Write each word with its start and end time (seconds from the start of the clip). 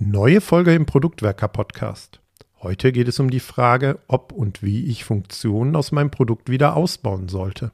Neue 0.00 0.40
Folge 0.40 0.72
im 0.74 0.86
Produktwerker 0.86 1.48
Podcast. 1.48 2.20
Heute 2.62 2.92
geht 2.92 3.08
es 3.08 3.18
um 3.18 3.30
die 3.30 3.40
Frage, 3.40 3.98
ob 4.06 4.30
und 4.30 4.62
wie 4.62 4.86
ich 4.86 5.02
Funktionen 5.02 5.74
aus 5.74 5.90
meinem 5.90 6.12
Produkt 6.12 6.48
wieder 6.48 6.76
ausbauen 6.76 7.28
sollte. 7.28 7.72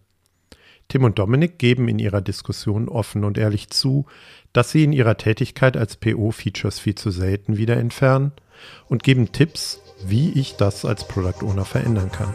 Tim 0.89 1.05
und 1.05 1.19
Dominik 1.19 1.59
geben 1.59 1.87
in 1.87 1.99
ihrer 1.99 2.23
Diskussion 2.23 2.89
offen 2.89 3.25
und 3.25 3.37
ehrlich 3.37 3.69
zu, 3.69 4.07
dass 4.55 4.71
sie 4.71 4.85
in 4.85 4.95
ihrer 4.95 5.19
Tätigkeit 5.19 5.77
als 5.77 5.97
PO 5.97 6.31
Features 6.31 6.79
viel 6.79 6.95
zu 6.95 7.11
selten 7.11 7.59
wieder 7.59 7.77
entfernen 7.77 8.33
und 8.89 9.03
geben 9.03 9.33
Tipps, 9.33 9.83
wie 10.07 10.33
ich 10.33 10.57
das 10.57 10.87
als 10.87 11.07
Product 11.07 11.45
Owner 11.45 11.67
verändern 11.67 12.11
kann. 12.11 12.33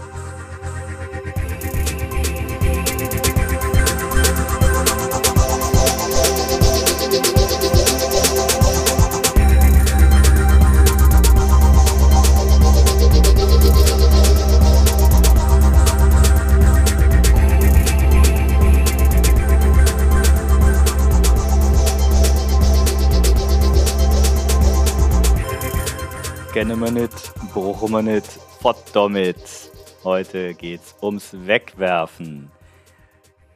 Kennen 26.59 26.81
wir 26.81 26.91
nicht, 26.91 27.33
brauchen 27.53 27.89
wir 27.91 28.01
nicht, 28.01 28.27
fort 28.59 28.91
damit. 28.93 29.71
Heute 30.03 30.53
geht's 30.53 30.93
ums 31.01 31.33
Wegwerfen. 31.47 32.51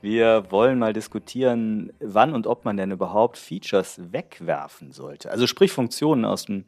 Wir 0.02 0.50
wollen 0.52 0.80
mal 0.80 0.94
diskutieren, 0.94 1.92
wann 2.00 2.34
und 2.34 2.48
ob 2.48 2.64
man 2.64 2.78
denn 2.78 2.92
überhaupt 2.92 3.38
Features 3.38 4.00
wegwerfen 4.14 4.94
sollte. 4.94 5.32
Also 5.32 5.48
sprich 5.48 5.74
Funktionen 5.74 6.24
aus, 6.24 6.46
dem, 6.46 6.64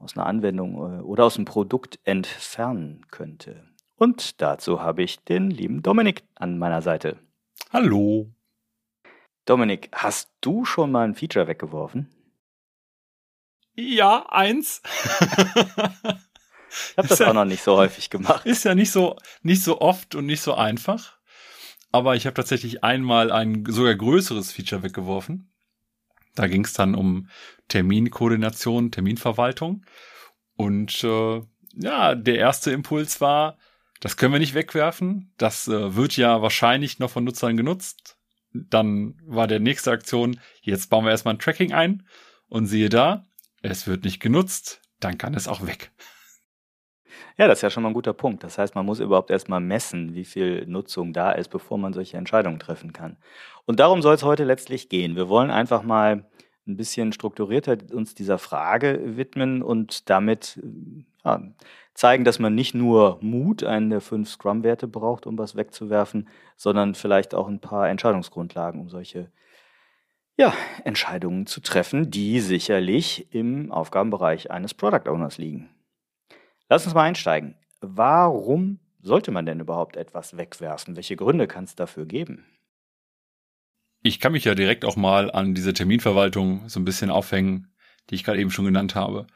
aus 0.00 0.16
einer 0.16 0.26
Anwendung 0.26 0.74
äh, 0.74 1.02
oder 1.02 1.26
aus 1.26 1.36
dem 1.36 1.44
Produkt 1.44 2.00
entfernen 2.02 3.06
könnte. 3.12 3.62
Und 3.94 4.42
dazu 4.42 4.82
habe 4.82 5.04
ich 5.04 5.22
den 5.22 5.52
lieben 5.52 5.82
Dominik 5.82 6.24
an 6.34 6.58
meiner 6.58 6.82
Seite. 6.82 7.16
Hallo. 7.72 8.26
Dominik, 9.44 9.88
hast 9.92 10.32
du 10.40 10.64
schon 10.64 10.90
mal 10.90 11.04
ein 11.04 11.14
Feature 11.14 11.46
weggeworfen? 11.46 12.08
Ja, 13.74 14.26
eins. 14.30 14.82
ich 15.10 16.96
habe 16.96 17.08
das 17.08 17.18
ja, 17.18 17.28
auch 17.28 17.34
noch 17.34 17.44
nicht 17.44 17.62
so 17.62 17.76
häufig 17.76 18.10
gemacht. 18.10 18.46
Ist 18.46 18.64
ja 18.64 18.74
nicht 18.74 18.90
so, 18.90 19.16
nicht 19.42 19.62
so 19.62 19.80
oft 19.80 20.14
und 20.14 20.26
nicht 20.26 20.42
so 20.42 20.54
einfach. 20.54 21.18
Aber 21.92 22.14
ich 22.14 22.26
habe 22.26 22.34
tatsächlich 22.34 22.84
einmal 22.84 23.32
ein 23.32 23.64
sogar 23.66 23.94
größeres 23.94 24.52
Feature 24.52 24.82
weggeworfen. 24.82 25.50
Da 26.34 26.46
ging 26.46 26.64
es 26.64 26.72
dann 26.72 26.94
um 26.94 27.28
Terminkoordination, 27.68 28.92
Terminverwaltung. 28.92 29.84
Und 30.56 31.02
äh, 31.04 31.42
ja, 31.74 32.14
der 32.14 32.36
erste 32.36 32.70
Impuls 32.70 33.20
war, 33.20 33.58
das 34.00 34.16
können 34.16 34.32
wir 34.32 34.40
nicht 34.40 34.54
wegwerfen. 34.54 35.32
Das 35.36 35.68
äh, 35.68 35.96
wird 35.96 36.16
ja 36.16 36.42
wahrscheinlich 36.42 36.98
noch 36.98 37.10
von 37.10 37.24
Nutzern 37.24 37.56
genutzt. 37.56 38.16
Dann 38.52 39.20
war 39.24 39.46
der 39.46 39.60
nächste 39.60 39.90
Aktion, 39.90 40.40
jetzt 40.62 40.90
bauen 40.90 41.04
wir 41.04 41.10
erstmal 41.10 41.34
ein 41.34 41.38
Tracking 41.38 41.72
ein. 41.72 42.06
Und 42.48 42.66
siehe 42.66 42.88
da, 42.88 43.26
es 43.62 43.86
wird 43.86 44.04
nicht 44.04 44.20
genutzt, 44.20 44.80
dann 45.00 45.18
kann 45.18 45.34
es 45.34 45.48
auch 45.48 45.66
weg. 45.66 45.92
Ja, 47.36 47.48
das 47.48 47.58
ist 47.58 47.62
ja 47.62 47.70
schon 47.70 47.82
mal 47.82 47.90
ein 47.90 47.94
guter 47.94 48.12
Punkt. 48.12 48.44
Das 48.44 48.58
heißt, 48.58 48.74
man 48.74 48.86
muss 48.86 49.00
überhaupt 49.00 49.30
erstmal 49.30 49.60
messen, 49.60 50.14
wie 50.14 50.24
viel 50.24 50.66
Nutzung 50.66 51.12
da 51.12 51.32
ist, 51.32 51.48
bevor 51.48 51.78
man 51.78 51.92
solche 51.92 52.16
Entscheidungen 52.16 52.58
treffen 52.58 52.92
kann. 52.92 53.16
Und 53.66 53.80
darum 53.80 54.02
soll 54.02 54.14
es 54.14 54.22
heute 54.22 54.44
letztlich 54.44 54.88
gehen. 54.88 55.16
Wir 55.16 55.28
wollen 55.28 55.50
einfach 55.50 55.82
mal 55.82 56.28
ein 56.66 56.76
bisschen 56.76 57.12
strukturierter 57.12 57.78
uns 57.92 58.14
dieser 58.14 58.38
Frage 58.38 59.16
widmen 59.16 59.62
und 59.62 60.08
damit 60.10 60.60
ja, 61.24 61.42
zeigen, 61.94 62.24
dass 62.24 62.38
man 62.38 62.54
nicht 62.54 62.74
nur 62.74 63.18
Mut, 63.20 63.64
einen 63.64 63.90
der 63.90 64.00
fünf 64.00 64.28
Scrum-Werte 64.28 64.86
braucht, 64.86 65.26
um 65.26 65.38
was 65.38 65.56
wegzuwerfen, 65.56 66.28
sondern 66.56 66.94
vielleicht 66.94 67.34
auch 67.34 67.48
ein 67.48 67.60
paar 67.60 67.88
Entscheidungsgrundlagen, 67.88 68.80
um 68.80 68.88
solche 68.88 69.30
ja, 70.40 70.54
Entscheidungen 70.84 71.44
zu 71.44 71.60
treffen, 71.60 72.10
die 72.10 72.40
sicherlich 72.40 73.26
im 73.30 73.70
Aufgabenbereich 73.70 74.50
eines 74.50 74.72
Product 74.72 75.06
Owners 75.06 75.36
liegen. 75.36 75.68
Lass 76.70 76.86
uns 76.86 76.94
mal 76.94 77.02
einsteigen. 77.02 77.56
Warum 77.82 78.78
sollte 79.02 79.32
man 79.32 79.44
denn 79.44 79.60
überhaupt 79.60 79.98
etwas 79.98 80.38
wegwerfen? 80.38 80.96
Welche 80.96 81.16
Gründe 81.16 81.46
kann 81.46 81.64
es 81.64 81.74
dafür 81.74 82.06
geben? 82.06 82.46
Ich 84.02 84.18
kann 84.18 84.32
mich 84.32 84.44
ja 84.44 84.54
direkt 84.54 84.86
auch 84.86 84.96
mal 84.96 85.30
an 85.30 85.54
diese 85.54 85.74
Terminverwaltung 85.74 86.70
so 86.70 86.80
ein 86.80 86.86
bisschen 86.86 87.10
aufhängen, 87.10 87.74
die 88.08 88.14
ich 88.14 88.24
gerade 88.24 88.40
eben 88.40 88.50
schon 88.50 88.64
genannt 88.64 88.94
habe. 88.94 89.26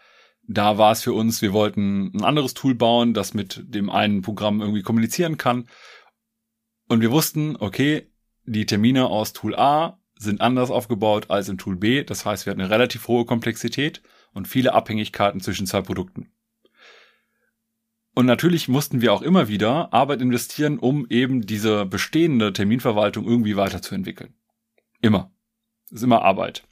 Da 0.49 0.79
war 0.79 0.93
es 0.93 1.03
für 1.03 1.13
uns, 1.13 1.43
wir 1.43 1.53
wollten 1.53 2.13
ein 2.15 2.25
anderes 2.25 2.55
Tool 2.55 2.75
bauen, 2.75 3.13
das 3.13 3.35
mit 3.35 3.63
dem 3.63 3.91
einen 3.91 4.23
Programm 4.23 4.63
irgendwie 4.63 4.83
kommunizieren 4.83 5.37
kann. 5.37 5.69
Und 6.89 7.03
wir 7.03 7.11
wussten, 7.11 7.57
okay, 7.61 8.11
die 8.47 8.65
Termine 8.65 9.09
aus 9.09 9.35
Tool 9.35 9.55
A 9.55 9.99
sind 10.19 10.41
anders 10.41 10.71
aufgebaut 10.71 11.31
als 11.31 11.49
im 11.49 11.59
Tool 11.59 11.77
B. 11.77 12.05
Das 12.05 12.25
heißt, 12.25 12.47
wir 12.47 12.51
hatten 12.51 12.61
eine 12.61 12.71
relativ 12.71 13.09
hohe 13.09 13.25
Komplexität 13.25 14.03
und 14.33 14.49
viele 14.49 14.75
Abhängigkeiten 14.75 15.41
zwischen 15.41 15.67
zwei 15.67 15.83
Produkten. 15.83 16.31
Und 18.15 18.27
natürlich 18.27 18.69
mussten 18.69 19.01
wir 19.01 19.13
auch 19.13 19.23
immer 19.23 19.49
wieder 19.49 19.93
Arbeit 19.93 20.21
investieren, 20.23 20.79
um 20.79 21.07
eben 21.09 21.47
diese 21.47 21.85
bestehende 21.85 22.53
Terminverwaltung 22.53 23.27
irgendwie 23.27 23.57
weiterzuentwickeln. 23.57 24.35
Immer. 25.01 25.33
Das 25.91 26.01
ist 26.01 26.05
immer 26.05 26.23
Arbeit. 26.23 26.63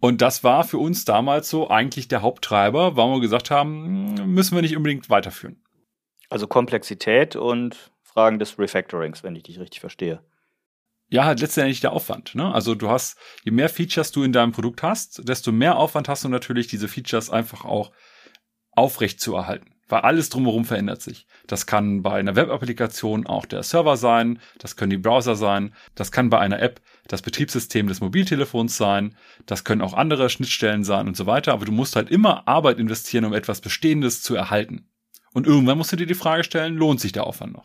Und 0.00 0.20
das 0.20 0.44
war 0.44 0.64
für 0.64 0.78
uns 0.78 1.04
damals 1.04 1.48
so 1.48 1.70
eigentlich 1.70 2.06
der 2.06 2.22
Haupttreiber, 2.22 2.96
warum 2.96 3.14
wir 3.14 3.20
gesagt 3.20 3.50
haben, 3.50 4.14
müssen 4.32 4.54
wir 4.54 4.62
nicht 4.62 4.76
unbedingt 4.76 5.10
weiterführen. 5.10 5.64
Also 6.28 6.46
Komplexität 6.46 7.34
und 7.34 7.90
Fragen 8.02 8.38
des 8.38 8.58
Refactorings, 8.58 9.24
wenn 9.24 9.34
ich 9.34 9.44
dich 9.44 9.58
richtig 9.58 9.80
verstehe 9.80 10.22
ja, 11.10 11.24
halt 11.24 11.40
letztendlich 11.40 11.80
der 11.80 11.92
Aufwand. 11.92 12.34
Ne? 12.34 12.52
Also 12.52 12.74
du 12.74 12.90
hast, 12.90 13.18
je 13.44 13.50
mehr 13.50 13.68
Features 13.68 14.12
du 14.12 14.22
in 14.22 14.32
deinem 14.32 14.52
Produkt 14.52 14.82
hast, 14.82 15.26
desto 15.26 15.52
mehr 15.52 15.76
Aufwand 15.76 16.08
hast 16.08 16.24
du 16.24 16.28
natürlich, 16.28 16.66
diese 16.66 16.88
Features 16.88 17.30
einfach 17.30 17.64
auch 17.64 17.92
aufrecht 18.72 19.20
zu 19.20 19.34
erhalten. 19.34 19.74
Weil 19.88 20.02
alles 20.02 20.28
drumherum 20.28 20.66
verändert 20.66 21.00
sich. 21.00 21.26
Das 21.46 21.64
kann 21.64 22.02
bei 22.02 22.12
einer 22.12 22.36
Web-Applikation 22.36 23.26
auch 23.26 23.46
der 23.46 23.62
Server 23.62 23.96
sein, 23.96 24.38
das 24.58 24.76
können 24.76 24.90
die 24.90 24.98
Browser 24.98 25.34
sein, 25.34 25.74
das 25.94 26.12
kann 26.12 26.28
bei 26.28 26.38
einer 26.38 26.60
App 26.60 26.82
das 27.06 27.22
Betriebssystem 27.22 27.86
des 27.86 28.02
Mobiltelefons 28.02 28.76
sein, 28.76 29.16
das 29.46 29.64
können 29.64 29.80
auch 29.80 29.94
andere 29.94 30.28
Schnittstellen 30.28 30.84
sein 30.84 31.08
und 31.08 31.16
so 31.16 31.24
weiter. 31.24 31.54
Aber 31.54 31.64
du 31.64 31.72
musst 31.72 31.96
halt 31.96 32.10
immer 32.10 32.46
Arbeit 32.46 32.78
investieren, 32.78 33.24
um 33.24 33.32
etwas 33.32 33.62
Bestehendes 33.62 34.20
zu 34.20 34.34
erhalten. 34.34 34.90
Und 35.32 35.46
irgendwann 35.46 35.78
musst 35.78 35.92
du 35.92 35.96
dir 35.96 36.06
die 36.06 36.14
Frage 36.14 36.44
stellen, 36.44 36.76
lohnt 36.76 37.00
sich 37.00 37.12
der 37.12 37.26
Aufwand 37.26 37.54
noch? 37.54 37.64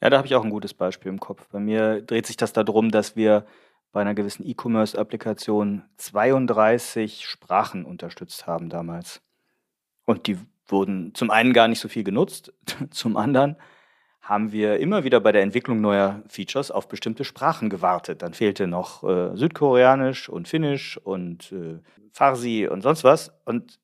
Ja, 0.00 0.10
da 0.10 0.18
habe 0.18 0.26
ich 0.26 0.34
auch 0.34 0.44
ein 0.44 0.50
gutes 0.50 0.74
Beispiel 0.74 1.10
im 1.10 1.20
Kopf. 1.20 1.48
Bei 1.50 1.60
mir 1.60 2.02
dreht 2.02 2.26
sich 2.26 2.36
das 2.36 2.52
darum, 2.52 2.90
dass 2.90 3.16
wir 3.16 3.46
bei 3.92 4.00
einer 4.00 4.14
gewissen 4.14 4.46
E-Commerce-Applikation 4.46 5.82
32 5.96 7.24
Sprachen 7.24 7.84
unterstützt 7.84 8.46
haben 8.46 8.68
damals. 8.68 9.22
Und 10.04 10.26
die 10.26 10.38
wurden 10.66 11.14
zum 11.14 11.30
einen 11.30 11.52
gar 11.52 11.68
nicht 11.68 11.80
so 11.80 11.88
viel 11.88 12.04
genutzt, 12.04 12.52
zum 12.90 13.16
anderen 13.16 13.56
haben 14.24 14.52
wir 14.52 14.78
immer 14.80 15.04
wieder 15.04 15.20
bei 15.20 15.32
der 15.32 15.42
Entwicklung 15.42 15.82
neuer 15.82 16.22
Features 16.28 16.70
auf 16.70 16.88
bestimmte 16.88 17.24
Sprachen 17.24 17.68
gewartet. 17.68 18.22
Dann 18.22 18.32
fehlte 18.32 18.66
noch 18.66 19.04
äh, 19.04 19.36
Südkoreanisch 19.36 20.30
und 20.30 20.48
Finnisch 20.48 20.96
und 20.96 21.52
äh, 21.52 21.80
Farsi 22.10 22.66
und 22.66 22.80
sonst 22.80 23.04
was. 23.04 23.32
Und 23.44 23.78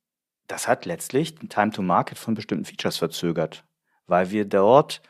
das 0.47 0.67
hat 0.67 0.87
letztlich 0.87 1.35
den 1.35 1.51
Time 1.51 1.73
to 1.73 1.83
Market 1.83 2.17
von 2.17 2.33
bestimmten 2.35 2.65
Features 2.65 2.97
verzögert, 2.97 3.65
weil 4.07 4.31
wir 4.31 4.47
dort 4.47 5.03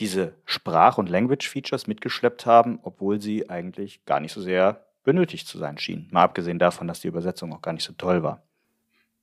diese 0.00 0.34
Sprach- 0.44 0.98
und 0.98 1.08
Language-Features 1.08 1.86
mitgeschleppt 1.86 2.46
haben, 2.46 2.78
obwohl 2.82 3.20
sie 3.20 3.50
eigentlich 3.50 4.04
gar 4.04 4.20
nicht 4.20 4.32
so 4.32 4.40
sehr 4.40 4.86
benötigt 5.04 5.46
zu 5.46 5.58
sein 5.58 5.78
schienen. 5.78 6.08
Mal 6.10 6.22
abgesehen 6.22 6.58
davon, 6.58 6.86
dass 6.86 7.00
die 7.00 7.08
Übersetzung 7.08 7.52
auch 7.52 7.62
gar 7.62 7.72
nicht 7.72 7.84
so 7.84 7.92
toll 7.94 8.22
war. 8.22 8.42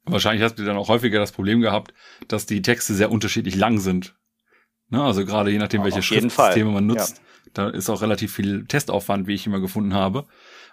Wahrscheinlich 0.06 0.44
hast 0.44 0.56
du 0.60 0.66
dann 0.66 0.78
auch 0.78 0.88
häufiger 0.88 1.20
das 1.20 1.32
Problem 1.32 1.62
gehabt, 1.62 1.94
dass 2.28 2.46
die 2.46 2.62
Texte 2.62 2.94
sehr 2.94 3.12
unterschiedlich 3.12 3.56
lang 3.56 3.80
sind. 3.80 4.16
Ne? 4.90 5.02
Also 5.02 5.26
gerade 5.26 5.52
je 5.52 5.58
nachdem, 5.58 5.84
welche 5.84 6.02
Schriftsysteme 6.02 6.72
man 6.72 6.86
nutzt, 6.86 7.18
ja. 7.18 7.52
da 7.54 7.70
ist 7.70 7.90
auch 7.90 8.02
relativ 8.02 8.34
viel 8.34 8.66
Testaufwand, 8.66 9.28
wie 9.28 9.34
ich 9.34 9.48
immer 9.48 9.60
gefunden 9.60 9.94
habe. 9.94 10.26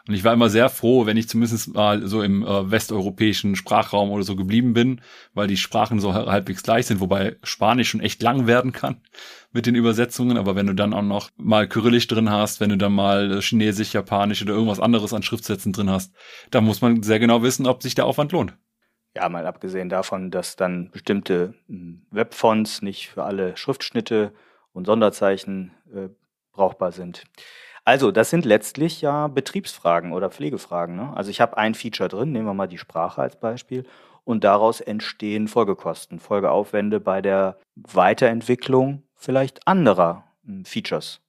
Und 0.09 0.15
ich 0.15 0.25
war 0.25 0.33
immer 0.33 0.49
sehr 0.49 0.69
froh, 0.69 1.07
wenn 1.07 1.17
ich 1.17 1.29
zumindest 1.29 1.75
mal 1.75 2.05
so 2.09 2.23
im 2.23 2.43
äh, 2.43 2.71
westeuropäischen 2.71 3.55
Sprachraum 3.55 4.11
oder 4.11 4.25
so 4.25 4.35
geblieben 4.35 4.73
bin, 4.73 5.01
weil 5.33 5.47
die 5.47 5.57
Sprachen 5.57 6.01
so 6.01 6.13
halbwegs 6.15 6.65
gleich 6.65 6.87
sind, 6.87 6.99
wobei 6.99 7.37
Spanisch 7.45 7.91
schon 7.91 8.01
echt 8.01 8.21
lang 8.21 8.49
werden 8.49 8.73
kann 8.73 9.01
mit 9.53 9.67
den 9.67 9.77
Übersetzungen. 9.77 10.39
Aber 10.39 10.57
wenn 10.57 10.67
du 10.67 10.75
dann 10.75 10.93
auch 10.93 11.03
noch 11.03 11.31
mal 11.37 11.69
Kyrillisch 11.69 12.09
drin 12.09 12.31
hast, 12.31 12.59
wenn 12.59 12.71
du 12.71 12.77
dann 12.77 12.93
mal 12.93 13.41
Chinesisch, 13.41 13.93
Japanisch 13.95 14.43
oder 14.43 14.55
irgendwas 14.55 14.81
anderes 14.81 15.13
an 15.13 15.23
Schriftsätzen 15.23 15.73
drin 15.73 15.91
hast, 15.91 16.13
da 16.51 16.61
muss 16.61 16.81
man 16.81 17.05
sehr 17.05 17.21
genau 17.21 17.43
wissen, 17.45 17.67
ob 17.67 17.83
sich 17.83 17.95
der 17.95 18.07
Aufwand 18.07 18.33
lohnt. 18.33 18.57
Ja, 19.15 19.29
mal 19.29 19.47
abgesehen 19.47 19.89
davon, 19.89 20.31
dass 20.31 20.57
dann 20.57 20.91
bestimmte 20.91 21.55
hm, 21.69 22.07
Webfonts 22.11 22.83
nicht 22.83 23.11
für 23.11 23.25
alle 23.25 23.57
Schriftschnitte 23.57 24.33
und 24.73 24.87
Sonderzeichen 24.87 25.73
äh, 25.95 26.09
brauchbar 26.53 26.93
sind. 26.93 27.25
Also, 27.85 28.11
das 28.11 28.31
sind 28.31 28.45
letztlich 28.45 29.01
ja 29.01 29.27
Betriebsfragen 29.27 30.13
oder 30.13 30.31
Pflegefragen. 30.31 30.97
Ne? 30.97 31.13
Also 31.17 31.31
ich 31.31 31.41
habe 31.41 31.57
ein 31.59 31.75
Feature 31.75 32.09
drin, 32.09 32.33
nehmen 32.33 32.47
wir 32.47 32.55
mal 32.55 32.69
die 32.69 32.79
Sprache 32.79 33.21
als 33.21 33.37
Beispiel, 33.37 33.85
und 34.25 34.45
daraus 34.45 34.81
entstehen 34.81 35.49
Folgekosten, 35.49 36.21
Folgeaufwände 36.21 37.01
bei 37.01 37.21
der 37.21 37.59
Weiterentwicklung 37.75 39.03
vielleicht 39.17 39.67
anderer 39.67 40.25
hm, 40.45 40.65
Features. 40.65 41.21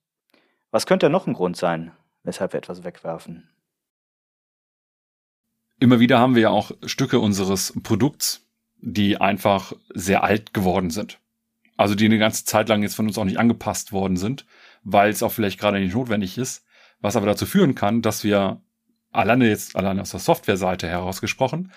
Was 0.70 0.86
könnte 0.86 1.10
noch 1.10 1.26
ein 1.26 1.34
Grund 1.34 1.56
sein, 1.56 1.92
weshalb 2.22 2.52
wir 2.52 2.58
etwas 2.58 2.84
wegwerfen? 2.84 3.48
Immer 5.84 6.00
wieder 6.00 6.18
haben 6.18 6.34
wir 6.34 6.40
ja 6.40 6.48
auch 6.48 6.70
Stücke 6.86 7.18
unseres 7.20 7.74
Produkts, 7.82 8.46
die 8.80 9.18
einfach 9.20 9.74
sehr 9.92 10.24
alt 10.24 10.54
geworden 10.54 10.88
sind. 10.88 11.18
Also 11.76 11.94
die 11.94 12.06
eine 12.06 12.16
ganze 12.16 12.46
Zeit 12.46 12.70
lang 12.70 12.80
jetzt 12.80 12.94
von 12.94 13.06
uns 13.06 13.18
auch 13.18 13.26
nicht 13.26 13.38
angepasst 13.38 13.92
worden 13.92 14.16
sind, 14.16 14.46
weil 14.82 15.10
es 15.10 15.22
auch 15.22 15.30
vielleicht 15.30 15.60
gerade 15.60 15.78
nicht 15.78 15.92
notwendig 15.92 16.38
ist, 16.38 16.64
was 17.00 17.16
aber 17.16 17.26
dazu 17.26 17.44
führen 17.44 17.74
kann, 17.74 18.00
dass 18.00 18.24
wir 18.24 18.62
alleine 19.12 19.46
jetzt, 19.46 19.76
alleine 19.76 20.00
aus 20.00 20.12
der 20.12 20.20
Softwareseite 20.20 20.88
herausgesprochen, 20.88 21.70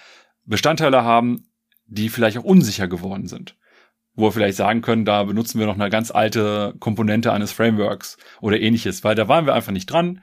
Bestandteile 0.45 1.03
haben, 1.03 1.49
die 1.85 2.07
vielleicht 2.07 2.37
auch 2.37 2.45
unsicher 2.45 2.87
geworden 2.87 3.27
sind. 3.27 3.57
Wo 4.15 4.27
wir 4.27 4.31
vielleicht 4.31 4.55
sagen 4.55 4.79
können, 4.79 5.03
da 5.03 5.25
benutzen 5.25 5.59
wir 5.59 5.67
noch 5.67 5.75
eine 5.75 5.89
ganz 5.89 6.11
alte 6.11 6.75
Komponente 6.79 7.33
eines 7.33 7.51
Frameworks 7.51 8.15
oder 8.39 8.57
ähnliches, 8.57 9.03
weil 9.03 9.15
da 9.15 9.27
waren 9.27 9.45
wir 9.45 9.53
einfach 9.53 9.73
nicht 9.73 9.87
dran, 9.87 10.21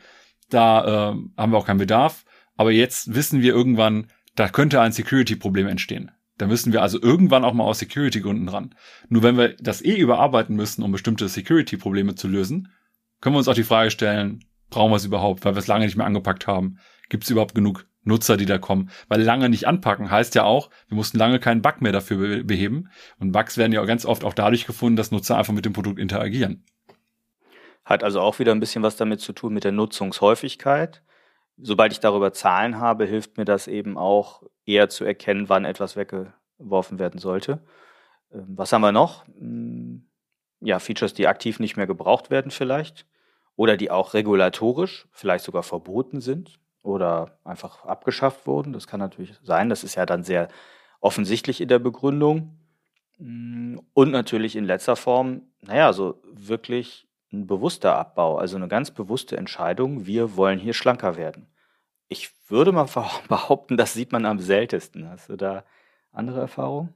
da 0.48 1.10
äh, 1.10 1.16
haben 1.36 1.52
wir 1.52 1.58
auch 1.58 1.66
keinen 1.66 1.76
Bedarf, 1.76 2.24
aber 2.56 2.72
jetzt 2.72 3.14
wissen 3.14 3.42
wir 3.42 3.52
irgendwann, 3.52 4.08
da 4.34 4.48
könnte 4.48 4.80
ein 4.80 4.92
Security-Problem 4.92 5.66
entstehen. 5.66 6.10
Da 6.38 6.46
müssen 6.46 6.72
wir 6.72 6.82
also 6.82 7.00
irgendwann 7.00 7.44
auch 7.44 7.54
mal 7.54 7.64
aus 7.64 7.78
Security-Gründen 7.78 8.48
ran. 8.48 8.74
Nur 9.08 9.22
wenn 9.22 9.36
wir 9.36 9.54
das 9.60 9.84
eh 9.84 9.96
überarbeiten 9.96 10.56
müssen, 10.56 10.82
um 10.82 10.90
bestimmte 10.90 11.28
Security-Probleme 11.28 12.16
zu 12.16 12.26
lösen, 12.26 12.72
können 13.20 13.34
wir 13.34 13.38
uns 13.38 13.48
auch 13.48 13.54
die 13.54 13.62
Frage 13.62 13.90
stellen, 13.90 14.44
brauchen 14.70 14.90
wir 14.90 14.96
es 14.96 15.04
überhaupt, 15.04 15.44
weil 15.44 15.54
wir 15.54 15.60
es 15.60 15.68
lange 15.68 15.84
nicht 15.84 15.96
mehr 15.96 16.06
angepackt 16.06 16.46
haben? 16.46 16.78
Gibt 17.08 17.24
es 17.24 17.30
überhaupt 17.30 17.54
genug 17.54 17.86
Nutzer, 18.02 18.36
die 18.36 18.46
da 18.46 18.58
kommen? 18.58 18.90
Weil 19.08 19.22
lange 19.22 19.48
nicht 19.48 19.68
anpacken 19.68 20.10
heißt 20.10 20.34
ja 20.34 20.42
auch, 20.42 20.70
wir 20.88 20.96
mussten 20.96 21.18
lange 21.18 21.38
keinen 21.38 21.62
Bug 21.62 21.80
mehr 21.80 21.92
dafür 21.92 22.42
beheben. 22.42 22.88
Und 23.18 23.30
Bugs 23.30 23.56
werden 23.56 23.72
ja 23.72 23.84
ganz 23.84 24.04
oft 24.04 24.24
auch 24.24 24.34
dadurch 24.34 24.66
gefunden, 24.66 24.96
dass 24.96 25.12
Nutzer 25.12 25.38
einfach 25.38 25.54
mit 25.54 25.64
dem 25.64 25.72
Produkt 25.72 26.00
interagieren. 26.00 26.64
Hat 27.84 28.02
also 28.02 28.20
auch 28.20 28.40
wieder 28.40 28.52
ein 28.52 28.60
bisschen 28.60 28.82
was 28.82 28.96
damit 28.96 29.20
zu 29.20 29.32
tun 29.32 29.54
mit 29.54 29.62
der 29.62 29.72
Nutzungshäufigkeit 29.72 31.02
sobald 31.56 31.92
ich 31.92 32.00
darüber 32.00 32.32
Zahlen 32.32 32.78
habe, 32.78 33.06
hilft 33.06 33.36
mir 33.36 33.44
das 33.44 33.68
eben 33.68 33.96
auch 33.98 34.42
eher 34.66 34.88
zu 34.88 35.04
erkennen, 35.04 35.48
wann 35.48 35.64
etwas 35.64 35.96
weggeworfen 35.96 36.98
werden 36.98 37.18
sollte. 37.18 37.60
Ähm, 38.32 38.46
was 38.56 38.72
haben 38.72 38.82
wir 38.82 38.92
noch? 38.92 39.26
Hm, 39.26 40.06
ja, 40.60 40.78
Features, 40.78 41.14
die 41.14 41.28
aktiv 41.28 41.60
nicht 41.60 41.76
mehr 41.76 41.86
gebraucht 41.86 42.30
werden 42.30 42.50
vielleicht 42.50 43.06
oder 43.56 43.76
die 43.76 43.90
auch 43.90 44.14
regulatorisch 44.14 45.06
vielleicht 45.12 45.44
sogar 45.44 45.62
verboten 45.62 46.20
sind 46.20 46.58
oder 46.82 47.38
einfach 47.44 47.84
abgeschafft 47.84 48.46
wurden. 48.46 48.72
Das 48.72 48.86
kann 48.86 49.00
natürlich 49.00 49.34
sein. 49.42 49.68
Das 49.68 49.84
ist 49.84 49.94
ja 49.94 50.06
dann 50.06 50.22
sehr 50.22 50.48
offensichtlich 51.00 51.60
in 51.60 51.68
der 51.68 51.78
Begründung. 51.78 52.58
Hm, 53.18 53.80
und 53.94 54.10
natürlich 54.10 54.56
in 54.56 54.64
letzter 54.64 54.96
Form, 54.96 55.42
naja, 55.60 55.92
so 55.92 56.22
wirklich 56.32 57.06
ein 57.32 57.46
bewusster 57.46 57.96
Abbau, 57.96 58.38
also 58.38 58.56
eine 58.56 58.68
ganz 58.68 58.90
bewusste 58.90 59.36
Entscheidung, 59.36 60.06
wir 60.06 60.36
wollen 60.36 60.58
hier 60.58 60.74
schlanker 60.74 61.16
werden. 61.16 61.46
Ich 62.08 62.30
würde 62.48 62.72
mal 62.72 62.88
behaupten, 63.28 63.76
das 63.76 63.94
sieht 63.94 64.12
man 64.12 64.24
am 64.26 64.38
seltensten. 64.38 65.08
Hast 65.08 65.28
du 65.28 65.36
da 65.36 65.64
andere 66.12 66.40
Erfahrungen? 66.40 66.94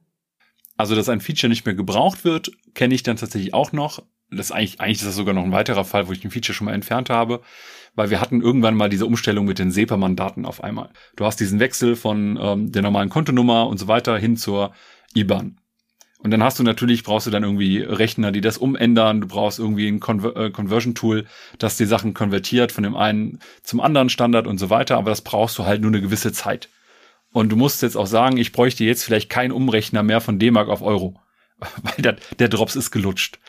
Also, 0.77 0.95
dass 0.95 1.09
ein 1.09 1.19
Feature 1.19 1.49
nicht 1.49 1.65
mehr 1.65 1.75
gebraucht 1.75 2.23
wird, 2.23 2.51
kenne 2.73 2.95
ich 2.95 3.03
dann 3.03 3.17
tatsächlich 3.17 3.53
auch 3.53 3.73
noch. 3.73 4.01
Das 4.31 4.51
eigentlich, 4.51 4.79
eigentlich 4.79 4.99
ist 4.99 5.07
das 5.07 5.15
sogar 5.15 5.33
noch 5.33 5.43
ein 5.43 5.51
weiterer 5.51 5.83
Fall, 5.83 6.07
wo 6.07 6.13
ich 6.13 6.23
ein 6.23 6.31
Feature 6.31 6.53
schon 6.53 6.65
mal 6.65 6.73
entfernt 6.73 7.09
habe, 7.09 7.41
weil 7.95 8.11
wir 8.11 8.21
hatten 8.21 8.41
irgendwann 8.41 8.75
mal 8.75 8.87
diese 8.87 9.05
Umstellung 9.05 9.45
mit 9.45 9.59
den 9.59 9.71
SEPA-Mandaten 9.71 10.45
auf 10.45 10.63
einmal. 10.63 10.91
Du 11.15 11.25
hast 11.25 11.39
diesen 11.39 11.59
Wechsel 11.59 11.95
von 11.95 12.39
ähm, 12.41 12.71
der 12.71 12.81
normalen 12.81 13.09
Kontonummer 13.09 13.67
und 13.67 13.77
so 13.77 13.87
weiter 13.87 14.17
hin 14.17 14.37
zur 14.37 14.71
IBAN. 15.15 15.59
Und 16.21 16.31
dann 16.31 16.43
hast 16.43 16.59
du 16.59 16.63
natürlich, 16.63 17.03
brauchst 17.03 17.27
du 17.27 17.31
dann 17.31 17.43
irgendwie 17.43 17.79
Rechner, 17.79 18.33
die 18.33 18.41
das 18.41 18.57
umändern. 18.57 19.21
Du 19.21 19.27
brauchst 19.27 19.57
irgendwie 19.57 19.87
ein 19.87 20.01
Conver 20.01 20.35
äh, 20.35 20.51
Conversion-Tool, 20.51 21.25
das 21.57 21.77
die 21.77 21.85
Sachen 21.85 22.13
konvertiert 22.13 22.73
von 22.73 22.83
dem 22.83 22.95
einen 22.95 23.39
zum 23.63 23.79
anderen 23.79 24.09
Standard 24.09 24.45
und 24.45 24.57
so 24.57 24.69
weiter. 24.69 24.97
Aber 24.97 25.09
das 25.09 25.21
brauchst 25.21 25.57
du 25.57 25.65
halt 25.65 25.81
nur 25.81 25.91
eine 25.91 26.01
gewisse 26.01 26.33
Zeit. 26.33 26.69
Und 27.31 27.49
du 27.49 27.55
musst 27.55 27.81
jetzt 27.81 27.95
auch 27.95 28.07
sagen, 28.07 28.37
ich 28.37 28.51
bräuchte 28.51 28.83
jetzt 28.83 29.03
vielleicht 29.03 29.29
keinen 29.29 29.53
Umrechner 29.53 30.03
mehr 30.03 30.19
von 30.19 30.39
D-Mark 30.39 30.67
auf 30.67 30.81
Euro. 30.81 31.21
Weil 31.59 31.95
der, 31.99 32.17
der 32.37 32.49
Drops 32.49 32.75
ist 32.75 32.91
gelutscht. 32.91 33.39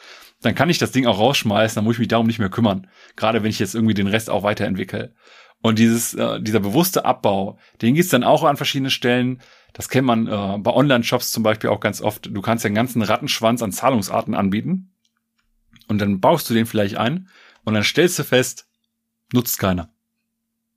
Dann 0.43 0.55
kann 0.55 0.71
ich 0.71 0.79
das 0.79 0.93
Ding 0.93 1.07
auch 1.07 1.19
rausschmeißen, 1.19 1.75
dann 1.75 1.85
muss 1.85 1.97
ich 1.97 2.01
mich 2.01 2.09
darum 2.09 2.27
nicht 2.27 2.39
mehr 2.39 2.49
kümmern. 2.49 2.87
Gerade 3.17 3.43
wenn 3.43 3.51
ich 3.51 3.59
jetzt 3.59 3.75
irgendwie 3.75 3.95
den 3.95 4.07
Rest 4.07 4.31
auch 4.31 4.43
weiterentwickle. 4.43 5.13
Und 5.61 5.79
dieses, 5.79 6.15
äh, 6.15 6.41
dieser 6.41 6.61
bewusste 6.61 7.05
Abbau, 7.05 7.59
den 7.83 7.95
gibt's 7.95 8.11
dann 8.11 8.25
auch 8.25 8.45
an 8.45 8.57
verschiedenen 8.57 8.91
Stellen. 8.91 9.41
Das 9.73 9.89
kennt 9.89 10.07
man 10.07 10.27
äh, 10.27 10.59
bei 10.59 10.73
Online-Shops 10.73 11.33
zum 11.33 11.43
Beispiel 11.43 11.71
auch 11.71 11.81
ganz 11.81 12.01
oft. 12.01 12.27
Du 12.27 12.41
kannst 12.41 12.65
ja 12.65 12.69
einen 12.69 12.75
ganzen 12.75 13.03
Rattenschwanz 13.03 13.63
an 13.63 13.73
Zahlungsarten 13.73 14.35
anbieten. 14.35 14.93
Und 15.89 15.99
dann 16.01 16.21
baust 16.21 16.49
du 16.49 16.55
den 16.55 16.67
vielleicht 16.67 16.97
ein 16.97 17.29
und 17.65 17.75
dann 17.75 17.83
stellst 17.83 18.19
du 18.19 18.25
fest, 18.25 18.69
nutzt 19.33 19.59
keiner. 19.59 19.91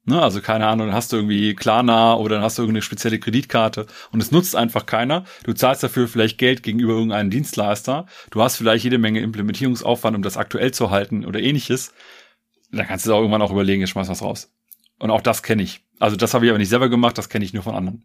Ne, 0.06 0.22
also 0.22 0.42
keine 0.42 0.68
Ahnung, 0.68 0.88
dann 0.88 0.95
hast 0.95 1.13
du 1.13 1.16
irgendwie 1.16 1.56
Klarna 1.56 2.16
oder 2.16 2.36
dann 2.36 2.44
hast 2.44 2.57
du 2.57 2.63
irgendeine 2.63 2.81
spezielle 2.81 3.19
Kreditkarte 3.19 3.88
und 4.12 4.22
es 4.22 4.31
nutzt 4.31 4.54
einfach 4.54 4.86
keiner. 4.86 5.24
Du 5.46 5.54
zahlst 5.54 5.81
dafür 5.81 6.10
vielleicht 6.10 6.38
Geld 6.38 6.62
gegenüber 6.62 6.92
irgendeinem 6.92 7.30
Dienstleister. 7.30 8.06
Du 8.30 8.42
hast 8.42 8.57
vielleicht 8.57 8.84
jede 8.84 8.98
Menge 8.98 9.22
Implementierungsaufwand, 9.22 10.18
um 10.18 10.22
das 10.22 10.36
aktuell 10.36 10.74
zu 10.74 10.92
halten 10.92 11.25
oder 11.25 11.39
ähnliches. 11.39 11.94
Dann 12.72 12.86
kannst 12.86 13.06
du 13.06 13.13
auch 13.13 13.19
irgendwann 13.19 13.42
auch 13.42 13.51
überlegen, 13.51 13.80
jetzt 13.80 13.92
schmeiß 13.92 14.10
was 14.10 14.22
raus. 14.22 14.51
Und 15.00 15.10
auch 15.10 15.22
das 15.22 15.42
kenne 15.42 15.63
ich. 15.63 15.86
Also 16.00 16.18
das 16.18 16.34
habe 16.34 16.46
ich 16.46 16.51
aber 16.51 16.60
nicht 16.60 16.69
selber 16.69 16.89
gemacht, 16.89 17.18
das 17.18 17.30
kenne 17.30 17.46
ich 17.46 17.54
nur 17.54 17.63
von 17.63 17.75
anderen. 17.75 18.04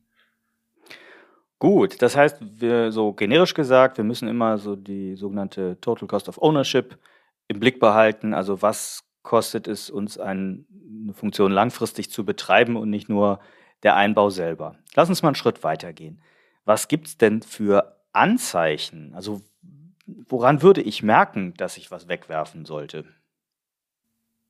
Gut, 1.59 2.01
das 2.03 2.17
heißt, 2.17 2.37
wir 2.41 2.93
so 2.93 3.13
generisch 3.13 3.55
gesagt, 3.55 3.97
wir 3.97 4.05
müssen 4.05 4.29
immer 4.29 4.59
so 4.59 4.77
die 4.77 5.17
sogenannte 5.17 5.81
Total 5.81 6.07
Cost 6.07 6.29
of 6.29 6.41
Ownership 6.41 6.99
im 7.49 7.59
Blick 7.59 7.81
behalten. 7.81 8.33
Also 8.33 8.63
was 8.63 9.05
kostet 9.23 9.67
es 9.67 9.91
uns, 9.91 10.19
eine 10.19 10.65
Funktion 11.13 11.53
langfristig 11.53 12.11
zu 12.11 12.25
betreiben 12.25 12.77
und 12.77 12.91
nicht 12.91 13.09
nur 13.09 13.41
der 13.83 13.97
Einbau 13.97 14.31
selber. 14.31 14.77
Lass 14.95 15.09
uns 15.09 15.23
mal 15.23 15.29
einen 15.29 15.35
Schritt 15.35 15.63
weitergehen. 15.65 16.23
Was 16.65 16.89
gibt 16.89 17.09
es 17.09 17.19
denn 17.19 17.43
für 17.43 18.01
Anzeichen? 18.13 19.13
Also 19.15 19.43
woran 20.07 20.63
würde 20.63 20.81
ich 20.81 21.03
merken, 21.03 21.55
dass 21.57 21.77
ich 21.77 21.91
was 21.91 22.09
wegwerfen 22.09 22.65
sollte? 22.65 23.05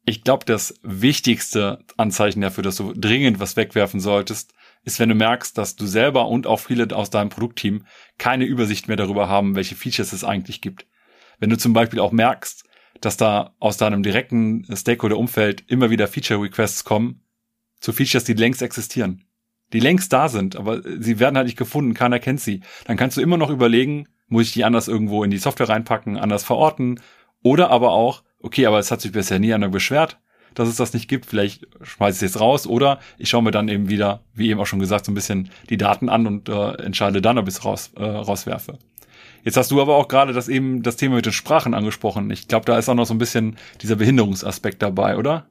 Ich 0.05 0.25
glaube, 0.25 0.47
das 0.47 0.75
wichtigste 0.83 1.85
Anzeichen 1.97 2.41
dafür, 2.41 2.65
dass 2.65 2.77
du 2.77 2.93
dringend 2.95 3.41
was 3.41 3.57
wegwerfen 3.57 4.01
solltest, 4.01 4.55
ist, 4.85 5.01
wenn 5.01 5.09
du 5.09 5.15
merkst, 5.15 5.57
dass 5.59 5.77
du 5.77 5.87
selber 5.87 6.29
und 6.29 6.47
auch 6.47 6.61
viele 6.61 6.95
aus 6.95 7.11
deinem 7.11 7.29
Produktteam 7.29 7.85
keine 8.19 8.45
Übersicht 8.45 8.89
mehr 8.89 8.97
darüber 8.97 9.29
haben, 9.29 9.55
welche 9.55 9.75
Features 9.75 10.13
es 10.13 10.25
eigentlich 10.25 10.61
gibt. 10.61 10.87
Wenn 11.39 11.51
du 11.51 11.59
zum 11.59 11.73
Beispiel 11.73 12.01
auch 12.01 12.13
merkst, 12.13 12.65
dass 13.01 13.17
da 13.17 13.55
aus 13.59 13.77
deinem 13.77 14.03
direkten 14.03 14.67
Stakeholder-Umfeld 14.75 15.65
immer 15.69 15.91
wieder 15.91 16.09
Feature-Requests 16.09 16.85
kommen 16.85 17.23
zu 17.81 17.93
Features, 17.93 18.25
die 18.25 18.35
längst 18.35 18.63
existieren, 18.63 19.25
die 19.73 19.81
längst 19.81 20.13
da 20.13 20.29
sind, 20.29 20.57
aber 20.57 20.83
sie 20.83 21.21
werden 21.21 21.37
halt 21.37 21.47
nicht 21.47 21.59
gefunden, 21.59 21.95
keiner 21.95 22.19
kennt 22.19 22.41
sie, 22.41 22.63
dann 22.87 22.97
kannst 22.97 23.17
du 23.17 23.21
immer 23.21 23.37
noch 23.37 23.51
überlegen, 23.51 24.09
muss 24.27 24.47
ich 24.47 24.53
die 24.53 24.65
anders 24.65 24.89
irgendwo 24.89 25.23
in 25.23 25.31
die 25.31 25.39
Software 25.39 25.69
reinpacken, 25.69 26.17
anders 26.17 26.45
verorten 26.45 27.01
oder 27.43 27.71
aber 27.71 27.93
auch, 27.93 28.25
okay, 28.41 28.67
aber 28.67 28.79
es 28.79 28.91
hat 28.91 29.01
sich 29.01 29.13
bisher 29.13 29.39
nie 29.39 29.55
einer 29.55 29.69
beschwert, 29.69 30.19
dass 30.55 30.69
es 30.69 30.77
das 30.77 30.93
nicht 30.95 31.09
gibt. 31.09 31.27
Vielleicht 31.27 31.67
schmeiße 31.83 32.17
ich 32.17 32.29
es 32.29 32.35
jetzt 32.35 32.41
raus 32.41 32.67
oder 32.67 32.99
ich 33.19 33.29
schaue 33.29 33.43
mir 33.43 33.51
dann 33.51 33.69
eben 33.69 33.89
wieder, 33.89 34.21
wie 34.35 34.51
eben 34.51 34.61
auch 34.61 34.67
schon 34.67 34.79
gesagt, 34.79 35.05
so 35.05 35.13
ein 35.13 35.15
bisschen 35.15 35.51
die 35.71 35.77
Daten 35.77 36.09
an 36.09 36.27
und 36.27 36.49
äh, 36.49 36.73
entscheide 36.83 37.23
dann, 37.23 37.39
ob 37.39 37.49
ich 37.49 37.55
es 37.55 37.65
raus, 37.65 37.93
äh, 37.97 38.05
rauswerfe. 38.05 38.79
Jetzt 39.45 39.57
hast 39.57 39.71
du 39.71 39.81
aber 39.81 39.97
auch 39.97 40.09
gerade 40.09 40.33
das 40.33 40.49
eben 40.49 40.83
das 40.83 40.97
Thema 40.97 41.17
mit 41.17 41.27
den 41.27 41.33
Sprachen 41.33 41.75
angesprochen. 41.75 42.31
Ich 42.31 42.49
glaube, 42.49 42.67
da 42.67 42.79
ist 42.79 42.89
auch 42.89 42.95
noch 42.95 43.07
so 43.07 43.15
ein 43.15 43.19
bisschen 43.19 43.57
dieser 43.81 43.97
Behinderungsaspekt 43.97 44.83
dabei, 44.83 45.17
oder? 45.17 45.47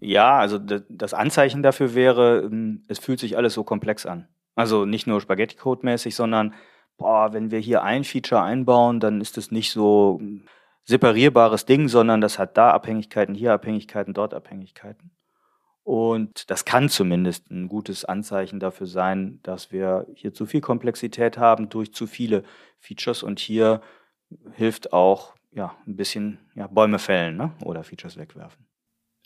Ja, 0.00 0.38
also 0.38 0.58
das 0.58 1.14
Anzeichen 1.14 1.62
dafür 1.62 1.94
wäre, 1.94 2.42
ähm, 2.44 2.82
es 2.88 2.98
fühlt 2.98 3.18
sich 3.18 3.36
alles 3.36 3.54
so 3.54 3.64
komplex 3.64 4.06
an. 4.06 4.28
Also 4.54 4.86
nicht 4.86 5.06
nur 5.06 5.20
Spaghetti-Code-mäßig, 5.20 6.14
sondern 6.14 6.54
boah, 6.96 7.32
wenn 7.32 7.50
wir 7.50 7.58
hier 7.58 7.82
ein 7.82 8.04
Feature 8.04 8.42
einbauen, 8.42 9.00
dann 9.00 9.20
ist 9.20 9.38
es 9.38 9.50
nicht 9.50 9.70
so 9.70 10.20
separierbares 10.88 11.66
Ding, 11.66 11.88
sondern 11.88 12.22
das 12.22 12.38
hat 12.38 12.56
da 12.56 12.70
Abhängigkeiten, 12.70 13.34
hier 13.34 13.52
Abhängigkeiten, 13.52 14.14
dort 14.14 14.32
Abhängigkeiten. 14.32 15.10
Und 15.84 16.50
das 16.50 16.64
kann 16.64 16.88
zumindest 16.88 17.50
ein 17.50 17.68
gutes 17.68 18.06
Anzeichen 18.06 18.58
dafür 18.58 18.86
sein, 18.86 19.38
dass 19.42 19.70
wir 19.70 20.06
hier 20.14 20.32
zu 20.32 20.46
viel 20.46 20.62
Komplexität 20.62 21.36
haben 21.36 21.68
durch 21.68 21.92
zu 21.92 22.06
viele 22.06 22.42
Features. 22.78 23.22
Und 23.22 23.38
hier 23.38 23.82
hilft 24.54 24.94
auch 24.94 25.34
ja, 25.52 25.76
ein 25.86 25.96
bisschen 25.96 26.38
ja, 26.54 26.66
Bäume 26.66 26.98
fällen 26.98 27.36
ne? 27.36 27.52
oder 27.62 27.84
Features 27.84 28.16
wegwerfen. 28.16 28.66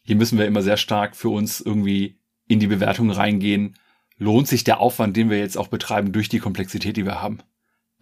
Hier 0.03 0.17
müssen 0.17 0.39
wir 0.39 0.47
immer 0.47 0.63
sehr 0.63 0.77
stark 0.77 1.15
für 1.15 1.29
uns 1.29 1.61
irgendwie 1.61 2.19
in 2.49 2.59
die 2.59 2.67
Bewertung 2.67 3.11
reingehen. 3.11 3.77
Lohnt 4.19 4.49
sich 4.49 4.65
der 4.65 4.81
Aufwand, 4.81 5.17
den 5.17 5.31
wir 5.31 5.39
jetzt 5.39 5.57
auch 5.57 5.69
betreiben, 5.69 6.13
durch 6.13 6.29
die 6.29 6.41
Komplexität, 6.41 6.97
die 6.97 7.05
wir 7.05 7.23
haben? 7.23 7.39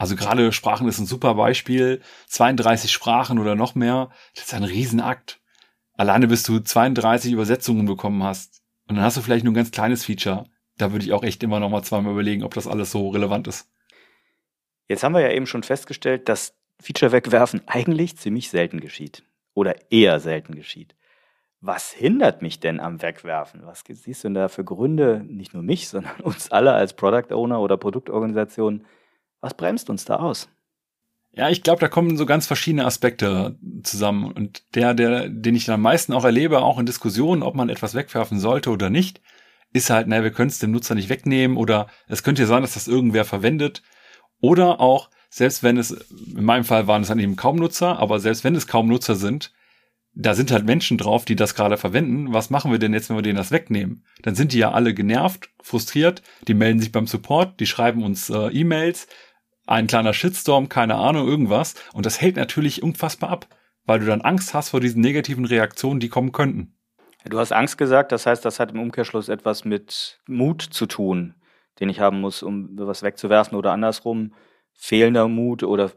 Also 0.00 0.16
gerade 0.16 0.50
Sprachen 0.50 0.88
ist 0.88 0.98
ein 0.98 1.04
super 1.04 1.34
Beispiel. 1.34 2.00
32 2.28 2.90
Sprachen 2.90 3.38
oder 3.38 3.54
noch 3.54 3.74
mehr, 3.74 4.08
das 4.34 4.44
ist 4.44 4.54
ein 4.54 4.64
Riesenakt. 4.64 5.42
alleine 5.94 6.26
bis 6.26 6.42
du 6.42 6.58
32 6.58 7.32
Übersetzungen 7.32 7.84
bekommen 7.84 8.22
hast 8.22 8.62
und 8.88 8.96
dann 8.96 9.04
hast 9.04 9.18
du 9.18 9.20
vielleicht 9.20 9.44
nur 9.44 9.52
ein 9.52 9.56
ganz 9.56 9.72
kleines 9.72 10.06
Feature. 10.06 10.46
Da 10.78 10.92
würde 10.92 11.04
ich 11.04 11.12
auch 11.12 11.22
echt 11.22 11.42
immer 11.42 11.60
noch 11.60 11.68
mal 11.68 11.82
zweimal 11.82 12.14
überlegen, 12.14 12.44
ob 12.44 12.54
das 12.54 12.66
alles 12.66 12.90
so 12.90 13.10
relevant 13.10 13.46
ist. 13.46 13.68
Jetzt 14.88 15.04
haben 15.04 15.12
wir 15.12 15.20
ja 15.20 15.32
eben 15.32 15.46
schon 15.46 15.64
festgestellt, 15.64 16.30
dass 16.30 16.54
Feature 16.80 17.12
wegwerfen 17.12 17.60
eigentlich 17.66 18.16
ziemlich 18.16 18.48
selten 18.48 18.80
geschieht 18.80 19.22
oder 19.52 19.92
eher 19.92 20.18
selten 20.18 20.54
geschieht. 20.54 20.96
Was 21.60 21.92
hindert 21.92 22.40
mich 22.40 22.58
denn 22.58 22.80
am 22.80 23.02
Wegwerfen? 23.02 23.66
Was 23.66 23.84
siehst 23.86 24.24
du 24.24 24.28
denn 24.28 24.34
da 24.34 24.48
für 24.48 24.64
Gründe, 24.64 25.22
nicht 25.28 25.52
nur 25.52 25.62
mich, 25.62 25.90
sondern 25.90 26.20
uns 26.22 26.50
alle 26.50 26.72
als 26.72 26.94
Product 26.94 27.34
Owner 27.34 27.60
oder 27.60 27.76
Produktorganisation? 27.76 28.86
Was 29.40 29.54
bremst 29.54 29.90
uns 29.90 30.04
da 30.04 30.16
aus? 30.16 30.48
Ja, 31.32 31.48
ich 31.48 31.62
glaube, 31.62 31.80
da 31.80 31.88
kommen 31.88 32.16
so 32.16 32.26
ganz 32.26 32.46
verschiedene 32.46 32.84
Aspekte 32.84 33.56
zusammen. 33.82 34.32
Und 34.32 34.74
der, 34.74 34.94
der, 34.94 35.28
den 35.28 35.54
ich 35.54 35.70
am 35.70 35.82
meisten 35.82 36.12
auch 36.12 36.24
erlebe, 36.24 36.62
auch 36.62 36.78
in 36.78 36.86
Diskussionen, 36.86 37.42
ob 37.42 37.54
man 37.54 37.68
etwas 37.68 37.94
wegwerfen 37.94 38.40
sollte 38.40 38.70
oder 38.70 38.90
nicht, 38.90 39.20
ist 39.72 39.90
halt, 39.90 40.08
naja, 40.08 40.24
wir 40.24 40.32
können 40.32 40.50
es 40.50 40.58
dem 40.58 40.72
Nutzer 40.72 40.96
nicht 40.96 41.08
wegnehmen 41.08 41.56
oder 41.56 41.86
es 42.08 42.24
könnte 42.24 42.42
ja 42.42 42.48
sein, 42.48 42.62
dass 42.62 42.74
das 42.74 42.88
irgendwer 42.88 43.24
verwendet. 43.24 43.82
Oder 44.40 44.80
auch, 44.80 45.10
selbst 45.28 45.62
wenn 45.62 45.76
es, 45.76 45.92
in 45.92 46.44
meinem 46.44 46.64
Fall 46.64 46.88
waren 46.88 47.02
es 47.02 47.08
dann 47.08 47.20
eben 47.20 47.36
kaum 47.36 47.56
Nutzer, 47.56 47.98
aber 48.00 48.18
selbst 48.18 48.42
wenn 48.42 48.56
es 48.56 48.66
kaum 48.66 48.88
Nutzer 48.88 49.14
sind, 49.14 49.52
da 50.12 50.34
sind 50.34 50.50
halt 50.50 50.66
Menschen 50.66 50.98
drauf, 50.98 51.24
die 51.24 51.36
das 51.36 51.54
gerade 51.54 51.76
verwenden. 51.76 52.32
Was 52.32 52.50
machen 52.50 52.72
wir 52.72 52.80
denn 52.80 52.92
jetzt, 52.92 53.08
wenn 53.08 53.16
wir 53.16 53.22
denen 53.22 53.36
das 53.36 53.52
wegnehmen? 53.52 54.04
Dann 54.22 54.34
sind 54.34 54.52
die 54.52 54.58
ja 54.58 54.72
alle 54.72 54.92
genervt, 54.92 55.50
frustriert, 55.62 56.22
die 56.48 56.54
melden 56.54 56.80
sich 56.80 56.90
beim 56.90 57.06
Support, 57.06 57.60
die 57.60 57.66
schreiben 57.66 58.02
uns 58.02 58.28
äh, 58.28 58.48
E-Mails, 58.48 59.06
ein 59.70 59.86
kleiner 59.86 60.12
Shitstorm, 60.12 60.68
keine 60.68 60.96
Ahnung, 60.96 61.28
irgendwas. 61.28 61.74
Und 61.92 62.04
das 62.04 62.20
hält 62.20 62.36
natürlich 62.36 62.82
unfassbar 62.82 63.30
ab, 63.30 63.46
weil 63.84 64.00
du 64.00 64.06
dann 64.06 64.20
Angst 64.20 64.52
hast 64.52 64.70
vor 64.70 64.80
diesen 64.80 65.00
negativen 65.00 65.44
Reaktionen, 65.44 66.00
die 66.00 66.08
kommen 66.08 66.32
könnten. 66.32 66.74
Du 67.24 67.38
hast 67.38 67.52
Angst 67.52 67.78
gesagt, 67.78 68.12
das 68.12 68.26
heißt, 68.26 68.44
das 68.44 68.58
hat 68.58 68.72
im 68.72 68.80
Umkehrschluss 68.80 69.28
etwas 69.28 69.64
mit 69.64 70.20
Mut 70.26 70.62
zu 70.62 70.86
tun, 70.86 71.34
den 71.78 71.88
ich 71.88 72.00
haben 72.00 72.20
muss, 72.20 72.42
um 72.42 72.70
was 72.72 73.02
wegzuwerfen 73.02 73.56
oder 73.56 73.72
andersrum 73.72 74.32
fehlender 74.72 75.28
Mut 75.28 75.62
oder 75.62 75.92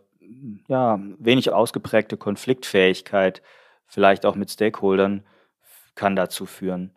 ja, 0.68 1.00
wenig 1.18 1.51
ausgeprägte 1.51 2.18
Konfliktfähigkeit, 2.18 3.42
vielleicht 3.88 4.25
auch 4.25 4.36
mit 4.36 4.51
Stakeholdern, 4.51 5.24
kann 5.96 6.15
dazu 6.15 6.46
führen. 6.46 6.92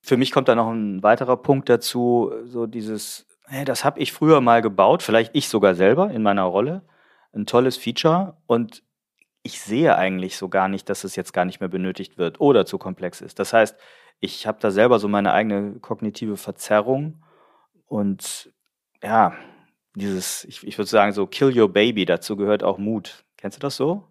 Für 0.00 0.16
mich 0.16 0.32
kommt 0.32 0.48
da 0.48 0.54
noch 0.54 0.70
ein 0.70 1.02
weiterer 1.02 1.36
Punkt 1.36 1.68
dazu, 1.68 2.32
so 2.44 2.66
dieses 2.66 3.26
hey, 3.48 3.64
das 3.64 3.84
habe 3.84 4.00
ich 4.00 4.12
früher 4.12 4.40
mal 4.40 4.62
gebaut, 4.62 5.02
vielleicht 5.02 5.34
ich 5.34 5.48
sogar 5.48 5.74
selber 5.74 6.10
in 6.10 6.22
meiner 6.22 6.44
Rolle. 6.44 6.82
Ein 7.32 7.46
tolles 7.46 7.76
Feature 7.76 8.36
und 8.46 8.82
ich 9.42 9.60
sehe 9.60 9.96
eigentlich 9.96 10.36
so 10.36 10.48
gar 10.48 10.68
nicht, 10.68 10.88
dass 10.88 11.04
es 11.04 11.14
jetzt 11.16 11.32
gar 11.32 11.44
nicht 11.44 11.60
mehr 11.60 11.68
benötigt 11.68 12.18
wird 12.18 12.40
oder 12.40 12.66
zu 12.66 12.78
komplex 12.78 13.20
ist. 13.20 13.38
Das 13.38 13.52
heißt, 13.52 13.76
ich 14.20 14.46
habe 14.46 14.58
da 14.60 14.70
selber 14.70 14.98
so 14.98 15.08
meine 15.08 15.32
eigene 15.32 15.78
kognitive 15.80 16.36
Verzerrung 16.36 17.22
und 17.86 18.52
ja, 19.02 19.34
dieses, 19.94 20.44
ich, 20.44 20.66
ich 20.66 20.78
würde 20.78 20.90
sagen, 20.90 21.12
so 21.12 21.26
Kill 21.26 21.58
Your 21.58 21.72
Baby, 21.72 22.04
dazu 22.04 22.36
gehört 22.36 22.62
auch 22.62 22.78
Mut. 22.78 23.24
Kennst 23.36 23.58
du 23.58 23.60
das 23.60 23.76
so? 23.76 24.04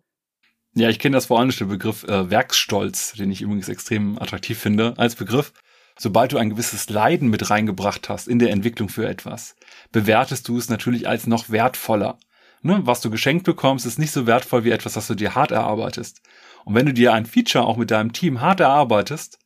Ja, 0.74 0.90
ich 0.90 1.00
kenne 1.00 1.16
das 1.16 1.28
vor 1.28 1.40
allem 1.40 1.52
den 1.52 1.70
Begriff 1.70 2.04
äh, 2.04 2.30
Werksstolz, 2.30 3.14
den 3.14 3.32
ich 3.32 3.42
übrigens 3.42 3.70
extrem 3.70 4.18
attraktiv 4.20 4.60
finde 4.60 4.94
als 4.98 5.16
Begriff. 5.16 5.54
Sobald 5.98 6.34
du 6.34 6.38
ein 6.38 6.50
gewisses 6.50 6.90
Leiden 6.90 7.30
mit 7.30 7.50
reingebracht 7.50 8.10
hast 8.10 8.28
in 8.28 8.40
der 8.40 8.52
Entwicklung 8.52 8.90
für 8.90 9.08
etwas, 9.08 9.56
bewertest 9.94 10.48
du 10.48 10.58
es 10.58 10.70
natürlich 10.70 11.08
als 11.08 11.26
noch 11.26 11.50
wertvoller. 11.50 12.20
Ne? 12.62 12.82
Was 12.84 13.00
du 13.00 13.10
geschenkt 13.10 13.46
bekommst, 13.46 13.86
ist 13.86 13.98
nicht 13.98 14.12
so 14.12 14.28
wertvoll 14.28 14.66
wie 14.66 14.72
etwas, 14.72 14.94
das 14.94 15.08
du 15.08 15.16
dir 15.16 15.36
hart 15.36 15.52
erarbeitest. 15.52 16.22
Und 16.66 16.76
wenn 16.76 16.86
du 16.86 16.94
dir 16.94 17.14
ein 17.14 17.26
Feature 17.26 17.66
auch 17.66 17.78
mit 17.78 17.92
deinem 17.92 18.12
Team 18.12 18.42
hart 18.42 18.60
erarbeitest, 18.60 19.40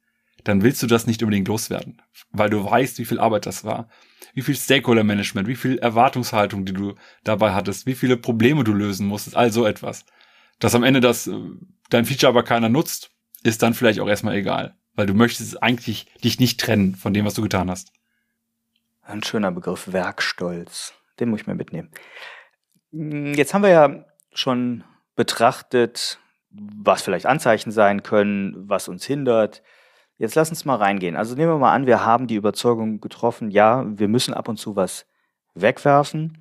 dann 0.44 0.64
willst 0.64 0.82
du 0.82 0.88
das 0.88 1.06
nicht 1.06 1.22
unbedingt 1.22 1.48
loswerden, 1.48 2.02
weil 2.32 2.50
du 2.50 2.64
weißt, 2.64 2.98
wie 2.98 3.06
viel 3.06 3.20
Arbeit 3.20 3.46
das 3.46 3.64
war, 3.64 3.90
wie 4.34 4.42
viel 4.42 4.56
Stakeholder-Management, 4.56 5.48
wie 5.48 5.56
viel 5.56 5.78
Erwartungshaltung, 5.78 6.66
die 6.66 6.74
du 6.74 6.96
dabei 7.24 7.52
hattest, 7.52 7.86
wie 7.86 7.96
viele 7.96 8.18
Probleme 8.18 8.64
du 8.64 8.74
lösen 8.74 9.06
musstest, 9.06 9.36
all 9.36 9.52
so 9.52 9.66
etwas. 9.68 10.06
Dass 10.60 10.76
am 10.76 10.84
Ende 10.84 11.02
das, 11.02 11.28
äh, 11.28 11.36
dein 11.90 12.06
Feature 12.06 12.30
aber 12.30 12.44
keiner 12.44 12.70
nutzt, 12.70 13.12
ist 13.44 13.62
dann 13.62 13.74
vielleicht 13.74 14.00
auch 14.00 14.08
erstmal 14.08 14.36
egal 14.36 14.79
weil 15.00 15.06
du 15.06 15.14
möchtest 15.14 15.64
eigentlich 15.64 16.08
dich 16.26 16.42
nicht 16.42 16.60
trennen 16.60 16.94
von 16.94 17.14
dem, 17.14 17.24
was 17.24 17.34
du 17.34 17.42
getan 17.42 17.72
hast. 17.72 17.94
Ein 19.02 19.24
schöner 19.24 19.50
Begriff, 19.50 19.94
Werkstolz. 19.94 20.94
Den 21.22 21.30
muss 21.30 21.40
ich 21.40 21.48
mir 21.48 21.56
mitnehmen. 21.56 21.90
Jetzt 22.92 23.54
haben 23.54 23.62
wir 23.62 23.70
ja 23.70 24.06
schon 24.34 24.84
betrachtet, 25.16 26.20
was 26.50 27.02
vielleicht 27.02 27.28
Anzeichen 27.28 27.72
sein 27.72 28.04
können, 28.04 28.68
was 28.68 28.90
uns 28.90 29.06
hindert. 29.06 29.64
Jetzt 30.18 30.36
lass 30.36 30.50
uns 30.50 30.66
mal 30.66 30.76
reingehen. 30.76 31.16
Also 31.16 31.34
nehmen 31.34 31.54
wir 31.54 31.60
mal 31.60 31.74
an, 31.74 31.88
wir 31.88 32.04
haben 32.04 32.28
die 32.28 32.36
Überzeugung 32.36 33.00
getroffen, 33.00 33.52
ja, 33.52 33.86
wir 33.88 34.10
müssen 34.10 34.34
ab 34.34 34.50
und 34.50 34.58
zu 34.58 34.76
was 34.76 35.06
wegwerfen. 35.54 36.40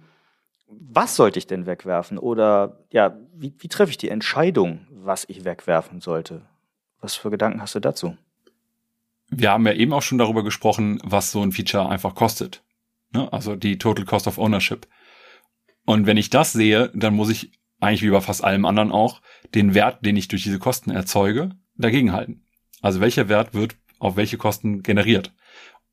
Was 0.66 1.14
sollte 1.14 1.38
ich 1.38 1.46
denn 1.46 1.66
wegwerfen? 1.66 2.18
Oder 2.18 2.84
ja, 2.90 3.16
wie, 3.34 3.54
wie 3.56 3.68
treffe 3.68 3.92
ich 3.92 3.98
die 3.98 4.10
Entscheidung, 4.10 4.88
was 4.90 5.26
ich 5.28 5.44
wegwerfen 5.44 6.00
sollte? 6.00 6.42
Was 7.00 7.14
für 7.14 7.30
Gedanken 7.30 7.62
hast 7.62 7.76
du 7.76 7.80
dazu? 7.80 8.16
Wir 9.30 9.50
haben 9.50 9.66
ja 9.66 9.72
eben 9.72 9.92
auch 9.92 10.02
schon 10.02 10.18
darüber 10.18 10.42
gesprochen, 10.42 11.00
was 11.04 11.32
so 11.32 11.42
ein 11.42 11.52
Feature 11.52 11.88
einfach 11.88 12.14
kostet. 12.14 12.62
Ne? 13.12 13.32
Also 13.32 13.56
die 13.56 13.78
Total 13.78 14.04
Cost 14.04 14.26
of 14.26 14.38
Ownership. 14.38 14.86
Und 15.84 16.06
wenn 16.06 16.16
ich 16.16 16.30
das 16.30 16.52
sehe, 16.52 16.90
dann 16.94 17.14
muss 17.14 17.30
ich 17.30 17.52
eigentlich 17.80 18.02
wie 18.02 18.10
bei 18.10 18.20
fast 18.20 18.44
allem 18.44 18.64
anderen 18.64 18.92
auch 18.92 19.20
den 19.54 19.74
Wert, 19.74 20.04
den 20.04 20.16
ich 20.16 20.28
durch 20.28 20.42
diese 20.42 20.58
Kosten 20.58 20.90
erzeuge, 20.90 21.50
dagegenhalten. 21.76 22.44
Also 22.82 23.00
welcher 23.00 23.28
Wert 23.28 23.54
wird 23.54 23.76
auf 23.98 24.16
welche 24.16 24.38
Kosten 24.38 24.82
generiert. 24.82 25.32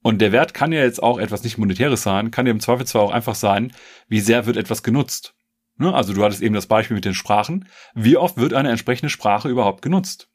Und 0.02 0.20
der 0.20 0.32
Wert 0.32 0.54
kann 0.54 0.72
ja 0.72 0.82
jetzt 0.82 1.02
auch 1.02 1.18
etwas 1.18 1.44
nicht 1.44 1.58
monetäres 1.58 2.04
sein, 2.04 2.30
kann 2.30 2.46
ja 2.46 2.52
im 2.52 2.60
Zweifelsfall 2.60 3.02
auch 3.02 3.12
einfach 3.12 3.36
sein, 3.36 3.74
wie 4.08 4.20
sehr 4.20 4.46
wird 4.46 4.58
etwas 4.58 4.84
genutzt. 4.84 5.34
Ne? 5.78 5.94
Also 5.94 6.14
du 6.14 6.24
hattest 6.24 6.42
eben 6.42 6.54
das 6.54 6.68
Beispiel 6.68 6.96
mit 6.96 7.06
den 7.06 7.16
Sprachen. 7.16 7.68
Wie 7.96 8.18
oft 8.18 8.38
wird 8.38 8.54
eine 8.54 8.70
entsprechende 8.70 9.10
Sprache 9.10 9.50
überhaupt 9.50 9.82
genutzt? 9.82 10.30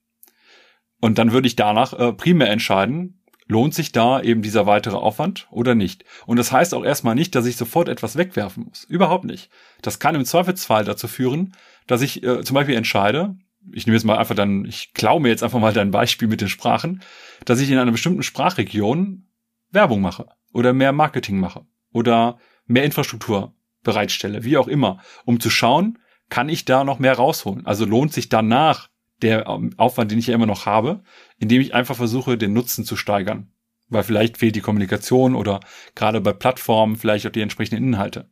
Und 1.00 1.18
dann 1.18 1.32
würde 1.32 1.46
ich 1.46 1.56
danach 1.56 1.92
äh, 1.92 2.12
primär 2.12 2.50
entscheiden, 2.50 3.20
lohnt 3.46 3.74
sich 3.74 3.90
da 3.92 4.20
eben 4.20 4.42
dieser 4.42 4.66
weitere 4.66 4.96
Aufwand 4.96 5.48
oder 5.50 5.74
nicht. 5.74 6.04
Und 6.26 6.38
das 6.38 6.52
heißt 6.52 6.72
auch 6.72 6.84
erstmal 6.84 7.16
nicht, 7.16 7.34
dass 7.34 7.46
ich 7.46 7.56
sofort 7.56 7.88
etwas 7.88 8.16
wegwerfen 8.16 8.64
muss. 8.64 8.84
Überhaupt 8.84 9.24
nicht. 9.24 9.50
Das 9.82 9.98
kann 9.98 10.14
im 10.14 10.24
Zweifelsfall 10.24 10.84
dazu 10.84 11.08
führen, 11.08 11.56
dass 11.86 12.02
ich 12.02 12.22
äh, 12.22 12.42
zum 12.44 12.54
Beispiel 12.54 12.76
entscheide, 12.76 13.36
ich 13.72 13.86
nehme 13.86 13.96
jetzt 13.96 14.04
mal 14.04 14.18
einfach 14.18 14.34
dann, 14.34 14.64
ich 14.64 14.94
klaue 14.94 15.20
mir 15.20 15.28
jetzt 15.28 15.42
einfach 15.42 15.58
mal 15.58 15.72
dein 15.72 15.90
Beispiel 15.90 16.28
mit 16.28 16.40
den 16.40 16.48
Sprachen, 16.48 17.02
dass 17.44 17.60
ich 17.60 17.70
in 17.70 17.78
einer 17.78 17.90
bestimmten 17.90 18.22
Sprachregion 18.22 19.26
Werbung 19.70 20.00
mache 20.00 20.26
oder 20.52 20.72
mehr 20.72 20.92
Marketing 20.92 21.38
mache 21.38 21.66
oder 21.92 22.38
mehr 22.66 22.84
Infrastruktur 22.84 23.54
bereitstelle, 23.82 24.44
wie 24.44 24.56
auch 24.56 24.68
immer, 24.68 25.00
um 25.24 25.40
zu 25.40 25.50
schauen, 25.50 25.98
kann 26.28 26.48
ich 26.48 26.64
da 26.64 26.84
noch 26.84 26.98
mehr 26.98 27.14
rausholen? 27.14 27.66
Also 27.66 27.84
lohnt 27.84 28.12
sich 28.12 28.28
danach 28.28 28.88
der 29.22 29.48
Aufwand, 29.48 30.10
den 30.10 30.18
ich 30.18 30.28
ja 30.28 30.34
immer 30.34 30.46
noch 30.46 30.66
habe, 30.66 31.02
indem 31.38 31.60
ich 31.60 31.74
einfach 31.74 31.96
versuche, 31.96 32.38
den 32.38 32.52
Nutzen 32.52 32.84
zu 32.84 32.96
steigern. 32.96 33.52
Weil 33.88 34.04
vielleicht 34.04 34.38
fehlt 34.38 34.56
die 34.56 34.60
Kommunikation 34.60 35.34
oder 35.34 35.60
gerade 35.94 36.20
bei 36.20 36.32
Plattformen 36.32 36.96
vielleicht 36.96 37.26
auch 37.26 37.32
die 37.32 37.40
entsprechenden 37.40 37.84
Inhalte. 37.84 38.30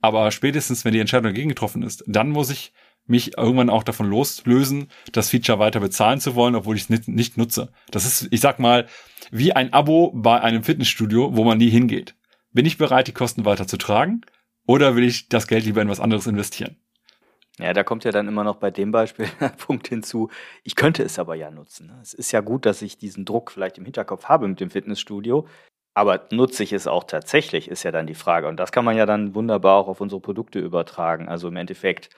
Aber 0.00 0.30
spätestens, 0.30 0.84
wenn 0.84 0.92
die 0.92 1.00
Entscheidung 1.00 1.32
dagegen 1.32 1.48
getroffen 1.48 1.82
ist, 1.82 2.04
dann 2.06 2.30
muss 2.30 2.50
ich 2.50 2.72
mich 3.06 3.36
irgendwann 3.36 3.70
auch 3.70 3.82
davon 3.82 4.08
loslösen, 4.08 4.88
das 5.12 5.30
Feature 5.30 5.58
weiter 5.58 5.80
bezahlen 5.80 6.20
zu 6.20 6.34
wollen, 6.34 6.54
obwohl 6.54 6.76
ich 6.76 6.82
es 6.82 6.90
nicht, 6.90 7.08
nicht 7.08 7.36
nutze. 7.36 7.72
Das 7.90 8.04
ist, 8.04 8.28
ich 8.30 8.40
sag 8.40 8.58
mal, 8.58 8.86
wie 9.30 9.52
ein 9.52 9.72
Abo 9.72 10.12
bei 10.14 10.40
einem 10.40 10.62
Fitnessstudio, 10.62 11.36
wo 11.36 11.44
man 11.44 11.58
nie 11.58 11.70
hingeht. 11.70 12.14
Bin 12.52 12.66
ich 12.66 12.78
bereit, 12.78 13.08
die 13.08 13.12
Kosten 13.12 13.44
weiter 13.44 13.66
zu 13.66 13.76
tragen? 13.76 14.22
Oder 14.66 14.94
will 14.94 15.04
ich 15.04 15.28
das 15.28 15.46
Geld 15.46 15.64
lieber 15.64 15.82
in 15.82 15.88
was 15.88 16.00
anderes 16.00 16.26
investieren? 16.26 16.76
Ja, 17.58 17.72
da 17.74 17.84
kommt 17.84 18.04
ja 18.04 18.12
dann 18.12 18.28
immer 18.28 18.44
noch 18.44 18.56
bei 18.56 18.70
dem 18.70 18.92
Beispiel 18.92 19.26
der 19.40 19.48
Punkt 19.50 19.88
hinzu, 19.88 20.30
ich 20.64 20.74
könnte 20.74 21.02
es 21.02 21.18
aber 21.18 21.34
ja 21.34 21.50
nutzen. 21.50 21.88
Ne? 21.88 21.98
Es 22.02 22.14
ist 22.14 22.32
ja 22.32 22.40
gut, 22.40 22.66
dass 22.66 22.82
ich 22.82 22.96
diesen 22.98 23.24
Druck 23.24 23.50
vielleicht 23.50 23.78
im 23.78 23.84
Hinterkopf 23.84 24.24
habe 24.24 24.48
mit 24.48 24.60
dem 24.60 24.70
Fitnessstudio, 24.70 25.46
aber 25.94 26.26
nutze 26.30 26.62
ich 26.62 26.72
es 26.72 26.86
auch 26.86 27.04
tatsächlich, 27.04 27.68
ist 27.68 27.82
ja 27.82 27.92
dann 27.92 28.06
die 28.06 28.14
Frage. 28.14 28.48
Und 28.48 28.56
das 28.58 28.72
kann 28.72 28.84
man 28.84 28.96
ja 28.96 29.04
dann 29.06 29.34
wunderbar 29.34 29.76
auch 29.76 29.88
auf 29.88 30.00
unsere 30.00 30.20
Produkte 30.20 30.58
übertragen. 30.58 31.28
Also 31.28 31.48
im 31.48 31.56
Endeffekt 31.56 32.10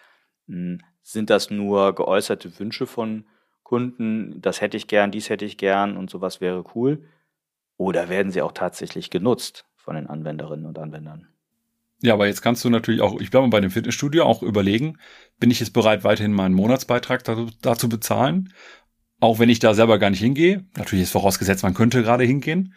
hm, 0.47 0.81
sind 1.03 1.31
das 1.31 1.50
nur 1.50 1.95
geäußerte 1.95 2.59
Wünsche 2.61 2.87
von 2.87 3.26
Kunden, 3.64 4.41
das 4.43 4.61
hätte 4.61 4.76
ich 4.76 4.87
gern, 4.88 5.11
dies 5.11 5.31
hätte 5.31 5.45
ich 5.45 5.59
gern 5.59 5.97
und 5.97 6.11
sowas 6.11 6.41
wäre 6.41 6.64
cool. 6.75 7.05
Oder 7.76 8.09
werden 8.09 8.31
sie 8.31 8.43
auch 8.43 8.53
tatsächlich 8.53 9.11
genutzt 9.11 9.67
von 9.76 9.97
den 9.97 10.07
Anwenderinnen 10.07 10.67
und 10.67 10.79
Anwendern? 10.79 11.34
Ja, 12.05 12.13
aber 12.13 12.27
jetzt 12.27 12.43
kannst 12.43 12.63
du 12.63 12.69
natürlich 12.69 13.01
auch, 13.01 13.19
ich 13.19 13.31
bleibe 13.31 13.49
bei 13.49 13.63
dem 13.63 13.71
Fitnessstudio, 13.71 14.25
auch 14.25 14.43
überlegen, 14.43 14.99
bin 15.41 15.51
ich 15.51 15.61
jetzt 15.61 15.73
bereit, 15.73 16.05
weiterhin 16.05 16.35
meinen 16.35 16.55
Monatsbeitrag 16.55 17.25
dazu, 17.25 17.49
dazu 17.63 17.89
bezahlen? 17.89 18.53
Auch 19.21 19.39
wenn 19.39 19.49
ich 19.49 19.59
da 19.59 19.73
selber 19.73 19.99
gar 19.99 20.11
nicht 20.11 20.21
hingehe. 20.21 20.67
Natürlich 20.77 21.05
ist 21.05 21.13
vorausgesetzt, 21.13 21.63
man 21.63 21.73
könnte 21.73 22.03
gerade 22.03 22.25
hingehen. 22.25 22.75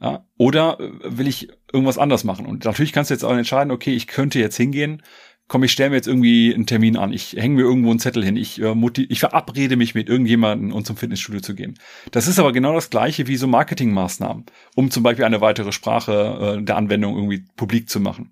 Ja, 0.00 0.24
oder 0.38 0.78
äh, 0.78 0.92
will 1.02 1.26
ich 1.26 1.48
irgendwas 1.72 1.98
anders 1.98 2.22
machen? 2.22 2.46
Und 2.46 2.64
natürlich 2.64 2.92
kannst 2.92 3.10
du 3.10 3.14
jetzt 3.14 3.24
auch 3.24 3.36
entscheiden, 3.36 3.72
okay, 3.72 3.92
ich 3.92 4.06
könnte 4.06 4.38
jetzt 4.38 4.56
hingehen, 4.56 5.02
komm, 5.48 5.64
ich 5.64 5.72
stelle 5.72 5.90
mir 5.90 5.96
jetzt 5.96 6.06
irgendwie 6.06 6.54
einen 6.54 6.66
Termin 6.66 6.96
an, 6.96 7.12
ich 7.12 7.32
hänge 7.32 7.56
mir 7.56 7.62
irgendwo 7.62 7.90
einen 7.90 7.98
Zettel 7.98 8.24
hin, 8.24 8.36
ich, 8.36 8.62
äh, 8.62 8.74
ich 9.08 9.18
verabrede 9.18 9.74
mich 9.74 9.96
mit 9.96 10.08
irgendjemandem, 10.08 10.72
um 10.72 10.84
zum 10.84 10.96
Fitnessstudio 10.96 11.40
zu 11.40 11.56
gehen. 11.56 11.76
Das 12.12 12.28
ist 12.28 12.38
aber 12.38 12.52
genau 12.52 12.74
das 12.74 12.88
gleiche 12.88 13.26
wie 13.26 13.36
so 13.36 13.48
Marketingmaßnahmen, 13.48 14.46
um 14.76 14.92
zum 14.92 15.02
Beispiel 15.02 15.24
eine 15.24 15.40
weitere 15.40 15.72
Sprache 15.72 16.58
äh, 16.60 16.62
der 16.62 16.76
Anwendung 16.76 17.16
irgendwie 17.16 17.44
publik 17.56 17.90
zu 17.90 17.98
machen. 17.98 18.30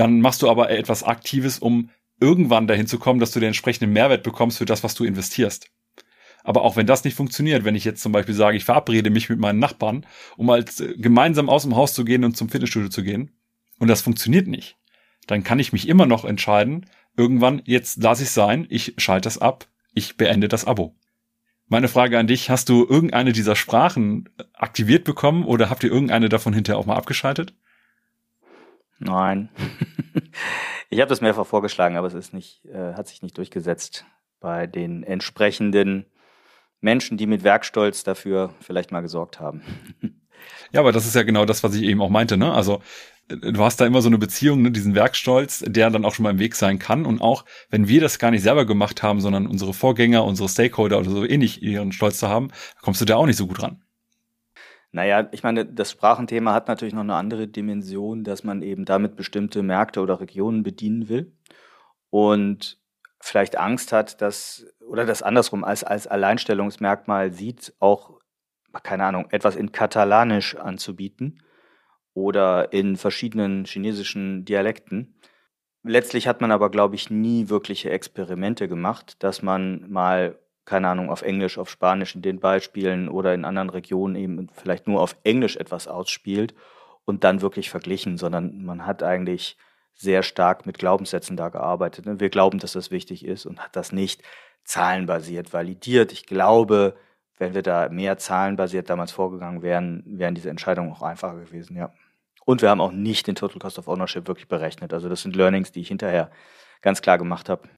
Dann 0.00 0.22
machst 0.22 0.40
du 0.40 0.48
aber 0.48 0.70
etwas 0.70 1.02
Aktives, 1.02 1.58
um 1.58 1.90
irgendwann 2.20 2.66
dahin 2.66 2.86
zu 2.86 2.98
kommen, 2.98 3.20
dass 3.20 3.32
du 3.32 3.38
den 3.38 3.48
entsprechenden 3.48 3.92
Mehrwert 3.92 4.22
bekommst 4.22 4.56
für 4.56 4.64
das, 4.64 4.82
was 4.82 4.94
du 4.94 5.04
investierst. 5.04 5.70
Aber 6.42 6.62
auch 6.62 6.76
wenn 6.76 6.86
das 6.86 7.04
nicht 7.04 7.14
funktioniert, 7.14 7.64
wenn 7.64 7.74
ich 7.74 7.84
jetzt 7.84 8.00
zum 8.00 8.10
Beispiel 8.10 8.34
sage, 8.34 8.56
ich 8.56 8.64
verabrede 8.64 9.10
mich 9.10 9.28
mit 9.28 9.38
meinen 9.38 9.58
Nachbarn, 9.58 10.06
um 10.38 10.48
als 10.48 10.80
äh, 10.80 10.94
gemeinsam 10.96 11.50
aus 11.50 11.64
dem 11.64 11.76
Haus 11.76 11.92
zu 11.92 12.06
gehen 12.06 12.24
und 12.24 12.34
zum 12.34 12.48
Fitnessstudio 12.48 12.88
zu 12.88 13.02
gehen, 13.02 13.32
und 13.78 13.88
das 13.88 14.00
funktioniert 14.00 14.46
nicht, 14.46 14.78
dann 15.26 15.44
kann 15.44 15.58
ich 15.58 15.74
mich 15.74 15.86
immer 15.86 16.06
noch 16.06 16.24
entscheiden, 16.24 16.86
irgendwann, 17.18 17.60
jetzt 17.66 18.02
lasse 18.02 18.22
ich 18.22 18.30
sein, 18.30 18.66
ich 18.70 18.94
schalte 18.96 19.26
das 19.26 19.36
ab, 19.36 19.68
ich 19.92 20.16
beende 20.16 20.48
das 20.48 20.64
Abo. 20.64 20.96
Meine 21.68 21.88
Frage 21.88 22.18
an 22.18 22.26
dich, 22.26 22.48
hast 22.48 22.70
du 22.70 22.86
irgendeine 22.88 23.34
dieser 23.34 23.54
Sprachen 23.54 24.30
aktiviert 24.54 25.04
bekommen 25.04 25.44
oder 25.44 25.68
habt 25.68 25.84
ihr 25.84 25.92
irgendeine 25.92 26.30
davon 26.30 26.54
hinterher 26.54 26.78
auch 26.78 26.86
mal 26.86 26.96
abgeschaltet? 26.96 27.52
Nein. 29.00 29.48
ich 30.90 31.00
habe 31.00 31.08
das 31.08 31.20
mehrfach 31.20 31.46
vorgeschlagen, 31.46 31.96
aber 31.96 32.06
es 32.06 32.14
ist 32.14 32.32
nicht, 32.32 32.64
äh, 32.66 32.94
hat 32.94 33.08
sich 33.08 33.22
nicht 33.22 33.36
durchgesetzt 33.36 34.04
bei 34.40 34.66
den 34.66 35.02
entsprechenden 35.02 36.06
Menschen, 36.80 37.18
die 37.18 37.26
mit 37.26 37.42
Werkstolz 37.42 38.04
dafür 38.04 38.54
vielleicht 38.60 38.92
mal 38.92 39.00
gesorgt 39.00 39.40
haben. 39.40 39.62
Ja, 40.72 40.80
aber 40.80 40.92
das 40.92 41.06
ist 41.06 41.14
ja 41.14 41.22
genau 41.22 41.44
das, 41.44 41.62
was 41.62 41.74
ich 41.74 41.82
eben 41.82 42.00
auch 42.00 42.08
meinte. 42.08 42.36
Ne? 42.36 42.52
Also 42.52 42.80
du 43.28 43.62
hast 43.62 43.80
da 43.80 43.86
immer 43.86 44.02
so 44.02 44.08
eine 44.08 44.18
Beziehung, 44.18 44.62
ne, 44.62 44.70
diesen 44.70 44.94
Werkstolz, 44.94 45.64
der 45.66 45.90
dann 45.90 46.04
auch 46.04 46.14
schon 46.14 46.24
mal 46.24 46.30
im 46.30 46.38
Weg 46.38 46.54
sein 46.54 46.78
kann. 46.78 47.06
Und 47.06 47.20
auch 47.20 47.44
wenn 47.70 47.88
wir 47.88 48.00
das 48.00 48.18
gar 48.18 48.30
nicht 48.30 48.42
selber 48.42 48.64
gemacht 48.64 49.02
haben, 49.02 49.20
sondern 49.20 49.46
unsere 49.46 49.74
Vorgänger, 49.74 50.24
unsere 50.24 50.48
Stakeholder 50.48 50.98
oder 50.98 51.10
so 51.10 51.24
ähnlich 51.24 51.62
ihren 51.62 51.92
Stolz 51.92 52.18
zu 52.18 52.28
haben, 52.28 52.48
kommst 52.80 53.00
du 53.00 53.04
da 53.04 53.16
auch 53.16 53.26
nicht 53.26 53.36
so 53.36 53.46
gut 53.46 53.62
ran. 53.62 53.82
Naja, 54.92 55.28
ich 55.30 55.42
meine, 55.42 55.64
das 55.64 55.92
Sprachenthema 55.92 56.52
hat 56.52 56.66
natürlich 56.68 56.94
noch 56.94 57.02
eine 57.02 57.14
andere 57.14 57.46
Dimension, 57.46 58.24
dass 58.24 58.42
man 58.42 58.62
eben 58.62 58.84
damit 58.84 59.16
bestimmte 59.16 59.62
Märkte 59.62 60.00
oder 60.00 60.20
Regionen 60.20 60.62
bedienen 60.62 61.08
will 61.08 61.32
und 62.10 62.78
vielleicht 63.20 63.56
Angst 63.56 63.92
hat, 63.92 64.20
dass, 64.20 64.66
oder 64.80 65.04
das 65.04 65.22
andersrum 65.22 65.62
als, 65.62 65.84
als 65.84 66.06
Alleinstellungsmerkmal 66.06 67.32
sieht, 67.32 67.74
auch, 67.78 68.18
keine 68.82 69.04
Ahnung, 69.04 69.28
etwas 69.30 69.56
in 69.56 69.72
Katalanisch 69.72 70.56
anzubieten 70.56 71.42
oder 72.14 72.72
in 72.72 72.96
verschiedenen 72.96 73.64
chinesischen 73.66 74.44
Dialekten. 74.44 75.14
Letztlich 75.82 76.26
hat 76.26 76.40
man 76.40 76.50
aber, 76.50 76.70
glaube 76.70 76.94
ich, 76.94 77.10
nie 77.10 77.48
wirkliche 77.48 77.90
Experimente 77.90 78.68
gemacht, 78.68 79.22
dass 79.22 79.42
man 79.42 79.88
mal, 79.90 80.38
keine 80.70 80.86
Ahnung, 80.86 81.10
auf 81.10 81.22
Englisch, 81.22 81.58
auf 81.58 81.68
Spanisch 81.68 82.14
in 82.14 82.22
den 82.22 82.38
Beispielen 82.38 83.08
oder 83.08 83.34
in 83.34 83.44
anderen 83.44 83.70
Regionen 83.70 84.14
eben 84.14 84.48
vielleicht 84.54 84.86
nur 84.86 85.00
auf 85.00 85.16
Englisch 85.24 85.56
etwas 85.56 85.88
ausspielt 85.88 86.54
und 87.04 87.24
dann 87.24 87.42
wirklich 87.42 87.70
verglichen, 87.70 88.16
sondern 88.16 88.64
man 88.64 88.86
hat 88.86 89.02
eigentlich 89.02 89.56
sehr 89.94 90.22
stark 90.22 90.66
mit 90.66 90.78
Glaubenssätzen 90.78 91.36
da 91.36 91.48
gearbeitet. 91.48 92.04
Wir 92.06 92.30
glauben, 92.30 92.60
dass 92.60 92.74
das 92.74 92.92
wichtig 92.92 93.24
ist 93.24 93.46
und 93.46 93.58
hat 93.58 93.74
das 93.74 93.90
nicht 93.90 94.22
zahlenbasiert 94.62 95.52
validiert. 95.52 96.12
Ich 96.12 96.24
glaube, 96.24 96.94
wenn 97.36 97.52
wir 97.52 97.62
da 97.62 97.88
mehr 97.88 98.16
zahlenbasiert 98.16 98.88
damals 98.88 99.10
vorgegangen 99.10 99.62
wären, 99.62 100.04
wären 100.06 100.36
diese 100.36 100.50
Entscheidungen 100.50 100.92
auch 100.92 101.02
einfacher 101.02 101.40
gewesen, 101.40 101.76
ja. 101.76 101.92
Und 102.44 102.62
wir 102.62 102.70
haben 102.70 102.80
auch 102.80 102.92
nicht 102.92 103.26
den 103.26 103.34
Total 103.34 103.58
Cost 103.58 103.80
of 103.80 103.88
Ownership 103.88 104.28
wirklich 104.28 104.46
berechnet. 104.46 104.94
Also 104.94 105.08
das 105.08 105.22
sind 105.22 105.34
Learnings, 105.34 105.72
die 105.72 105.80
ich 105.80 105.88
hinterher 105.88 106.30
ganz 106.80 107.02
klar 107.02 107.18
gemacht 107.18 107.48
habe. 107.48 107.68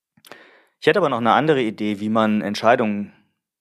Ich 0.82 0.88
hätte 0.88 0.98
aber 0.98 1.10
noch 1.10 1.18
eine 1.18 1.34
andere 1.34 1.62
Idee, 1.62 2.00
wie 2.00 2.08
man 2.08 2.40
Entscheidungen 2.42 3.12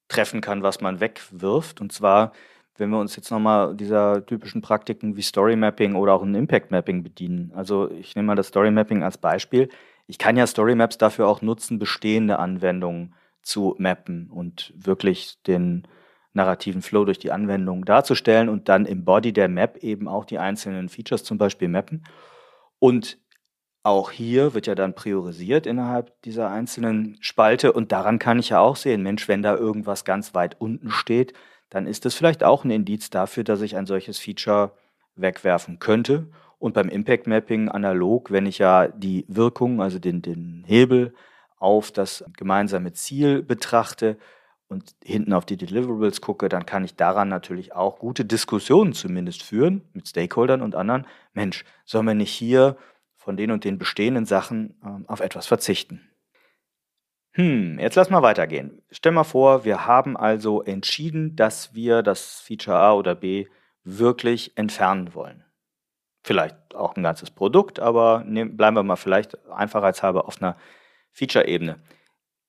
treffen 0.08 0.42
kann, 0.42 0.64
was 0.64 0.82
man 0.82 1.00
wegwirft. 1.00 1.80
Und 1.80 1.92
zwar, 1.92 2.32
wenn 2.78 2.90
wir 2.90 2.98
uns 2.98 3.16
jetzt 3.16 3.30
nochmal 3.30 3.76
dieser 3.76 4.26
typischen 4.26 4.64
Praktiken 4.64 5.16
wie 5.16 5.22
Story 5.22 5.56
Mapping 5.56 5.94
oder 5.94 6.16
auch 6.16 6.24
ein 6.24 6.34
Impact 6.34 6.72
Mapping 6.72 7.04
bedienen. 7.04 7.52
Also 7.56 7.92
ich 7.92 8.16
nehme 8.16 8.26
mal 8.26 8.36
das 8.36 8.48
Story 8.48 8.72
Mapping 8.72 9.04
als 9.04 9.20
Beispiel. 9.20 9.70
Ich 10.08 10.18
kann 10.18 10.36
ja 10.36 10.48
Story 10.48 10.74
Maps 10.74 10.98
dafür 10.98 11.28
auch 11.28 11.44
nutzen, 11.44 11.78
bestehende 11.78 12.40
Anwendungen 12.40 13.14
zu 13.44 13.76
mappen 13.78 14.32
und 14.32 14.74
wirklich 14.76 15.40
den 15.44 15.88
narrativen 16.34 16.82
Flow 16.82 17.06
durch 17.06 17.20
die 17.20 17.32
Anwendung 17.32 17.86
darzustellen 17.86 18.50
und 18.50 18.68
dann 18.68 18.88
im 18.88 19.06
Body 19.06 19.32
der 19.32 19.48
Map 19.48 19.78
eben 19.84 20.08
auch 20.08 20.26
die 20.26 20.40
einzelnen 20.40 20.90
Features 20.90 21.24
zum 21.24 21.38
Beispiel 21.38 21.68
mappen. 21.68 22.04
Und 22.80 23.20
auch 23.84 24.12
hier 24.12 24.54
wird 24.54 24.68
ja 24.68 24.76
dann 24.76 24.94
priorisiert 24.94 25.66
innerhalb 25.66 26.22
dieser 26.22 26.50
einzelnen 26.52 27.18
Spalte 27.20 27.74
und 27.74 27.92
daran 27.92 28.20
kann 28.20 28.40
ich 28.40 28.50
ja 28.50 28.60
auch 28.60 28.76
sehen, 28.76 29.02
Mensch, 29.02 29.28
wenn 29.28 29.42
da 29.42 29.56
irgendwas 29.56 30.06
ganz 30.06 30.36
weit 30.36 30.60
unten 30.60 30.92
steht, 30.92 31.34
dann 31.70 31.88
ist 31.88 32.06
das 32.06 32.14
vielleicht 32.14 32.44
auch 32.44 32.64
ein 32.64 32.70
Indiz 32.72 33.10
dafür, 33.10 33.44
dass 33.44 33.62
ich 33.62 33.76
ein 33.76 33.88
solches 33.88 34.20
Feature 34.20 34.74
wegwerfen 35.16 35.80
könnte. 35.80 36.28
Und 36.60 36.74
beim 36.74 36.90
Impact 36.90 37.26
Mapping 37.26 37.70
analog, 37.70 38.30
wenn 38.30 38.46
ich 38.46 38.60
ja 38.60 38.88
die 38.88 39.26
Wirkung, 39.28 39.82
also 39.82 39.98
den, 39.98 40.22
den 40.22 40.64
Hebel 40.68 41.16
auf 41.58 41.92
das 41.92 42.24
gemeinsame 42.38 42.94
Ziel 42.94 43.42
betrachte 43.42 44.18
und 44.68 44.96
hinten 45.04 45.34
auf 45.34 45.46
die 45.46 45.58
Deliverables 45.58 46.22
gucke, 46.22 46.50
dann 46.50 46.66
kann 46.66 46.84
ich 46.84 46.96
daran 46.96 47.30
natürlich 47.30 47.74
auch 47.74 48.00
gute 48.00 48.26
Diskussionen 48.26 48.94
zumindest 48.94 49.42
führen 49.42 49.82
mit 49.94 50.08
Stakeholdern 50.08 50.62
und 50.62 50.76
anderen. 50.76 51.08
Mensch, 51.34 51.66
sollen 51.86 52.06
wir 52.06 52.14
nicht 52.14 52.32
hier 52.32 52.78
von 53.22 53.38
den 53.38 53.52
und 53.52 53.64
den 53.64 53.78
bestehenden 53.78 54.26
Sachen 54.26 54.76
äh, 54.84 55.08
auf 55.08 55.20
etwas 55.20 55.46
verzichten? 55.46 56.02
Hm, 57.34 57.78
jetzt 57.80 57.96
lass 57.96 58.10
mal 58.10 58.24
weitergehen. 58.24 58.82
Stell 58.90 59.12
mal 59.12 59.24
vor, 59.24 59.64
wir 59.64 59.86
haben 59.86 60.18
also 60.18 60.64
entschieden, 60.64 61.36
dass 61.36 61.74
wir 61.74 62.02
das 62.02 62.42
Feature 62.42 62.78
A 62.78 62.94
oder 62.94 63.16
B 63.16 63.46
wirklich 63.84 64.58
entfernen 64.58 65.14
wollen. 65.14 65.46
Vielleicht 66.24 66.76
auch 66.76 66.96
ein 66.96 67.04
ganzes 67.04 67.30
Produkt, 67.32 67.80
aber 67.80 68.24
nehm, 68.26 68.58
bleiben 68.58 68.76
wir 68.76 68.84
mal 68.84 68.96
vielleicht 68.96 69.38
einfachheitshalber 69.50 70.28
auf 70.28 70.42
einer 70.42 70.58
Feature-Ebene. 71.12 71.80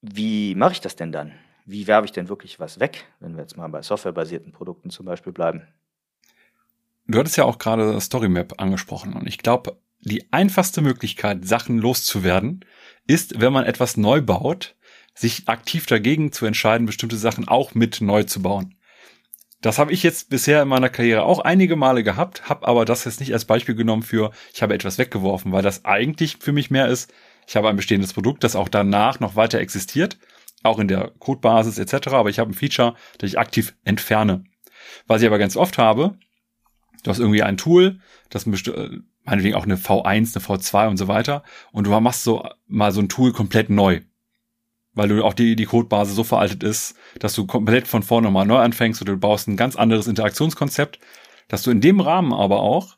Wie 0.01 0.55
mache 0.55 0.73
ich 0.73 0.81
das 0.81 0.97
denn 0.97 1.13
dann? 1.13 1.33
Wie 1.65 1.87
werbe 1.87 2.07
ich 2.07 2.13
denn 2.13 2.29
wirklich 2.29 2.59
was 2.59 2.81
weg, 2.81 3.07
wenn 3.21 3.35
wir 3.37 3.43
jetzt 3.43 3.57
mal 3.57 3.69
bei 3.69 3.83
softwarebasierten 3.83 4.53
Produkten 4.53 4.91
zum 4.91 5.07
Beispiel 5.07 5.33
bleiben? 5.33 5.69
Du 7.07 7.19
hattest 7.19 7.37
ja 7.37 7.45
auch 7.45 7.59
gerade 7.59 8.01
StoryMap 8.01 8.61
angesprochen 8.61 9.13
und 9.15 9.27
ich 9.27 9.39
glaube, 9.39 9.77
die 10.03 10.33
einfachste 10.33 10.83
Möglichkeit, 10.83 11.47
Sachen 11.47 11.79
loszuwerden, 11.79 12.65
ist, 13.07 13.41
wenn 13.41 13.53
man 13.53 13.65
etwas 13.65 13.97
neu 13.97 14.21
baut, 14.21 14.77
sich 15.15 15.49
aktiv 15.49 15.87
dagegen 15.87 16.33
zu 16.33 16.47
entscheiden, 16.47 16.87
bestimmte 16.87 17.17
Sachen 17.17 17.49
auch 17.49 17.75
mit 17.75 18.01
neu 18.01 18.25
zu 18.25 18.43
bauen. 18.43 18.77
Das 19.61 19.79
habe 19.79 19.93
ich 19.93 20.03
jetzt 20.03 20.29
bisher 20.29 20.63
in 20.63 20.69
meiner 20.69 20.89
Karriere 20.89 21.23
auch 21.23 21.39
einige 21.39 21.77
Male 21.77 22.03
gehabt, 22.03 22.49
habe 22.49 22.67
aber 22.67 22.85
das 22.85 23.05
jetzt 23.05 23.21
nicht 23.21 23.33
als 23.33 23.45
Beispiel 23.45 23.77
genommen 23.77 24.03
für, 24.03 24.33
ich 24.53 24.61
habe 24.63 24.75
etwas 24.75 24.99
weggeworfen, 24.99 25.53
weil 25.53 25.63
das 25.63 25.85
eigentlich 25.85 26.39
für 26.39 26.53
mich 26.53 26.71
mehr 26.71 26.89
ist, 26.89 27.13
ich 27.47 27.55
habe 27.55 27.69
ein 27.69 27.77
bestehendes 27.77 28.13
Produkt, 28.13 28.43
das 28.43 28.57
auch 28.57 28.69
danach 28.69 29.21
noch 29.21 29.37
weiter 29.37 29.61
existiert, 29.61 30.19
auch 30.65 30.81
in 30.81 30.89
der 30.89 31.13
Codebasis 31.19 31.79
etc., 31.79 32.09
aber 32.09 32.29
ich 32.29 32.41
habe 32.41 32.51
ein 32.51 32.55
Feature, 32.55 32.95
das 33.19 33.31
ich 33.31 33.39
aktiv 33.39 33.75
entferne. 33.85 34.45
Was 35.07 35.23
ich 35.23 35.29
aber 35.29 35.39
ganz 35.39 35.57
oft 35.57 35.79
habe, 35.79 36.19
du 37.05 37.11
hast 37.11 37.21
irgendwie 37.21 37.43
ein 37.43 37.57
Tool, 37.57 38.01
das 38.31 38.47
meinetwegen 39.25 39.55
auch 39.55 39.65
eine 39.65 39.77
V1, 39.77 40.37
eine 40.37 40.45
V2 40.45 40.89
und 40.89 40.97
so 40.97 41.09
weiter. 41.09 41.43
Und 41.73 41.87
du 41.87 42.01
machst 42.01 42.25
so 42.25 42.49
mal 42.67 42.93
so 42.93 43.01
ein 43.01 43.09
Tool 43.09 43.33
komplett 43.33 43.71
neu. 43.71 44.01
Weil 44.95 45.09
du 45.09 45.25
auch 45.25 45.35
die, 45.35 45.57
die 45.57 45.65
Codebasis 45.65 46.15
so 46.15 46.25
veraltet 46.25 46.63
ist, 46.63 46.95
dass 47.19 47.35
du 47.35 47.47
komplett 47.47 47.89
von 47.89 48.03
vorne 48.03 48.31
mal 48.31 48.45
neu 48.45 48.59
anfängst 48.59 49.01
oder 49.01 49.13
du 49.13 49.19
baust 49.19 49.49
ein 49.49 49.57
ganz 49.57 49.77
anderes 49.77 50.07
Interaktionskonzept, 50.07 50.99
dass 51.49 51.63
du 51.63 51.71
in 51.71 51.81
dem 51.81 52.01
Rahmen 52.01 52.33
aber 52.33 52.61
auch 52.61 52.97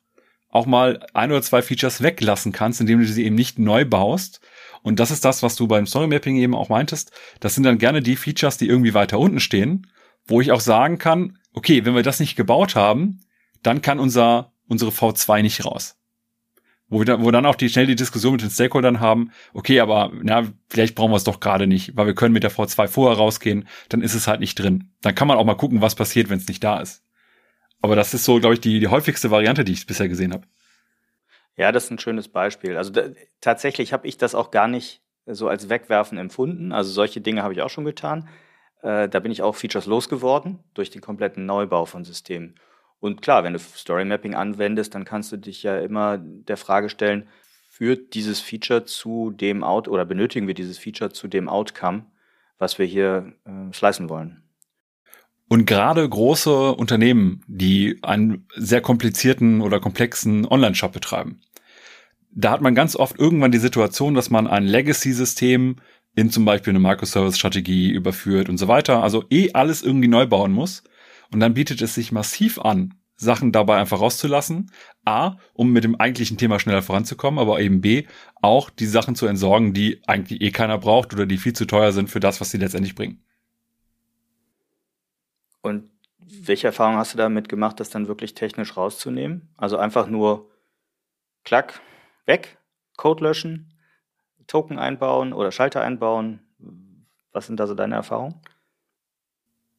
auch 0.50 0.66
mal 0.66 1.04
ein 1.14 1.32
oder 1.32 1.42
zwei 1.42 1.62
Features 1.62 2.00
weglassen 2.00 2.52
kannst, 2.52 2.80
indem 2.80 3.00
du 3.00 3.06
sie 3.06 3.24
eben 3.24 3.34
nicht 3.34 3.58
neu 3.58 3.84
baust. 3.84 4.40
Und 4.82 5.00
das 5.00 5.10
ist 5.10 5.24
das, 5.24 5.42
was 5.42 5.56
du 5.56 5.66
beim 5.66 5.84
Story 5.84 6.06
Mapping 6.06 6.36
eben 6.36 6.54
auch 6.54 6.68
meintest. 6.68 7.10
Das 7.40 7.56
sind 7.56 7.64
dann 7.64 7.78
gerne 7.78 8.02
die 8.02 8.14
Features, 8.14 8.56
die 8.56 8.68
irgendwie 8.68 8.94
weiter 8.94 9.18
unten 9.18 9.40
stehen, 9.40 9.88
wo 10.26 10.40
ich 10.40 10.52
auch 10.52 10.60
sagen 10.60 10.98
kann, 10.98 11.38
okay, 11.54 11.84
wenn 11.84 11.96
wir 11.96 12.04
das 12.04 12.20
nicht 12.20 12.36
gebaut 12.36 12.76
haben, 12.76 13.20
dann 13.64 13.82
kann 13.82 13.98
unser, 13.98 14.52
unsere 14.68 14.92
V2 14.92 15.42
nicht 15.42 15.64
raus 15.64 15.96
wo, 16.88 16.98
wir 16.98 17.04
dann, 17.04 17.24
wo 17.24 17.30
dann 17.30 17.46
auch 17.46 17.54
die 17.54 17.68
schnell 17.68 17.86
die 17.86 17.96
Diskussion 17.96 18.32
mit 18.32 18.42
den 18.42 18.50
Stakeholdern 18.50 19.00
haben, 19.00 19.30
okay, 19.52 19.80
aber 19.80 20.12
na, 20.22 20.46
vielleicht 20.68 20.94
brauchen 20.94 21.12
wir 21.12 21.16
es 21.16 21.24
doch 21.24 21.40
gerade 21.40 21.66
nicht, 21.66 21.96
weil 21.96 22.06
wir 22.06 22.14
können 22.14 22.32
mit 22.32 22.42
der 22.42 22.52
V2 22.52 22.88
vorher 22.88 23.16
rausgehen, 23.16 23.66
dann 23.88 24.02
ist 24.02 24.14
es 24.14 24.26
halt 24.26 24.40
nicht 24.40 24.58
drin. 24.58 24.92
Dann 25.02 25.14
kann 25.14 25.28
man 25.28 25.38
auch 25.38 25.44
mal 25.44 25.56
gucken, 25.56 25.80
was 25.80 25.94
passiert, 25.94 26.28
wenn 26.30 26.38
es 26.38 26.48
nicht 26.48 26.62
da 26.62 26.80
ist. 26.80 27.02
Aber 27.80 27.96
das 27.96 28.14
ist 28.14 28.24
so, 28.24 28.40
glaube 28.40 28.54
ich, 28.54 28.60
die, 28.60 28.80
die 28.80 28.88
häufigste 28.88 29.30
Variante, 29.30 29.64
die 29.64 29.72
ich 29.72 29.86
bisher 29.86 30.08
gesehen 30.08 30.32
habe. 30.32 30.46
Ja, 31.56 31.70
das 31.70 31.84
ist 31.84 31.90
ein 31.90 31.98
schönes 31.98 32.28
Beispiel. 32.28 32.76
Also 32.76 32.90
da, 32.90 33.10
tatsächlich 33.40 33.92
habe 33.92 34.06
ich 34.06 34.18
das 34.18 34.34
auch 34.34 34.50
gar 34.50 34.68
nicht 34.68 35.02
so 35.26 35.48
als 35.48 35.68
Wegwerfen 35.68 36.18
empfunden. 36.18 36.72
Also 36.72 36.90
solche 36.90 37.20
Dinge 37.20 37.42
habe 37.42 37.54
ich 37.54 37.62
auch 37.62 37.70
schon 37.70 37.84
getan. 37.84 38.28
Äh, 38.82 39.08
da 39.08 39.20
bin 39.20 39.32
ich 39.32 39.42
auch 39.42 39.54
Features 39.54 39.86
losgeworden 39.86 40.58
durch 40.74 40.90
den 40.90 41.00
kompletten 41.00 41.46
Neubau 41.46 41.84
von 41.86 42.04
Systemen. 42.04 42.54
Und 43.04 43.20
klar, 43.20 43.44
wenn 43.44 43.52
du 43.52 43.58
Story 43.58 44.06
Mapping 44.06 44.34
anwendest, 44.34 44.94
dann 44.94 45.04
kannst 45.04 45.30
du 45.30 45.36
dich 45.36 45.62
ja 45.62 45.76
immer 45.76 46.16
der 46.16 46.56
Frage 46.56 46.88
stellen, 46.88 47.28
führt 47.68 48.14
dieses 48.14 48.40
Feature 48.40 48.86
zu 48.86 49.30
dem 49.30 49.62
Out 49.62 49.88
oder 49.88 50.06
benötigen 50.06 50.46
wir 50.46 50.54
dieses 50.54 50.78
Feature 50.78 51.12
zu 51.12 51.28
dem 51.28 51.46
Outcome, 51.46 52.06
was 52.56 52.78
wir 52.78 52.86
hier 52.86 53.34
äh, 53.44 53.70
slicen 53.74 54.08
wollen. 54.08 54.42
Und 55.50 55.66
gerade 55.66 56.08
große 56.08 56.72
Unternehmen, 56.72 57.44
die 57.46 57.98
einen 58.00 58.48
sehr 58.56 58.80
komplizierten 58.80 59.60
oder 59.60 59.80
komplexen 59.80 60.46
Online-Shop 60.46 60.92
betreiben, 60.92 61.42
da 62.30 62.52
hat 62.52 62.62
man 62.62 62.74
ganz 62.74 62.96
oft 62.96 63.18
irgendwann 63.18 63.52
die 63.52 63.58
Situation, 63.58 64.14
dass 64.14 64.30
man 64.30 64.46
ein 64.46 64.64
Legacy-System 64.64 65.76
in 66.16 66.30
zum 66.30 66.46
Beispiel 66.46 66.70
eine 66.70 66.80
Microservice-Strategie 66.80 67.90
überführt 67.90 68.48
und 68.48 68.56
so 68.56 68.66
weiter, 68.66 69.02
also 69.02 69.24
eh 69.28 69.52
alles 69.52 69.82
irgendwie 69.82 70.08
neu 70.08 70.24
bauen 70.24 70.52
muss. 70.52 70.84
Und 71.32 71.40
dann 71.40 71.54
bietet 71.54 71.82
es 71.82 71.94
sich 71.94 72.12
massiv 72.12 72.58
an, 72.58 72.94
Sachen 73.16 73.52
dabei 73.52 73.78
einfach 73.78 74.00
rauszulassen. 74.00 74.70
A, 75.04 75.36
um 75.52 75.72
mit 75.72 75.84
dem 75.84 76.00
eigentlichen 76.00 76.38
Thema 76.38 76.58
schneller 76.58 76.82
voranzukommen, 76.82 77.38
aber 77.38 77.60
eben 77.60 77.80
B, 77.80 78.06
auch 78.40 78.70
die 78.70 78.86
Sachen 78.86 79.14
zu 79.14 79.26
entsorgen, 79.26 79.72
die 79.72 80.02
eigentlich 80.06 80.40
eh 80.40 80.50
keiner 80.50 80.78
braucht 80.78 81.12
oder 81.12 81.26
die 81.26 81.38
viel 81.38 81.52
zu 81.52 81.66
teuer 81.66 81.92
sind 81.92 82.10
für 82.10 82.20
das, 82.20 82.40
was 82.40 82.50
sie 82.50 82.58
letztendlich 82.58 82.94
bringen. 82.94 83.22
Und 85.60 85.90
welche 86.18 86.68
Erfahrung 86.68 86.96
hast 86.96 87.14
du 87.14 87.18
damit 87.18 87.48
gemacht, 87.48 87.80
das 87.80 87.90
dann 87.90 88.08
wirklich 88.08 88.34
technisch 88.34 88.76
rauszunehmen? 88.76 89.48
Also 89.56 89.76
einfach 89.76 90.08
nur 90.08 90.50
klack, 91.44 91.80
weg, 92.26 92.58
Code 92.96 93.24
löschen, 93.24 93.72
Token 94.46 94.78
einbauen 94.78 95.32
oder 95.32 95.52
Schalter 95.52 95.82
einbauen. 95.82 96.40
Was 97.32 97.46
sind 97.46 97.60
da 97.60 97.66
so 97.66 97.74
deine 97.74 97.94
Erfahrungen? 97.94 98.40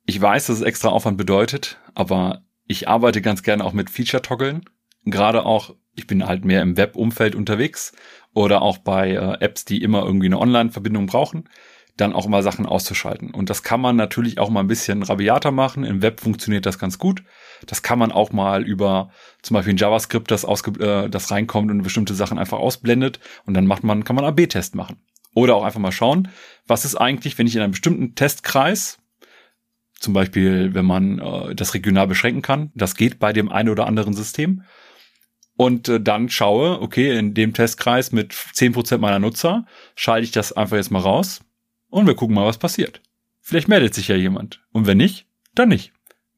Ich 0.06 0.22
weiß, 0.22 0.48
dass 0.48 0.58
es 0.58 0.62
extra 0.62 0.90
Aufwand 0.90 1.18
bedeutet, 1.18 1.80
aber 1.96 2.44
ich 2.68 2.88
arbeite 2.88 3.22
ganz 3.22 3.42
gerne 3.42 3.64
auch 3.64 3.74
mit 3.74 3.90
Feature-Toggeln. 3.90 4.62
Gerade 5.06 5.46
auch, 5.46 5.76
ich 5.96 6.06
bin 6.06 6.26
halt 6.26 6.46
mehr 6.46 6.62
im 6.62 6.78
Web-Umfeld 6.78 7.36
unterwegs 7.36 7.92
oder 8.34 8.62
auch 8.62 8.78
bei 8.78 9.12
äh, 9.12 9.44
Apps, 9.44 9.66
die 9.66 9.82
immer 9.82 10.04
irgendwie 10.04 10.28
eine 10.28 10.40
Online-Verbindung 10.40 11.08
brauchen, 11.08 11.50
dann 11.98 12.14
auch 12.14 12.28
mal 12.28 12.44
Sachen 12.44 12.66
auszuschalten. 12.66 13.32
Und 13.32 13.50
das 13.50 13.64
kann 13.64 13.82
man 13.82 13.96
natürlich 13.96 14.38
auch 14.38 14.50
mal 14.50 14.60
ein 14.60 14.68
bisschen 14.68 15.02
rabiater 15.02 15.52
machen. 15.52 15.84
Im 15.84 16.02
Web 16.02 16.20
funktioniert 16.20 16.66
das 16.66 16.78
ganz 16.78 17.00
gut. 17.00 17.24
Das 17.66 17.82
kann 17.82 17.98
man 17.98 18.12
auch 18.12 18.32
mal 18.32 18.64
über 18.64 19.10
zum 19.42 19.56
Beispiel 19.56 19.74
ein 19.74 19.78
JavaScript, 19.78 20.30
das, 20.30 20.46
ausge 20.46 20.72
äh, 20.84 21.10
das 21.10 21.32
reinkommt 21.32 21.72
und 21.72 21.82
bestimmte 21.82 22.14
Sachen 22.14 22.38
einfach 22.38 22.60
ausblendet. 22.60 23.20
Und 23.46 23.54
dann 23.56 23.66
macht 23.66 23.84
man, 23.84 24.04
kann 24.04 24.16
man 24.16 24.26
AB-Test 24.26 24.76
machen. 24.76 24.98
Oder 25.34 25.56
auch 25.56 25.64
einfach 25.64 25.80
mal 25.80 25.92
schauen, 25.92 26.30
was 26.68 26.86
ist 26.86 26.96
eigentlich, 26.96 27.38
wenn 27.38 27.48
ich 27.48 27.56
in 27.56 27.62
einem 27.62 27.72
bestimmten 27.72 28.16
Testkreis 28.16 29.00
zum 30.00 30.14
Beispiel, 30.14 30.74
wenn 30.74 30.86
man 30.86 31.20
äh, 31.20 31.56
das 31.56 31.74
regional 31.74 32.08
beschränken 32.08 32.42
kann. 32.42 32.72
Das 32.76 32.96
geht 32.96 33.20
bei 33.20 33.34
dem 33.34 33.50
einen 33.50 33.70
oder 33.70 33.88
anderen 33.88 34.14
System. 34.14 34.64
Und 35.58 35.88
äh, 35.88 36.02
dann 36.02 36.30
schaue, 36.30 36.82
okay, 36.82 37.18
in 37.18 37.34
dem 37.34 37.54
Testkreis 37.54 38.12
mit 38.12 38.34
zehn 38.54 38.74
Prozent 38.74 39.02
meiner 39.02 39.20
Nutzer 39.20 39.66
schalte 39.96 40.26
ich 40.26 40.32
das 40.32 40.52
einfach 40.52 40.78
jetzt 40.78 40.92
mal 40.92 41.00
raus 41.00 41.42
und 41.90 42.08
wir 42.08 42.16
gucken 42.16 42.36
mal, 42.36 42.46
was 42.46 42.58
passiert. 42.58 43.02
Vielleicht 43.42 43.68
meldet 43.68 43.94
sich 43.94 44.08
ja 44.08 44.16
jemand. 44.16 44.64
Und 44.72 44.88
wenn 44.88 44.98
nicht, 44.98 45.28
dann 45.54 45.70
nicht. 45.70 45.94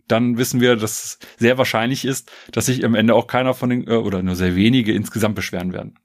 Dann 0.07 0.37
wissen 0.37 0.61
wir, 0.61 0.75
dass 0.75 1.03
es 1.03 1.19
sehr 1.37 1.57
wahrscheinlich 1.57 2.05
ist, 2.05 2.31
dass 2.51 2.67
sich 2.67 2.85
am 2.85 2.95
Ende 2.95 3.15
auch 3.15 3.27
keiner 3.27 3.53
von 3.53 3.69
den, 3.69 3.87
äh, 3.87 3.95
oder 3.95 4.21
nur 4.21 4.35
sehr 4.35 4.55
wenige 4.55 4.93
insgesamt 4.93 5.35
beschweren 5.35 5.73
werden. 5.73 5.97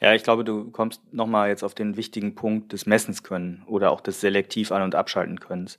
Ja, 0.00 0.12
ich 0.12 0.22
glaube, 0.22 0.44
du 0.44 0.70
kommst 0.70 1.00
nochmal 1.12 1.48
jetzt 1.48 1.62
auf 1.62 1.74
den 1.74 1.96
wichtigen 1.96 2.34
Punkt 2.34 2.72
des 2.72 2.84
Messens 2.84 3.22
können 3.22 3.62
oder 3.66 3.90
auch 3.90 4.00
des 4.00 4.20
selektiv 4.20 4.72
an- 4.72 4.82
und 4.82 4.94
abschalten 4.94 5.40
können. 5.40 5.70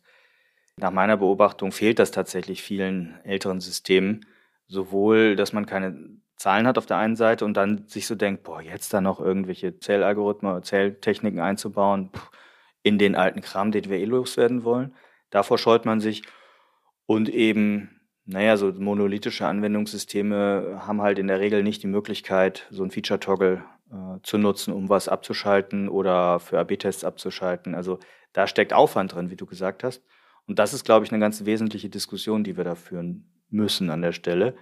Nach 0.78 0.92
meiner 0.92 1.18
Beobachtung 1.18 1.72
fehlt 1.72 2.00
das 2.00 2.12
tatsächlich 2.12 2.62
vielen 2.62 3.18
älteren 3.24 3.62
Systemen. 3.62 4.26
Sowohl, 4.68 5.36
dass 5.36 5.54
man 5.54 5.66
keine 5.66 6.20
Zahlen 6.36 6.68
hat 6.68 6.78
auf 6.78 6.86
der 6.86 6.98
einen 6.98 7.16
Seite 7.16 7.46
und 7.46 7.56
dann 7.56 7.88
sich 7.88 8.08
so 8.08 8.16
denkt, 8.16 8.44
boah, 8.44 8.62
jetzt 8.62 8.94
da 8.94 9.00
noch 9.00 9.20
irgendwelche 9.20 9.80
Zählalgorithmen, 9.80 10.64
Zähltechniken 10.64 11.40
einzubauen 11.40 12.12
in 12.84 12.98
den 12.98 13.16
alten 13.16 13.42
Kram, 13.42 13.72
den 13.72 13.90
wir 13.90 13.98
eh 13.98 14.06
loswerden 14.06 14.64
wollen. 14.64 14.94
Davor 15.30 15.58
scheut 15.58 15.86
man 15.86 16.02
sich. 16.02 16.24
Und 17.06 17.30
eben, 17.30 18.02
naja, 18.26 18.58
so 18.58 18.72
monolithische 18.74 19.48
Anwendungssysteme 19.48 20.82
haben 20.86 21.02
halt 21.02 21.20
in 21.20 21.28
der 21.28 21.40
Regel 21.40 21.64
nicht 21.64 21.84
die 21.84 21.88
Möglichkeit, 21.88 22.68
so 22.70 22.84
ein 22.84 22.92
Feature-Toggle 22.92 23.64
äh, 23.92 24.20
zu 24.24 24.38
nutzen, 24.38 24.74
um 24.74 24.90
was 24.90 25.08
abzuschalten 25.08 25.88
oder 25.88 26.40
für 26.40 26.60
AB-Tests 26.60 27.04
abzuschalten. 27.04 27.76
Also 27.76 28.00
da 28.34 28.48
steckt 28.48 28.74
Aufwand 28.74 29.14
drin, 29.14 29.30
wie 29.30 29.36
du 29.36 29.46
gesagt 29.46 29.84
hast. 29.84 30.04
Und 30.48 30.60
das 30.60 30.74
ist, 30.74 30.86
glaube 30.86 31.06
ich, 31.06 31.12
eine 31.12 31.20
ganz 31.20 31.46
wesentliche 31.46 31.90
Diskussion, 31.90 32.44
die 32.44 32.58
wir 32.58 32.64
da 32.64 32.76
führen 32.76 33.32
müssen 33.50 33.90
an 33.90 34.02
der 34.02 34.12
Stelle. 34.12 34.56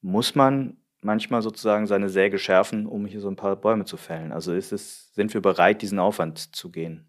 Muss 0.00 0.34
man 0.34 0.78
manchmal 1.00 1.42
sozusagen 1.42 1.86
seine 1.86 2.08
Säge 2.08 2.38
schärfen, 2.38 2.86
um 2.86 3.06
hier 3.06 3.20
so 3.20 3.28
ein 3.28 3.36
paar 3.36 3.56
Bäume 3.56 3.84
zu 3.84 3.96
fällen? 3.96 4.32
Also 4.32 4.54
ist 4.54 4.72
es, 4.72 5.12
sind 5.14 5.34
wir 5.34 5.42
bereit, 5.42 5.82
diesen 5.82 5.98
Aufwand 5.98 6.54
zu 6.54 6.70
gehen? 6.70 7.06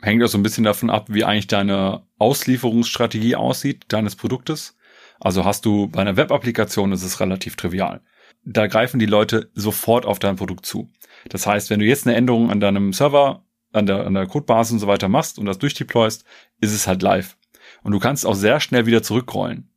Hängt 0.00 0.22
das 0.22 0.32
so 0.32 0.38
ein 0.38 0.42
bisschen 0.42 0.64
davon 0.64 0.90
ab, 0.90 1.06
wie 1.08 1.24
eigentlich 1.24 1.48
deine 1.48 2.02
Auslieferungsstrategie 2.18 3.36
aussieht, 3.36 3.86
deines 3.88 4.16
Produktes. 4.16 4.76
Also 5.20 5.44
hast 5.44 5.64
du 5.64 5.88
bei 5.88 6.00
einer 6.00 6.16
Web-Applikation 6.16 6.92
ist 6.92 7.02
es 7.02 7.20
relativ 7.20 7.56
trivial. 7.56 8.00
Da 8.44 8.68
greifen 8.68 9.00
die 9.00 9.06
Leute 9.06 9.50
sofort 9.54 10.06
auf 10.06 10.20
dein 10.20 10.36
Produkt 10.36 10.64
zu. 10.64 10.88
Das 11.28 11.46
heißt, 11.46 11.70
wenn 11.70 11.80
du 11.80 11.86
jetzt 11.86 12.06
eine 12.06 12.16
Änderung 12.16 12.50
an 12.50 12.60
deinem 12.60 12.92
Server 12.92 13.44
an 13.78 13.86
der, 13.86 14.06
an 14.06 14.14
der 14.14 14.26
Codebasis 14.26 14.72
und 14.72 14.78
so 14.78 14.86
weiter 14.86 15.08
machst 15.08 15.38
und 15.38 15.46
das 15.46 15.58
durchdeployst, 15.58 16.24
ist 16.60 16.72
es 16.72 16.86
halt 16.86 17.02
live. 17.02 17.36
Und 17.82 17.92
du 17.92 17.98
kannst 17.98 18.26
auch 18.26 18.34
sehr 18.34 18.60
schnell 18.60 18.86
wieder 18.86 19.02
zurückrollen. 19.02 19.70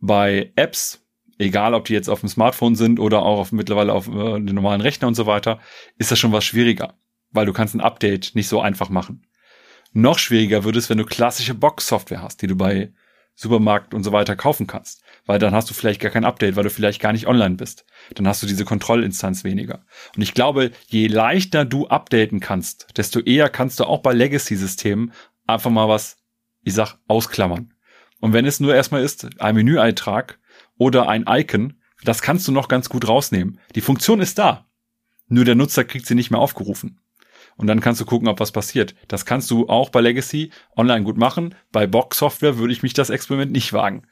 Bei 0.00 0.52
Apps, 0.56 1.04
egal 1.38 1.74
ob 1.74 1.86
die 1.86 1.94
jetzt 1.94 2.08
auf 2.08 2.20
dem 2.20 2.28
Smartphone 2.28 2.74
sind 2.74 3.00
oder 3.00 3.22
auch 3.22 3.38
auf, 3.38 3.52
mittlerweile 3.52 3.92
auf 3.92 4.08
äh, 4.08 4.40
den 4.40 4.54
normalen 4.54 4.80
Rechner 4.80 5.08
und 5.08 5.14
so 5.14 5.26
weiter, 5.26 5.60
ist 5.96 6.10
das 6.10 6.18
schon 6.18 6.32
was 6.32 6.44
schwieriger, 6.44 6.94
weil 7.30 7.46
du 7.46 7.52
kannst 7.52 7.74
ein 7.74 7.80
Update 7.80 8.32
nicht 8.34 8.48
so 8.48 8.60
einfach 8.60 8.88
machen. 8.88 9.26
Noch 9.92 10.18
schwieriger 10.18 10.64
wird 10.64 10.76
es, 10.76 10.90
wenn 10.90 10.98
du 10.98 11.04
klassische 11.04 11.54
Box-Software 11.54 12.22
hast, 12.22 12.42
die 12.42 12.46
du 12.46 12.56
bei 12.56 12.92
Supermarkt 13.40 13.94
und 13.94 14.02
so 14.02 14.10
weiter 14.10 14.34
kaufen 14.34 14.66
kannst. 14.66 15.04
Weil 15.24 15.38
dann 15.38 15.54
hast 15.54 15.70
du 15.70 15.74
vielleicht 15.74 16.00
gar 16.00 16.10
kein 16.10 16.24
Update, 16.24 16.56
weil 16.56 16.64
du 16.64 16.70
vielleicht 16.70 17.00
gar 17.00 17.12
nicht 17.12 17.28
online 17.28 17.54
bist. 17.54 17.86
Dann 18.16 18.26
hast 18.26 18.42
du 18.42 18.48
diese 18.48 18.64
Kontrollinstanz 18.64 19.44
weniger. 19.44 19.84
Und 20.16 20.22
ich 20.22 20.34
glaube, 20.34 20.72
je 20.88 21.06
leichter 21.06 21.64
du 21.64 21.86
updaten 21.86 22.40
kannst, 22.40 22.88
desto 22.96 23.20
eher 23.20 23.48
kannst 23.48 23.78
du 23.78 23.84
auch 23.84 24.00
bei 24.00 24.12
Legacy-Systemen 24.12 25.12
einfach 25.46 25.70
mal 25.70 25.88
was, 25.88 26.16
ich 26.64 26.74
sag, 26.74 26.96
ausklammern. 27.06 27.72
Und 28.18 28.32
wenn 28.32 28.44
es 28.44 28.58
nur 28.58 28.74
erstmal 28.74 29.04
ist, 29.04 29.28
ein 29.40 29.54
Menüeintrag 29.54 30.40
oder 30.76 31.08
ein 31.08 31.24
Icon, 31.28 31.74
das 32.02 32.22
kannst 32.22 32.48
du 32.48 32.52
noch 32.52 32.66
ganz 32.66 32.88
gut 32.88 33.06
rausnehmen. 33.06 33.60
Die 33.76 33.80
Funktion 33.82 34.20
ist 34.20 34.40
da. 34.40 34.66
Nur 35.28 35.44
der 35.44 35.54
Nutzer 35.54 35.84
kriegt 35.84 36.06
sie 36.06 36.16
nicht 36.16 36.32
mehr 36.32 36.40
aufgerufen 36.40 36.98
und 37.58 37.66
dann 37.66 37.80
kannst 37.80 38.00
du 38.00 38.06
gucken, 38.06 38.28
ob 38.28 38.40
was 38.40 38.52
passiert. 38.52 38.94
Das 39.08 39.26
kannst 39.26 39.50
du 39.50 39.68
auch 39.68 39.90
bei 39.90 40.00
Legacy 40.00 40.50
online 40.76 41.04
gut 41.04 41.18
machen. 41.18 41.54
Bei 41.72 41.86
Box 41.86 42.18
Software 42.18 42.56
würde 42.56 42.72
ich 42.72 42.84
mich 42.84 42.94
das 42.94 43.10
Experiment 43.10 43.52
nicht 43.52 43.72
wagen. 43.72 44.04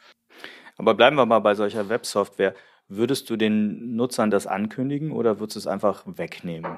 Aber 0.77 0.95
bleiben 0.95 1.17
wir 1.17 1.27
mal 1.27 1.39
bei 1.39 1.55
solcher 1.55 1.89
Websoftware. 1.89 2.55
Würdest 2.89 3.31
du 3.31 3.37
den 3.37 3.95
Nutzern 3.95 4.31
das 4.31 4.47
ankündigen 4.47 5.13
oder 5.13 5.39
würdest 5.39 5.57
du 5.57 5.61
es 5.61 5.67
einfach 5.67 6.03
wegnehmen? 6.07 6.77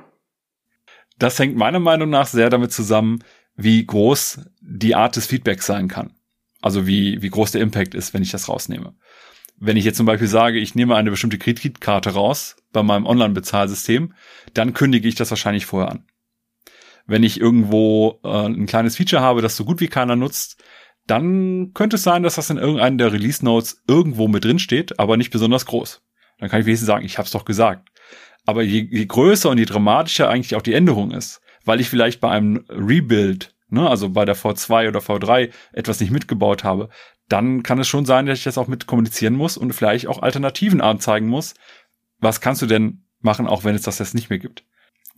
Das 1.19 1.39
hängt 1.39 1.57
meiner 1.57 1.81
Meinung 1.81 2.11
nach 2.11 2.27
sehr 2.27 2.51
damit 2.51 2.71
zusammen, 2.71 3.25
wie 3.57 3.85
groß 3.85 4.43
die 4.61 4.95
Art 4.95 5.17
des 5.17 5.27
Feedbacks 5.27 5.67
sein 5.67 5.89
kann. 5.89 6.15
Also 6.61 6.87
wie, 6.87 7.23
wie 7.23 7.31
groß 7.31 7.53
der 7.53 7.63
Impact 7.63 7.95
ist, 7.95 8.13
wenn 8.13 8.23
ich 8.23 8.31
das 8.31 8.49
rausnehme. 8.49 8.95
Wenn 9.57 9.77
ich 9.77 9.85
jetzt 9.85 9.97
zum 9.97 10.07
Beispiel 10.07 10.29
sage, 10.29 10.59
ich 10.59 10.75
nehme 10.75 10.97
eine 10.97 11.11
bestimmte 11.11 11.39
Kreditkarte 11.39 12.11
raus 12.11 12.57
bei 12.73 12.83
meinem 12.83 13.07
Online-Bezahlsystem, 13.07 14.13
dann 14.55 14.75
kündige 14.75 15.09
ich 15.09 15.15
das 15.15 15.31
wahrscheinlich 15.31 15.67
vorher 15.67 15.91
an 15.91 16.05
wenn 17.09 17.25
ich 17.25 17.41
irgendwo 17.41 18.21
äh, 18.23 18.29
ein 18.29 18.67
kleines 18.67 18.97
Feature 18.97 19.23
habe, 19.23 19.43
das 19.43 19.57
so 19.57 19.65
gut 19.65 19.81
wie 19.81 19.89
keiner 19.89 20.15
nutzt, 20.15 20.63
dann 21.07 21.73
könnte 21.73 21.97
es 21.97 22.03
sein, 22.03 22.23
dass 22.23 22.37
das 22.37 22.51
in 22.51 22.59
irgendeinem 22.59 22.99
der 22.99 23.13
Release 23.13 23.45
Notes 23.45 23.83
irgendwo 23.89 24.29
mit 24.29 24.45
drin 24.45 24.59
steht, 24.59 25.01
aber 25.01 25.17
nicht 25.17 25.31
besonders 25.31 25.65
groß. 25.67 26.03
Dann 26.39 26.51
kann 26.51 26.61
ich 26.61 26.67
wenigstens 26.67 26.87
sagen, 26.87 27.05
ich 27.05 27.17
habe 27.17 27.25
es 27.27 27.33
doch 27.33 27.47
gesagt. 27.47 27.89
Aber 28.45 28.63
je, 28.63 28.87
je 28.91 29.07
größer 29.07 29.49
und 29.49 29.59
je 29.59 29.65
dramatischer 29.65 30.29
eigentlich 30.29 30.55
auch 30.55 30.63
die 30.63 30.75
Änderung 30.75 31.11
ist, 31.11 31.41
weil 31.65 31.81
ich 31.81 31.89
vielleicht 31.89 32.21
bei 32.21 32.31
einem 32.31 32.65
Rebuild, 32.69 33.55
ne, 33.69 33.89
also 33.89 34.11
bei 34.11 34.27
der 34.27 34.37
V2 34.37 34.89
oder 34.89 35.01
V3 35.01 35.51
etwas 35.73 36.01
nicht 36.01 36.11
mitgebaut 36.11 36.63
habe, 36.63 36.91
dann 37.29 37.63
kann 37.63 37.79
es 37.79 37.89
schon 37.89 38.05
sein, 38.05 38.27
dass 38.27 38.39
ich 38.39 38.45
das 38.45 38.59
auch 38.59 38.69
mit 38.69 38.87
kommunizieren 38.87 39.35
muss 39.35 39.57
und 39.57 39.73
vielleicht 39.73 40.07
auch 40.09 40.23
Alternativen 40.23 40.83
anzeigen 40.83 41.27
muss. 41.27 41.55
Was 42.19 42.43
kannst 42.43 42.61
du 42.61 42.67
denn 42.67 43.05
machen, 43.21 43.47
auch 43.47 43.65
wenn 43.65 43.75
es 43.75 43.83
das 43.83 43.99
jetzt 43.99 44.15
nicht 44.15 44.29
mehr 44.29 44.39
gibt? 44.39 44.65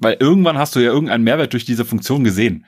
Weil 0.01 0.17
irgendwann 0.19 0.59
hast 0.59 0.75
du 0.75 0.81
ja 0.81 0.91
irgendeinen 0.91 1.25
Mehrwert 1.25 1.53
durch 1.53 1.65
diese 1.65 1.85
Funktion 1.85 2.25
gesehen. 2.25 2.67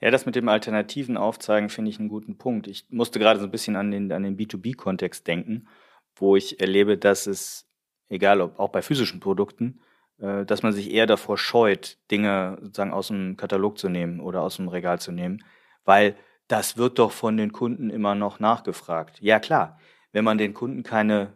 Ja, 0.00 0.10
das 0.10 0.26
mit 0.26 0.34
dem 0.34 0.48
alternativen 0.48 1.16
Aufzeigen 1.16 1.68
finde 1.68 1.90
ich 1.90 1.98
einen 1.98 2.08
guten 2.08 2.36
Punkt. 2.38 2.66
Ich 2.66 2.86
musste 2.90 3.18
gerade 3.18 3.38
so 3.38 3.46
ein 3.46 3.50
bisschen 3.50 3.76
an 3.76 3.90
den, 3.90 4.10
an 4.12 4.22
den 4.22 4.36
B2B-Kontext 4.36 5.26
denken, 5.26 5.68
wo 6.16 6.36
ich 6.36 6.60
erlebe, 6.60 6.96
dass 6.96 7.26
es, 7.26 7.68
egal 8.08 8.40
ob 8.40 8.58
auch 8.58 8.70
bei 8.70 8.82
physischen 8.82 9.20
Produkten, 9.20 9.80
äh, 10.18 10.44
dass 10.46 10.62
man 10.62 10.72
sich 10.72 10.90
eher 10.90 11.06
davor 11.06 11.36
scheut, 11.36 11.98
Dinge 12.10 12.58
sozusagen 12.62 12.92
aus 12.92 13.08
dem 13.08 13.36
Katalog 13.36 13.78
zu 13.78 13.88
nehmen 13.88 14.20
oder 14.20 14.42
aus 14.42 14.56
dem 14.56 14.68
Regal 14.68 14.98
zu 14.98 15.12
nehmen, 15.12 15.44
weil 15.84 16.16
das 16.48 16.76
wird 16.76 16.98
doch 16.98 17.12
von 17.12 17.36
den 17.36 17.52
Kunden 17.52 17.90
immer 17.90 18.14
noch 18.14 18.40
nachgefragt. 18.40 19.20
Ja 19.20 19.38
klar, 19.38 19.78
wenn 20.12 20.24
man 20.24 20.38
den 20.38 20.54
Kunden 20.54 20.82
keine 20.82 21.34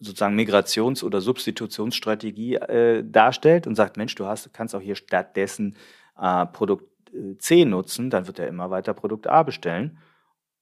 sozusagen 0.00 0.34
Migrations- 0.34 1.04
oder 1.04 1.20
Substitutionsstrategie 1.20 2.54
äh, 2.56 3.04
darstellt 3.04 3.66
und 3.66 3.74
sagt, 3.74 3.96
Mensch, 3.96 4.14
du 4.14 4.26
hast, 4.26 4.52
kannst 4.52 4.74
auch 4.74 4.80
hier 4.80 4.96
stattdessen 4.96 5.76
äh, 6.18 6.46
Produkt 6.46 6.84
äh, 7.12 7.36
C 7.38 7.64
nutzen, 7.64 8.10
dann 8.10 8.26
wird 8.26 8.38
er 8.38 8.48
immer 8.48 8.70
weiter 8.70 8.94
Produkt 8.94 9.26
A 9.28 9.42
bestellen. 9.42 9.98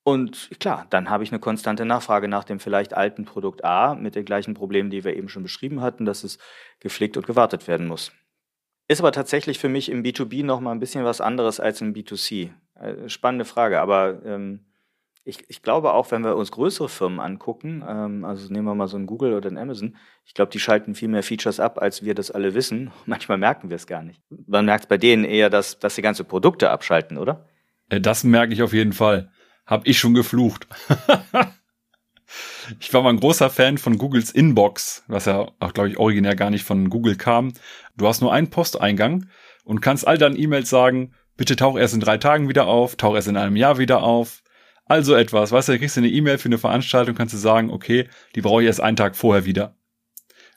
Und 0.03 0.51
klar, 0.59 0.87
dann 0.90 1.11
habe 1.11 1.22
ich 1.22 1.31
eine 1.31 1.38
konstante 1.38 1.85
Nachfrage 1.85 2.29
nach 2.29 2.44
dem 2.44 2.61
vielleicht 2.61 2.94
alten 2.94 3.24
Produkt 3.24 3.64
A 3.64 3.94
mit 3.94 4.14
den 4.14 4.24
gleichen 4.24 4.55
Problemen, 4.55 4.90
die 4.90 5.05
wir 5.05 5.14
eben 5.14 5.29
schon 5.29 5.42
beschrieben 5.42 5.83
hatten, 5.83 6.05
dass 6.05 6.24
es 6.24 6.38
gepflegt 6.81 7.16
und 7.16 7.27
gewartet 7.27 7.68
werden 7.68 7.87
muss. 7.87 8.12
Ist 8.88 9.01
aber 9.01 9.12
tatsächlich 9.12 9.59
für 9.59 9.68
mich 9.68 9.90
im 9.90 10.03
B2B 10.03 10.44
noch 10.44 10.61
mal 10.61 10.72
ein 10.72 10.81
bisschen 10.81 11.05
was 11.05 11.20
anderes 11.20 11.61
als 11.61 11.83
im 11.83 11.92
B2C. 11.92 12.51
Äh, 12.74 13.09
spannende 13.09 13.44
Frage, 13.44 13.81
aber 13.81 14.24
ähm, 14.24 14.64
ich, 15.25 15.45
ich 15.49 15.63
glaube 15.63 15.93
auch, 15.93 16.11
wenn 16.11 16.25
wir 16.25 16.37
uns 16.37 16.51
größere 16.51 16.89
Firmen 16.89 17.21
angucken, 17.21 17.85
ähm, 17.87 18.25
also 18.25 18.53
nehmen 18.53 18.67
wir 18.67 18.75
mal 18.75 18.89
so 18.89 18.97
ein 18.97 19.07
Google 19.07 19.35
oder 19.35 19.51
ein 19.51 19.59
Amazon, 19.59 19.97
ich 20.25 20.35
glaube, 20.35 20.51
die 20.51 20.61
schalten 20.61 20.95
viel 20.95 21.09
mehr 21.09 21.23
Features 21.23 21.61
ab, 21.61 21.79
als 21.81 22.05
wir 22.05 22.15
das 22.15 22.31
alle 22.31 22.55
wissen. 22.55 22.91
Manchmal 23.07 23.39
merken 23.39 23.71
wir 23.71 23.77
es 23.77 23.87
gar 23.87 24.03
nicht. 24.03 24.23
Man 24.47 24.65
merkt 24.65 24.89
bei 24.89 24.99
denen 24.99 25.25
eher, 25.25 25.51
dass, 25.51 25.79
dass 25.79 25.95
sie 25.95 26.03
ganze 26.03 26.25
Produkte 26.25 26.71
abschalten, 26.71 27.19
oder? 27.19 27.47
Äh, 27.89 28.01
das 28.01 28.25
merke 28.25 28.53
ich 28.53 28.63
auf 28.63 28.73
jeden 28.73 28.93
Fall. 28.93 29.31
Hab 29.67 29.87
ich 29.87 29.99
schon 29.99 30.15
geflucht. 30.15 30.67
ich 32.81 32.93
war 32.95 33.03
mal 33.03 33.11
ein 33.11 33.21
großer 33.21 33.51
Fan 33.51 33.77
von 33.77 33.99
Googles 33.99 34.31
Inbox, 34.31 35.05
was 35.09 35.27
ja 35.27 35.49
auch, 35.61 35.75
glaube 35.75 35.91
ich, 35.91 35.99
originär 35.99 36.37
gar 36.37 36.51
nicht 36.51 36.65
von 36.65 36.89
Google 36.89 37.17
kam. 37.17 37.53
Du 37.97 38.07
hast 38.07 38.23
nur 38.23 38.33
einen 38.33 38.49
Posteingang 38.49 39.27
und 39.65 39.81
kannst 39.81 40.07
all 40.07 40.17
deinen 40.17 40.39
E-Mails 40.39 40.71
sagen, 40.71 41.13
bitte 41.37 41.57
tauch 41.57 41.79
erst 41.79 41.93
in 41.93 42.01
drei 42.01 42.17
Tagen 42.17 42.49
wieder 42.49 42.67
auf, 42.67 42.97
tauch 42.97 43.15
erst 43.15 43.29
in 43.29 43.37
einem 43.37 43.57
Jahr 43.57 43.77
wieder 43.77 44.03
auf. 44.03 44.43
Also 44.88 45.14
etwas, 45.14 45.53
weißt 45.53 45.68
du, 45.68 45.72
da 45.72 45.79
kriegst 45.79 45.96
du 45.96 46.01
eine 46.01 46.09
E-Mail 46.09 46.38
für 46.38 46.48
eine 46.48 46.59
Veranstaltung, 46.59 47.14
kannst 47.14 47.35
du 47.35 47.38
sagen, 47.38 47.70
okay, 47.70 48.09
die 48.35 48.40
brauche 48.40 48.62
ich 48.62 48.66
erst 48.66 48.81
einen 48.81 48.96
Tag 48.96 49.14
vorher 49.14 49.44
wieder. 49.44 49.77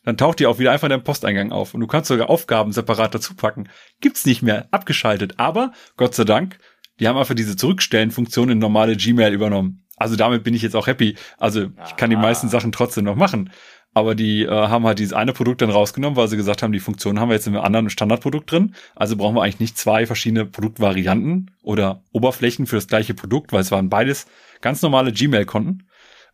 Dann 0.04 0.18
taucht 0.18 0.40
die 0.40 0.48
auch 0.48 0.58
wieder 0.58 0.72
einfach 0.72 0.86
in 0.88 0.92
deinem 0.92 1.04
Posteingang 1.04 1.52
auf 1.52 1.76
und 1.76 1.82
du 1.82 1.88
kannst 1.88 2.08
sogar 2.08 2.30
Aufgaben 2.30 2.72
separat 2.72 3.14
dazu 3.14 3.36
packen. 3.36 3.70
Gibt's 4.00 4.26
nicht 4.26 4.42
mehr, 4.42 4.68
abgeschaltet, 4.72 5.36
aber 5.38 5.74
Gott 5.96 6.16
sei 6.16 6.24
Dank 6.24 6.58
die 7.02 7.08
haben 7.08 7.18
einfach 7.18 7.34
diese 7.34 7.56
Zurückstellen-Funktion 7.56 8.52
in 8.52 8.60
normale 8.60 8.96
Gmail 8.96 9.34
übernommen. 9.34 9.88
Also 9.98 10.16
damit 10.16 10.44
bin 10.44 10.54
ich 10.54 10.62
jetzt 10.62 10.76
auch 10.76 10.86
happy. 10.86 11.16
Also 11.40 11.70
ich 11.86 11.96
kann 11.96 12.12
die 12.12 12.16
meisten 12.16 12.48
Sachen 12.48 12.72
trotzdem 12.72 13.06
noch 13.06 13.16
machen. 13.16 13.52
Aber 13.94 14.16
die 14.16 14.44
äh, 14.44 14.50
haben 14.50 14.86
halt 14.86 15.00
dieses 15.00 15.14
eine 15.14 15.34
Produkt 15.34 15.62
dann 15.62 15.70
rausgenommen, 15.70 16.16
weil 16.16 16.30
sie 16.30 16.38
gesagt 16.38 16.64
haben, 16.64 16.72
die 16.72 16.80
Funktion 16.80 17.20
haben 17.20 17.30
wir 17.30 17.36
jetzt 17.36 17.48
in 17.48 17.56
einem 17.56 17.66
anderen 17.66 17.90
Standardprodukt 17.90 18.50
drin. 18.50 18.74
Also 18.96 19.18
brauchen 19.18 19.36
wir 19.36 19.44
eigentlich 19.44 19.60
nicht 19.60 19.78
zwei 19.78 20.06
verschiedene 20.06 20.46
Produktvarianten 20.46 21.52
oder 21.62 22.04
Oberflächen 22.12 22.68
für 22.68 22.78
das 22.78 22.88
gleiche 22.88 23.14
Produkt, 23.14 23.52
weil 23.52 23.62
es 23.62 23.72
waren 23.72 23.90
beides 23.90 24.28
ganz 24.62 24.82
normale 24.82 25.12
Gmail-Konten. 25.12 25.88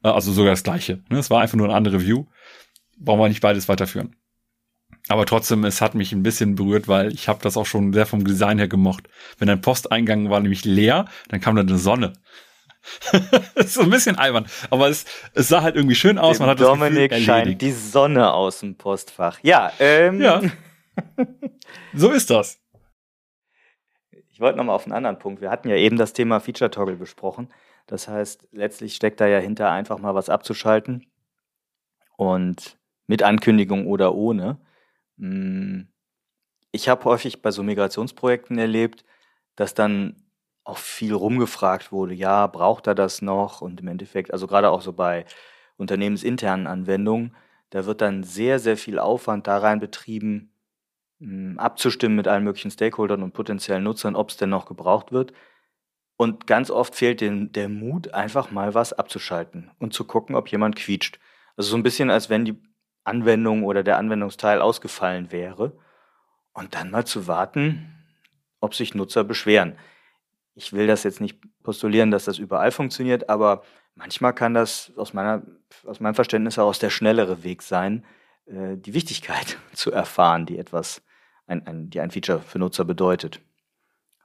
Äh, 0.04 0.10
also 0.10 0.32
sogar 0.32 0.52
das 0.52 0.63
gleiche. 0.63 1.02
Ne? 1.10 1.17
Es 1.17 1.30
war 1.32 1.41
einfach 1.41 1.58
nur 1.58 1.67
eine 1.67 1.76
andere 1.76 2.02
View. 2.06 2.26
Brauchen 3.00 3.20
wir 3.20 3.30
nicht 3.30 3.41
beides 3.41 3.67
weiterführen. 3.67 4.15
Aber 5.10 5.26
trotzdem, 5.26 5.63
es 5.63 5.82
hat 5.82 5.96
mich 5.96 6.12
ein 6.12 6.24
bisschen 6.24 6.56
berührt, 6.56 6.88
weil 6.88 7.13
ich 7.13 7.28
habe 7.28 7.39
das 7.41 7.58
auch 7.58 7.65
schon 7.65 7.93
sehr 7.93 8.06
vom 8.06 8.26
Design 8.26 8.58
her 8.58 8.67
gemocht. 8.67 9.08
Wenn 9.38 9.50
ein 9.50 9.62
Posteingang 9.62 10.30
war 10.30 10.41
nämlich 10.41 10.65
leer, 10.65 11.06
dann 11.30 11.39
kam 11.39 11.56
da 11.56 11.62
eine 11.62 11.78
Sonne. 11.78 12.13
so 13.65 13.82
ein 13.82 13.89
bisschen 13.89 14.17
albern, 14.17 14.47
aber 14.69 14.89
es, 14.89 15.06
es 15.34 15.47
sah 15.47 15.62
halt 15.62 15.76
irgendwie 15.76 15.95
schön 15.95 16.17
aus. 16.17 16.38
Dem 16.38 16.45
Man 16.45 16.50
hat 16.52 16.62
Dominik 16.62 17.10
das 17.10 17.19
Gefühl, 17.19 17.26
scheint 17.26 17.62
die 17.62 17.71
Sonne 17.71 18.34
aus 18.34 18.60
dem 18.60 18.76
Postfach. 18.76 19.39
Ja, 19.41 19.71
ähm. 19.80 20.21
ja. 20.21 20.41
so 21.93 22.12
ist 22.12 22.30
das. 22.30 22.60
Ich 24.30 24.39
wollte 24.39 24.58
nochmal 24.58 24.76
auf 24.76 24.86
einen 24.86 24.93
anderen 24.93 25.19
Punkt. 25.19 25.41
Wir 25.41 25.50
hatten 25.50 25.69
ja 25.69 25.76
eben 25.76 25.97
das 25.97 26.13
Thema 26.13 26.39
Feature 26.39 26.69
Toggle 26.69 26.95
besprochen. 26.95 27.50
Das 27.88 28.08
heißt, 28.08 28.50
letztlich 28.52 28.95
steckt 28.95 29.19
da 29.19 29.28
ja 29.28 29.39
hinter 29.39 29.71
einfach 29.71 29.97
mal 29.97 30.13
was 30.13 30.30
abzuschalten 30.30 31.08
und 32.17 32.78
mit 33.08 33.23
Ankündigung 33.23 33.88
oder 33.88 34.13
ohne. 34.13 34.60
Hm, 35.17 35.88
ich 36.71 36.89
habe 36.89 37.06
häufig 37.06 37.41
bei 37.41 37.50
so 37.50 37.63
Migrationsprojekten 37.63 38.60
erlebt, 38.60 39.06
dass 39.56 39.73
dann 39.73 40.27
auch 40.67 40.77
viel 40.77 41.13
rumgefragt 41.13 41.91
wurde, 41.91 42.13
ja, 42.13 42.45
braucht 42.47 42.88
er 42.88 42.95
das 42.95 43.21
noch? 43.21 43.62
Und 43.62 43.80
im 43.80 43.88
Endeffekt, 43.88 44.34
also 44.34 44.47
gerade 44.47 44.69
auch 44.69 44.82
so 44.82 44.91
bei 44.93 45.25
unternehmensinternen 45.77 46.67
Anwendungen, 46.67 47.36
da 47.69 47.86
wird 47.86 48.01
dann 48.01 48.23
sehr, 48.23 48.60
sehr 48.60 48.77
viel 48.77 48.99
Aufwand 48.99 49.47
da 49.47 49.58
rein 49.58 49.80
betrieben, 49.80 50.51
hm, 51.19 51.58
abzustimmen 51.58 52.17
mit 52.17 52.27
allen 52.27 52.43
möglichen 52.43 52.71
Stakeholdern 52.71 53.23
und 53.23 53.34
potenziellen 53.34 53.84
Nutzern, 53.84 54.15
ob 54.15 54.30
es 54.30 54.38
denn 54.38 54.49
noch 54.49 54.65
gebraucht 54.65 55.12
wird. 55.12 55.34
Und 56.17 56.47
ganz 56.47 56.69
oft 56.69 56.95
fehlt 56.95 57.21
den, 57.21 57.51
der 57.53 57.69
Mut, 57.69 58.13
einfach 58.13 58.51
mal 58.51 58.73
was 58.73 58.91
abzuschalten 58.91 59.71
und 59.80 59.93
zu 59.93 60.03
gucken, 60.06 60.36
ob 60.36 60.49
jemand 60.49 60.75
quietscht. 60.75 61.19
Also 61.56 61.71
so 61.71 61.77
ein 61.77 61.84
bisschen, 61.84 62.10
als 62.10 62.30
wenn 62.30 62.43
die 62.43 62.58
Anwendung 63.06 63.63
oder 63.63 63.84
der 63.84 63.97
Anwendungsteil 63.97 64.62
ausgefallen 64.62 65.32
wäre 65.32 65.77
und 66.53 66.75
dann 66.75 66.91
mal 66.91 67.06
zu 67.06 67.27
warten, 67.27 67.93
ob 68.60 68.75
sich 68.75 68.95
Nutzer 68.95 69.23
beschweren. 69.23 69.77
Ich 70.58 70.74
will 70.74 70.88
das 70.88 71.04
jetzt 71.04 71.22
nicht 71.22 71.38
postulieren, 71.62 72.10
dass 72.10 72.26
das 72.26 72.39
überall 72.39 72.72
funktioniert, 72.72 73.30
aber 73.30 73.62
manchmal 73.93 74.34
kann 74.34 74.56
das 74.56 74.91
aus, 74.98 75.13
meiner, 75.13 75.43
aus 75.86 76.00
meinem 76.00 76.15
Verständnis 76.15 76.58
heraus 76.58 76.80
der 76.80 76.89
schnellere 76.89 77.43
Weg 77.43 77.62
sein, 77.62 78.04
äh, 78.48 78.76
die 78.76 78.96
Wichtigkeit 78.96 79.60
zu 79.74 79.91
erfahren, 79.91 80.48
die 80.48 80.58
etwas, 80.58 81.04
ein, 81.46 81.65
ein, 81.67 81.91
die 81.91 82.00
ein 82.00 82.10
Feature 82.10 82.41
für 82.41 82.58
Nutzer 82.58 82.86
bedeutet. 82.86 83.39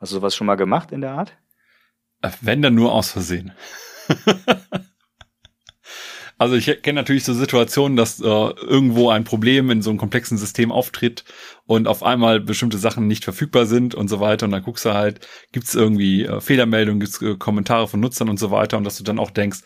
Hast 0.01 0.13
du 0.13 0.17
sowas 0.17 0.35
schon 0.35 0.47
mal 0.47 0.57
gemacht 0.57 0.91
in 0.91 1.03
der 1.03 1.13
Art? 1.13 1.37
Wenn 2.41 2.63
dann 2.63 2.75
nur 2.75 2.93
aus 2.93 3.11
Versehen. 3.11 3.53
Also 6.43 6.57
ich 6.57 6.83
kenne 6.83 6.99
natürlich 6.99 7.23
so 7.23 7.35
Situationen, 7.35 7.97
dass 7.97 8.19
äh, 8.19 8.25
irgendwo 8.25 9.11
ein 9.11 9.23
Problem 9.23 9.71
in 9.71 9.81
so 9.81 9.91
einem 9.91 9.99
komplexen 10.01 10.37
System 10.37 10.73
auftritt 10.73 11.23
und 11.67 11.87
auf 11.87 12.03
einmal 12.03 12.41
bestimmte 12.41 12.79
Sachen 12.79 13.07
nicht 13.07 13.23
verfügbar 13.23 13.65
sind 13.65 13.95
und 13.95 14.09
so 14.09 14.19
weiter. 14.19 14.47
Und 14.47 14.51
dann 14.51 14.65
guckst 14.65 14.85
du 14.85 14.93
halt, 14.93 15.25
gibt 15.53 15.69
es 15.69 15.77
irgendwie 15.77 16.25
äh, 16.25 16.41
Fehlermeldungen, 16.41 16.99
gibt 16.99 17.13
es 17.13 17.23
äh, 17.23 17.37
Kommentare 17.37 17.87
von 17.87 18.01
Nutzern 18.01 18.29
und 18.29 18.41
so 18.41 18.51
weiter. 18.51 18.77
Und 18.77 18.83
dass 18.83 18.99
du 18.99 19.05
dann 19.05 19.21
auch 19.21 19.31
denkst, 19.31 19.61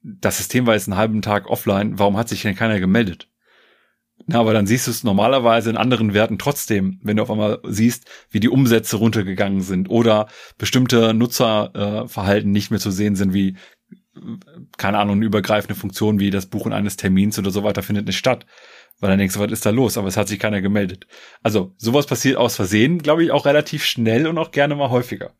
das 0.00 0.36
System 0.36 0.68
war 0.68 0.74
jetzt 0.74 0.86
einen 0.86 0.96
halben 0.96 1.20
Tag 1.20 1.48
offline, 1.48 1.98
warum 1.98 2.16
hat 2.16 2.28
sich 2.28 2.42
denn 2.42 2.54
keiner 2.54 2.78
gemeldet? 2.78 3.28
Na, 4.26 4.38
aber 4.38 4.52
dann 4.52 4.66
siehst 4.68 4.86
du 4.86 4.92
es 4.92 5.02
normalerweise 5.02 5.70
in 5.70 5.76
anderen 5.76 6.14
Werten 6.14 6.38
trotzdem, 6.38 7.00
wenn 7.02 7.16
du 7.16 7.24
auf 7.24 7.30
einmal 7.30 7.58
siehst, 7.64 8.08
wie 8.30 8.38
die 8.38 8.48
Umsätze 8.48 8.96
runtergegangen 8.98 9.62
sind 9.62 9.90
oder 9.90 10.28
bestimmte 10.58 11.12
Nutzerverhalten 11.12 12.50
äh, 12.50 12.52
nicht 12.52 12.70
mehr 12.70 12.78
zu 12.78 12.92
sehen 12.92 13.16
sind, 13.16 13.34
wie 13.34 13.56
keine 14.76 14.98
Ahnung, 14.98 15.16
eine 15.16 15.26
übergreifende 15.26 15.74
Funktion 15.74 16.20
wie 16.20 16.30
das 16.30 16.46
Buchen 16.46 16.72
eines 16.72 16.96
Termins 16.96 17.38
oder 17.38 17.50
so 17.50 17.64
weiter 17.64 17.82
findet 17.82 18.06
nicht 18.06 18.18
statt. 18.18 18.46
Weil 19.00 19.10
dann 19.10 19.18
denkst 19.18 19.34
du, 19.34 19.40
was 19.40 19.52
ist 19.52 19.64
da 19.64 19.70
los? 19.70 19.96
Aber 19.96 20.08
es 20.08 20.16
hat 20.16 20.28
sich 20.28 20.40
keiner 20.40 20.60
gemeldet. 20.60 21.06
Also 21.42 21.72
sowas 21.76 22.06
passiert 22.06 22.36
aus 22.36 22.56
Versehen, 22.56 22.98
glaube 22.98 23.24
ich, 23.24 23.30
auch 23.30 23.46
relativ 23.46 23.84
schnell 23.84 24.26
und 24.26 24.38
auch 24.38 24.50
gerne 24.50 24.74
mal 24.74 24.90
häufiger. 24.90 25.32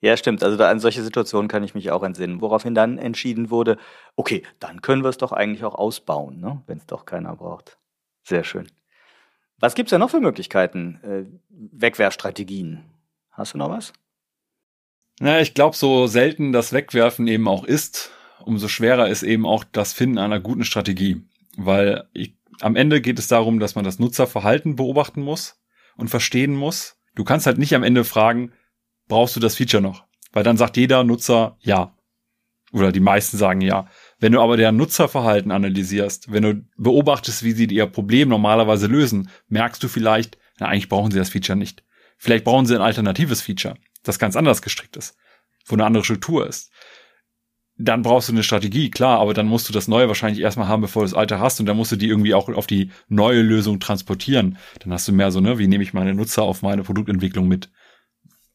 Ja, 0.00 0.16
stimmt. 0.16 0.44
Also 0.44 0.56
da 0.56 0.70
an 0.70 0.78
solche 0.78 1.02
Situationen 1.02 1.48
kann 1.48 1.64
ich 1.64 1.74
mich 1.74 1.90
auch 1.90 2.02
entsinnen. 2.02 2.40
Woraufhin 2.40 2.74
dann 2.74 2.98
entschieden 2.98 3.50
wurde, 3.50 3.78
okay, 4.16 4.42
dann 4.60 4.82
können 4.82 5.02
wir 5.02 5.08
es 5.08 5.18
doch 5.18 5.32
eigentlich 5.32 5.64
auch 5.64 5.74
ausbauen, 5.74 6.40
ne? 6.40 6.62
wenn 6.66 6.78
es 6.78 6.86
doch 6.86 7.04
keiner 7.04 7.34
braucht. 7.34 7.78
Sehr 8.22 8.44
schön. 8.44 8.70
Was 9.58 9.74
gibt's 9.74 9.90
denn 9.90 10.00
noch 10.00 10.10
für 10.10 10.20
Möglichkeiten? 10.20 11.00
Äh, 11.02 11.24
Wegwerfstrategien. 11.48 12.84
Hast 13.32 13.54
du 13.54 13.58
noch 13.58 13.70
was? 13.70 13.92
Na, 15.20 15.40
ich 15.40 15.54
glaube, 15.54 15.76
so 15.76 16.06
selten 16.06 16.52
das 16.52 16.72
Wegwerfen 16.72 17.26
eben 17.26 17.48
auch 17.48 17.64
ist, 17.64 18.10
umso 18.44 18.68
schwerer 18.68 19.08
ist 19.08 19.24
eben 19.24 19.46
auch 19.46 19.64
das 19.64 19.92
Finden 19.92 20.18
einer 20.18 20.38
guten 20.38 20.64
Strategie. 20.64 21.22
Weil 21.56 22.08
ich, 22.12 22.36
am 22.60 22.76
Ende 22.76 23.00
geht 23.00 23.18
es 23.18 23.26
darum, 23.26 23.58
dass 23.58 23.74
man 23.74 23.84
das 23.84 23.98
Nutzerverhalten 23.98 24.76
beobachten 24.76 25.22
muss 25.22 25.60
und 25.96 26.08
verstehen 26.08 26.54
muss. 26.54 26.96
Du 27.16 27.24
kannst 27.24 27.46
halt 27.46 27.58
nicht 27.58 27.74
am 27.74 27.82
Ende 27.82 28.04
fragen, 28.04 28.52
brauchst 29.08 29.34
du 29.34 29.40
das 29.40 29.56
Feature 29.56 29.82
noch? 29.82 30.04
Weil 30.32 30.44
dann 30.44 30.56
sagt 30.56 30.76
jeder 30.76 31.02
Nutzer 31.02 31.56
ja. 31.60 31.94
Oder 32.70 32.92
die 32.92 33.00
meisten 33.00 33.38
sagen 33.38 33.60
ja. 33.60 33.88
Wenn 34.20 34.32
du 34.32 34.40
aber 34.40 34.56
deren 34.56 34.76
Nutzerverhalten 34.76 35.50
analysierst, 35.50 36.30
wenn 36.30 36.42
du 36.42 36.64
beobachtest, 36.76 37.42
wie 37.42 37.52
sie 37.52 37.64
ihr 37.64 37.86
Problem 37.86 38.28
normalerweise 38.28 38.86
lösen, 38.86 39.30
merkst 39.48 39.82
du 39.82 39.88
vielleicht, 39.88 40.38
na, 40.60 40.66
eigentlich 40.66 40.88
brauchen 40.88 41.10
sie 41.10 41.18
das 41.18 41.30
Feature 41.30 41.58
nicht. 41.58 41.82
Vielleicht 42.18 42.44
brauchen 42.44 42.66
sie 42.66 42.74
ein 42.74 42.82
alternatives 42.82 43.40
Feature 43.40 43.74
das 44.08 44.18
ganz 44.18 44.36
anders 44.36 44.62
gestrickt 44.62 44.96
ist, 44.96 45.16
wo 45.66 45.74
eine 45.74 45.84
andere 45.84 46.04
Struktur 46.04 46.46
ist. 46.46 46.70
Dann 47.80 48.02
brauchst 48.02 48.28
du 48.28 48.32
eine 48.32 48.42
Strategie, 48.42 48.90
klar, 48.90 49.20
aber 49.20 49.34
dann 49.34 49.46
musst 49.46 49.68
du 49.68 49.72
das 49.72 49.86
Neue 49.86 50.08
wahrscheinlich 50.08 50.42
erstmal 50.42 50.66
haben, 50.66 50.82
bevor 50.82 51.02
du 51.02 51.08
das 51.08 51.16
Alte 51.16 51.38
hast 51.38 51.60
und 51.60 51.66
dann 51.66 51.76
musst 51.76 51.92
du 51.92 51.96
die 51.96 52.08
irgendwie 52.08 52.34
auch 52.34 52.48
auf 52.48 52.66
die 52.66 52.90
neue 53.08 53.42
Lösung 53.42 53.78
transportieren. 53.78 54.58
Dann 54.80 54.92
hast 54.92 55.06
du 55.06 55.12
mehr 55.12 55.30
so, 55.30 55.40
ne, 55.40 55.58
wie 55.58 55.68
nehme 55.68 55.84
ich 55.84 55.94
meine 55.94 56.14
Nutzer 56.14 56.42
auf 56.42 56.62
meine 56.62 56.82
Produktentwicklung 56.82 57.46
mit? 57.46 57.70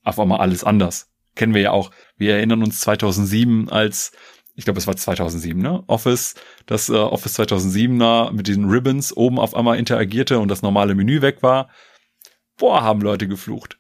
Auf 0.04 0.20
einmal 0.20 0.40
alles 0.40 0.66
anders. 0.66 1.10
Kennen 1.36 1.54
wir 1.54 1.62
ja 1.62 1.72
auch. 1.72 1.92
Wir 2.18 2.36
erinnern 2.36 2.64
uns 2.64 2.82
2007 2.82 3.70
als 3.70 4.12
ich 4.56 4.66
glaube, 4.66 4.80
es 4.80 4.88
war 4.88 4.96
2007, 4.96 5.60
ne? 5.60 5.84
Office, 5.88 6.36
das 6.68 6.90
äh, 6.90 6.94
Office 6.94 7.40
2007er 7.40 8.32
mit 8.32 8.48
diesen 8.48 8.70
Ribbons 8.70 9.16
oben 9.16 9.40
auf 9.40 9.56
einmal 9.56 9.80
interagierte 9.80 10.40
und 10.40 10.48
das 10.48 10.62
normale 10.62 10.94
Menü 10.96 11.22
weg 11.22 11.42
war. 11.42 11.70
Boah, 12.58 12.84
haben 12.84 13.02
Leute 13.02 13.28
geflucht. 13.28 13.80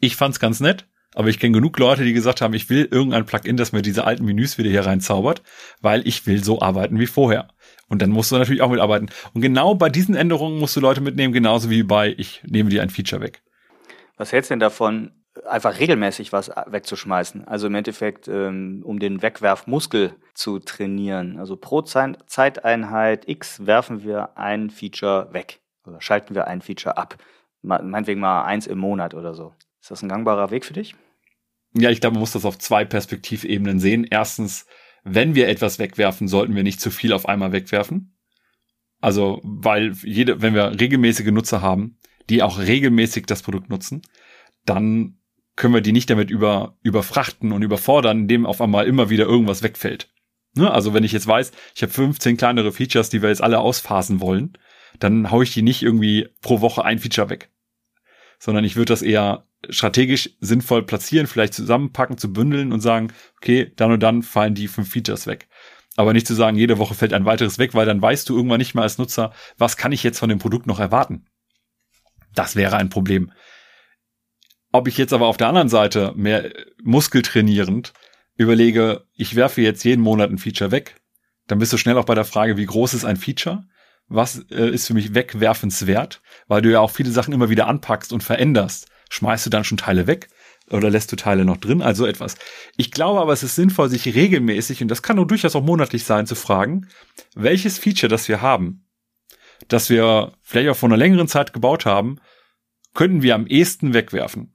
Ich 0.00 0.16
fand's 0.16 0.40
ganz 0.40 0.60
nett, 0.60 0.86
aber 1.14 1.28
ich 1.28 1.38
kenne 1.38 1.52
genug 1.52 1.78
Leute, 1.78 2.04
die 2.04 2.14
gesagt 2.14 2.40
haben, 2.40 2.54
ich 2.54 2.70
will 2.70 2.88
irgendein 2.90 3.26
Plugin, 3.26 3.58
das 3.58 3.72
mir 3.72 3.82
diese 3.82 4.04
alten 4.04 4.24
Menüs 4.24 4.56
wieder 4.56 4.70
hier 4.70 4.86
reinzaubert, 4.86 5.42
weil 5.82 6.06
ich 6.08 6.26
will 6.26 6.42
so 6.42 6.62
arbeiten 6.62 6.98
wie 6.98 7.06
vorher. 7.06 7.48
Und 7.88 8.00
dann 8.00 8.10
musst 8.10 8.32
du 8.32 8.38
natürlich 8.38 8.62
auch 8.62 8.70
mitarbeiten. 8.70 9.10
Und 9.34 9.42
genau 9.42 9.74
bei 9.74 9.90
diesen 9.90 10.14
Änderungen 10.14 10.58
musst 10.58 10.74
du 10.74 10.80
Leute 10.80 11.02
mitnehmen, 11.02 11.34
genauso 11.34 11.68
wie 11.68 11.82
bei 11.82 12.14
ich 12.16 12.42
nehme 12.46 12.70
dir 12.70 12.82
ein 12.82 12.88
Feature 12.88 13.20
weg. 13.20 13.42
Was 14.16 14.32
hältst 14.32 14.50
du 14.50 14.52
denn 14.52 14.60
davon, 14.60 15.12
einfach 15.46 15.78
regelmäßig 15.78 16.32
was 16.32 16.50
wegzuschmeißen? 16.66 17.46
Also 17.46 17.66
im 17.66 17.74
Endeffekt, 17.74 18.28
ähm, 18.28 18.82
um 18.84 19.00
den 19.00 19.20
Wegwerfmuskel 19.20 20.14
zu 20.32 20.60
trainieren. 20.60 21.38
Also 21.38 21.56
pro 21.56 21.82
Zeiteinheit 21.82 23.28
X 23.28 23.66
werfen 23.66 24.02
wir 24.02 24.38
ein 24.38 24.70
Feature 24.70 25.28
weg 25.32 25.60
oder 25.84 26.00
schalten 26.00 26.34
wir 26.34 26.46
ein 26.46 26.62
Feature 26.62 26.96
ab. 26.96 27.16
Meinetwegen 27.62 28.20
mal 28.20 28.44
eins 28.44 28.66
im 28.66 28.78
Monat 28.78 29.14
oder 29.14 29.34
so. 29.34 29.52
Ist 29.80 29.90
das 29.90 30.02
ein 30.02 30.08
gangbarer 30.08 30.50
Weg 30.50 30.64
für 30.64 30.74
dich? 30.74 30.94
Ja, 31.74 31.90
ich 31.90 32.00
glaube, 32.00 32.14
man 32.14 32.20
muss 32.20 32.32
das 32.32 32.44
auf 32.44 32.58
zwei 32.58 32.84
Perspektivebenen 32.84 33.78
sehen. 33.78 34.06
Erstens, 34.08 34.66
wenn 35.04 35.34
wir 35.34 35.48
etwas 35.48 35.78
wegwerfen, 35.78 36.28
sollten 36.28 36.54
wir 36.54 36.62
nicht 36.62 36.80
zu 36.80 36.90
viel 36.90 37.12
auf 37.12 37.28
einmal 37.28 37.52
wegwerfen. 37.52 38.16
Also, 39.00 39.40
weil 39.42 39.92
jede, 40.02 40.42
wenn 40.42 40.54
wir 40.54 40.78
regelmäßige 40.78 41.30
Nutzer 41.30 41.62
haben, 41.62 41.98
die 42.28 42.42
auch 42.42 42.58
regelmäßig 42.58 43.26
das 43.26 43.42
Produkt 43.42 43.70
nutzen, 43.70 44.02
dann 44.66 45.18
können 45.56 45.74
wir 45.74 45.80
die 45.80 45.92
nicht 45.92 46.10
damit 46.10 46.30
über, 46.30 46.76
überfrachten 46.82 47.52
und 47.52 47.62
überfordern, 47.62 48.20
indem 48.20 48.46
auf 48.46 48.60
einmal 48.60 48.86
immer 48.86 49.10
wieder 49.10 49.24
irgendwas 49.24 49.62
wegfällt. 49.62 50.12
Ne? 50.54 50.70
Also 50.70 50.94
wenn 50.94 51.04
ich 51.04 51.12
jetzt 51.12 51.26
weiß, 51.26 51.52
ich 51.74 51.82
habe 51.82 51.92
15 51.92 52.36
kleinere 52.36 52.72
Features, 52.72 53.10
die 53.10 53.22
wir 53.22 53.28
jetzt 53.28 53.42
alle 53.42 53.60
ausphasen 53.60 54.20
wollen, 54.20 54.54
dann 54.98 55.30
haue 55.30 55.44
ich 55.44 55.52
die 55.52 55.62
nicht 55.62 55.82
irgendwie 55.82 56.28
pro 56.40 56.60
Woche 56.60 56.84
ein 56.84 56.98
Feature 56.98 57.30
weg. 57.30 57.50
Sondern 58.38 58.64
ich 58.64 58.76
würde 58.76 58.92
das 58.92 59.02
eher 59.02 59.46
strategisch 59.68 60.30
sinnvoll 60.40 60.84
platzieren, 60.84 61.26
vielleicht 61.26 61.54
zusammenpacken, 61.54 62.18
zu 62.18 62.32
bündeln 62.32 62.72
und 62.72 62.80
sagen, 62.80 63.12
okay, 63.36 63.72
dann 63.76 63.92
und 63.92 64.00
dann 64.00 64.22
fallen 64.22 64.54
die 64.54 64.68
fünf 64.68 64.90
Features 64.90 65.26
weg. 65.26 65.48
Aber 65.96 66.12
nicht 66.12 66.26
zu 66.26 66.34
sagen, 66.34 66.56
jede 66.56 66.78
Woche 66.78 66.94
fällt 66.94 67.12
ein 67.12 67.24
weiteres 67.24 67.58
weg, 67.58 67.74
weil 67.74 67.86
dann 67.86 68.00
weißt 68.00 68.28
du 68.28 68.36
irgendwann 68.36 68.58
nicht 68.58 68.74
mehr 68.74 68.84
als 68.84 68.98
Nutzer, 68.98 69.32
was 69.58 69.76
kann 69.76 69.92
ich 69.92 70.02
jetzt 70.02 70.18
von 70.18 70.28
dem 70.28 70.38
Produkt 70.38 70.66
noch 70.66 70.80
erwarten. 70.80 71.26
Das 72.34 72.56
wäre 72.56 72.76
ein 72.76 72.88
Problem. 72.88 73.32
Ob 74.72 74.86
ich 74.86 74.96
jetzt 74.96 75.12
aber 75.12 75.26
auf 75.26 75.36
der 75.36 75.48
anderen 75.48 75.68
Seite 75.68 76.12
mehr 76.16 76.52
muskeltrainierend 76.82 77.92
überlege, 78.36 79.04
ich 79.14 79.34
werfe 79.34 79.62
jetzt 79.62 79.84
jeden 79.84 80.02
Monat 80.02 80.30
ein 80.30 80.38
Feature 80.38 80.70
weg, 80.70 81.00
dann 81.48 81.58
bist 81.58 81.72
du 81.72 81.76
schnell 81.76 81.98
auch 81.98 82.04
bei 82.04 82.14
der 82.14 82.24
Frage, 82.24 82.56
wie 82.56 82.66
groß 82.66 82.94
ist 82.94 83.04
ein 83.04 83.16
Feature? 83.16 83.64
Was 84.06 84.44
äh, 84.50 84.70
ist 84.70 84.86
für 84.86 84.94
mich 84.94 85.14
wegwerfenswert? 85.14 86.22
Weil 86.46 86.62
du 86.62 86.70
ja 86.70 86.80
auch 86.80 86.90
viele 86.90 87.10
Sachen 87.10 87.34
immer 87.34 87.50
wieder 87.50 87.66
anpackst 87.66 88.12
und 88.12 88.22
veränderst. 88.22 88.86
Schmeißt 89.10 89.44
du 89.44 89.50
dann 89.50 89.64
schon 89.64 89.76
Teile 89.76 90.06
weg? 90.06 90.28
Oder 90.70 90.88
lässt 90.88 91.10
du 91.10 91.16
Teile 91.16 91.44
noch 91.44 91.56
drin? 91.56 91.82
Also 91.82 92.06
etwas. 92.06 92.36
Ich 92.76 92.92
glaube 92.92 93.20
aber, 93.20 93.32
es 93.32 93.42
ist 93.42 93.56
sinnvoll, 93.56 93.90
sich 93.90 94.06
regelmäßig, 94.14 94.80
und 94.82 94.88
das 94.88 95.02
kann 95.02 95.16
nur 95.16 95.26
durchaus 95.26 95.56
auch 95.56 95.64
monatlich 95.64 96.04
sein, 96.04 96.26
zu 96.26 96.36
fragen, 96.36 96.86
welches 97.34 97.78
Feature, 97.78 98.08
das 98.08 98.28
wir 98.28 98.40
haben, 98.40 98.86
das 99.68 99.90
wir 99.90 100.32
vielleicht 100.42 100.70
auch 100.70 100.76
vor 100.76 100.88
einer 100.88 100.96
längeren 100.96 101.28
Zeit 101.28 101.52
gebaut 101.52 101.86
haben, 101.86 102.20
könnten 102.94 103.22
wir 103.22 103.34
am 103.34 103.46
ehesten 103.46 103.94
wegwerfen. 103.94 104.54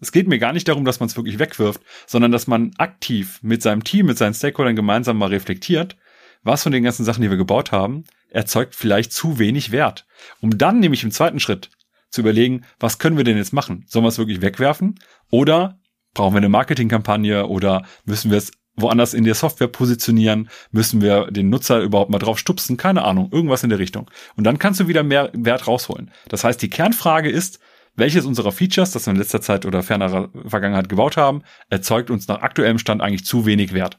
Es 0.00 0.12
geht 0.12 0.28
mir 0.28 0.38
gar 0.38 0.52
nicht 0.52 0.68
darum, 0.68 0.84
dass 0.84 1.00
man 1.00 1.08
es 1.08 1.16
wirklich 1.16 1.38
wegwirft, 1.38 1.80
sondern 2.06 2.30
dass 2.30 2.46
man 2.46 2.72
aktiv 2.78 3.40
mit 3.42 3.62
seinem 3.62 3.84
Team, 3.84 4.06
mit 4.06 4.18
seinen 4.18 4.34
Stakeholdern 4.34 4.76
gemeinsam 4.76 5.18
mal 5.18 5.30
reflektiert, 5.30 5.96
was 6.42 6.62
von 6.62 6.72
den 6.72 6.84
ganzen 6.84 7.04
Sachen, 7.04 7.22
die 7.22 7.30
wir 7.30 7.36
gebaut 7.36 7.72
haben, 7.72 8.04
erzeugt 8.30 8.74
vielleicht 8.74 9.12
zu 9.12 9.38
wenig 9.38 9.72
Wert. 9.72 10.06
Um 10.40 10.56
dann 10.56 10.78
nämlich 10.78 11.02
im 11.02 11.10
zweiten 11.10 11.40
Schritt 11.40 11.70
zu 12.10 12.20
überlegen, 12.20 12.64
was 12.78 12.98
können 12.98 13.16
wir 13.16 13.24
denn 13.24 13.36
jetzt 13.36 13.52
machen? 13.52 13.84
Sollen 13.86 14.04
wir 14.04 14.08
es 14.08 14.18
wirklich 14.18 14.40
wegwerfen? 14.40 14.98
Oder 15.30 15.78
brauchen 16.14 16.34
wir 16.34 16.38
eine 16.38 16.48
Marketingkampagne 16.48 17.46
oder 17.46 17.84
müssen 18.04 18.30
wir 18.30 18.38
es 18.38 18.52
woanders 18.76 19.14
in 19.14 19.24
der 19.24 19.34
Software 19.34 19.68
positionieren? 19.68 20.48
Müssen 20.70 21.00
wir 21.00 21.30
den 21.30 21.50
Nutzer 21.50 21.80
überhaupt 21.80 22.10
mal 22.10 22.18
drauf 22.18 22.38
stupsen? 22.38 22.76
Keine 22.76 23.04
Ahnung, 23.04 23.30
irgendwas 23.32 23.62
in 23.62 23.70
der 23.70 23.78
Richtung. 23.78 24.10
Und 24.36 24.44
dann 24.44 24.58
kannst 24.58 24.80
du 24.80 24.88
wieder 24.88 25.02
mehr 25.02 25.30
Wert 25.34 25.66
rausholen. 25.66 26.10
Das 26.28 26.44
heißt, 26.44 26.60
die 26.62 26.70
Kernfrage 26.70 27.30
ist, 27.30 27.58
welches 27.94 28.24
unserer 28.24 28.52
Features, 28.52 28.92
das 28.92 29.06
wir 29.06 29.12
in 29.12 29.18
letzter 29.18 29.40
Zeit 29.40 29.66
oder 29.66 29.82
fernerer 29.82 30.30
Vergangenheit 30.46 30.88
gebaut 30.88 31.16
haben, 31.16 31.42
erzeugt 31.68 32.10
uns 32.10 32.28
nach 32.28 32.42
aktuellem 32.42 32.78
Stand 32.78 33.02
eigentlich 33.02 33.24
zu 33.24 33.44
wenig 33.44 33.72
Wert? 33.74 33.98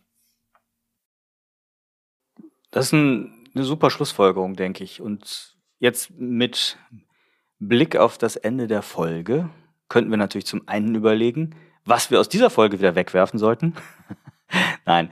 Das 2.72 2.88
ist 2.88 2.93
ein, 2.93 3.50
eine 3.54 3.65
super 3.65 3.89
Schlussfolgerung, 3.89 4.56
denke 4.56 4.84
ich. 4.84 5.02
Und 5.02 5.58
jetzt 5.80 6.12
mit 6.12 6.78
Blick 7.60 7.98
auf 7.98 8.17
das 8.17 8.36
Ende 8.36 8.67
der 8.67 8.82
Folge 8.82 9.50
könnten 9.88 10.10
wir 10.10 10.17
natürlich 10.17 10.45
zum 10.45 10.67
einen 10.67 10.95
überlegen, 10.95 11.56
was 11.86 12.12
wir 12.12 12.19
aus 12.19 12.30
dieser 12.30 12.50
Folge 12.50 12.80
wieder 12.80 12.95
wegwerfen 12.95 13.39
sollten. 13.39 13.76
Nein, 14.86 15.10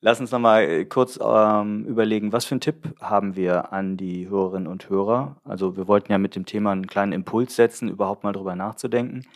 Lass 0.00 0.20
uns 0.20 0.30
nochmal 0.30 0.62
äh, 0.62 0.84
kurz 0.84 1.18
ähm, 1.20 1.84
überlegen, 1.84 2.32
was 2.32 2.44
für 2.44 2.52
einen 2.52 2.60
Tipp 2.60 2.94
haben 3.00 3.34
wir 3.34 3.72
an 3.72 3.96
die 3.96 4.28
Hörerinnen 4.28 4.68
und 4.68 4.88
Hörer? 4.88 5.40
Also 5.42 5.76
wir 5.76 5.88
wollten 5.88 6.12
ja 6.12 6.18
mit 6.18 6.36
dem 6.36 6.46
Thema 6.46 6.70
einen 6.70 6.86
kleinen 6.86 7.12
Impuls 7.12 7.56
setzen, 7.56 7.88
überhaupt 7.88 8.22
mal 8.22 8.32
drüber 8.32 8.54
nachzudenken. 8.54 9.26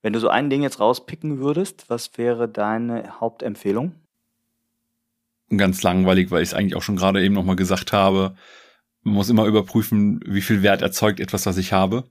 Wenn 0.00 0.14
du 0.14 0.20
so 0.20 0.28
ein 0.28 0.48
Ding 0.48 0.62
jetzt 0.62 0.80
rauspicken 0.80 1.40
würdest, 1.40 1.90
was 1.90 2.16
wäre 2.16 2.48
deine 2.48 3.20
Hauptempfehlung? 3.20 3.96
Ganz 5.54 5.82
langweilig, 5.82 6.30
weil 6.30 6.42
ich 6.42 6.50
es 6.50 6.54
eigentlich 6.54 6.76
auch 6.76 6.82
schon 6.82 6.96
gerade 6.96 7.22
eben 7.22 7.34
nochmal 7.34 7.56
gesagt 7.56 7.92
habe. 7.92 8.34
Man 9.08 9.16
muss 9.16 9.30
immer 9.30 9.46
überprüfen, 9.46 10.20
wie 10.26 10.42
viel 10.42 10.62
Wert 10.62 10.82
erzeugt 10.82 11.18
etwas, 11.18 11.46
was 11.46 11.56
ich 11.56 11.72
habe. 11.72 12.04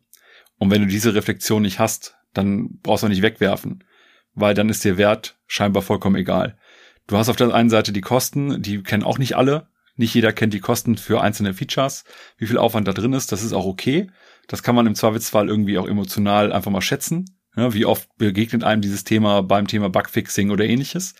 Und 0.58 0.72
wenn 0.72 0.82
du 0.82 0.88
diese 0.88 1.14
Reflexion 1.14 1.62
nicht 1.62 1.80
hast, 1.80 2.16
dann 2.34 2.80
brauchst 2.82 3.04
du 3.04 3.08
nicht 3.08 3.22
wegwerfen, 3.22 3.84
weil 4.34 4.54
dann 4.54 4.70
ist 4.70 4.84
dir 4.84 4.98
Wert 4.98 5.38
scheinbar 5.46 5.84
vollkommen 5.84 6.16
egal. 6.16 6.58
Du 7.06 7.18
hast 7.18 7.30
auf 7.30 7.36
der 7.36 7.54
einen 7.54 7.70
Seite 7.70 7.94
die 7.94 8.02
Kosten, 8.02 8.62
die 8.62 8.82
kennen 8.84 9.04
auch 9.04 9.18
nicht 9.18 9.38
alle. 9.38 9.68
Nicht 9.96 10.14
jeder 10.14 10.34
kennt 10.34 10.54
die 10.54 10.60
Kosten 10.60 10.98
für 10.98 11.22
einzelne 11.22 11.54
Features, 11.54 12.04
wie 12.38 12.48
viel 12.48 12.58
Aufwand 12.58 12.88
da 12.88 12.94
drin 12.94 13.14
ist. 13.14 13.32
Das 13.32 13.44
ist 13.44 13.54
auch 13.54 13.66
okay. 13.66 14.10
Das 14.48 14.64
kann 14.64 14.76
man 14.76 14.88
im 14.88 14.96
Zweifelsfall 14.96 15.50
irgendwie 15.50 15.78
auch 15.78 15.88
emotional 15.88 16.52
einfach 16.52 16.72
mal 16.72 16.82
schätzen. 16.82 17.38
Ja, 17.56 17.74
wie 17.74 17.86
oft 17.86 18.10
begegnet 18.18 18.64
einem 18.64 18.82
dieses 18.82 19.04
Thema 19.04 19.42
beim 19.42 19.68
Thema 19.68 19.90
Bugfixing 19.90 20.52
oder 20.52 20.66
ähnliches. 20.66 21.16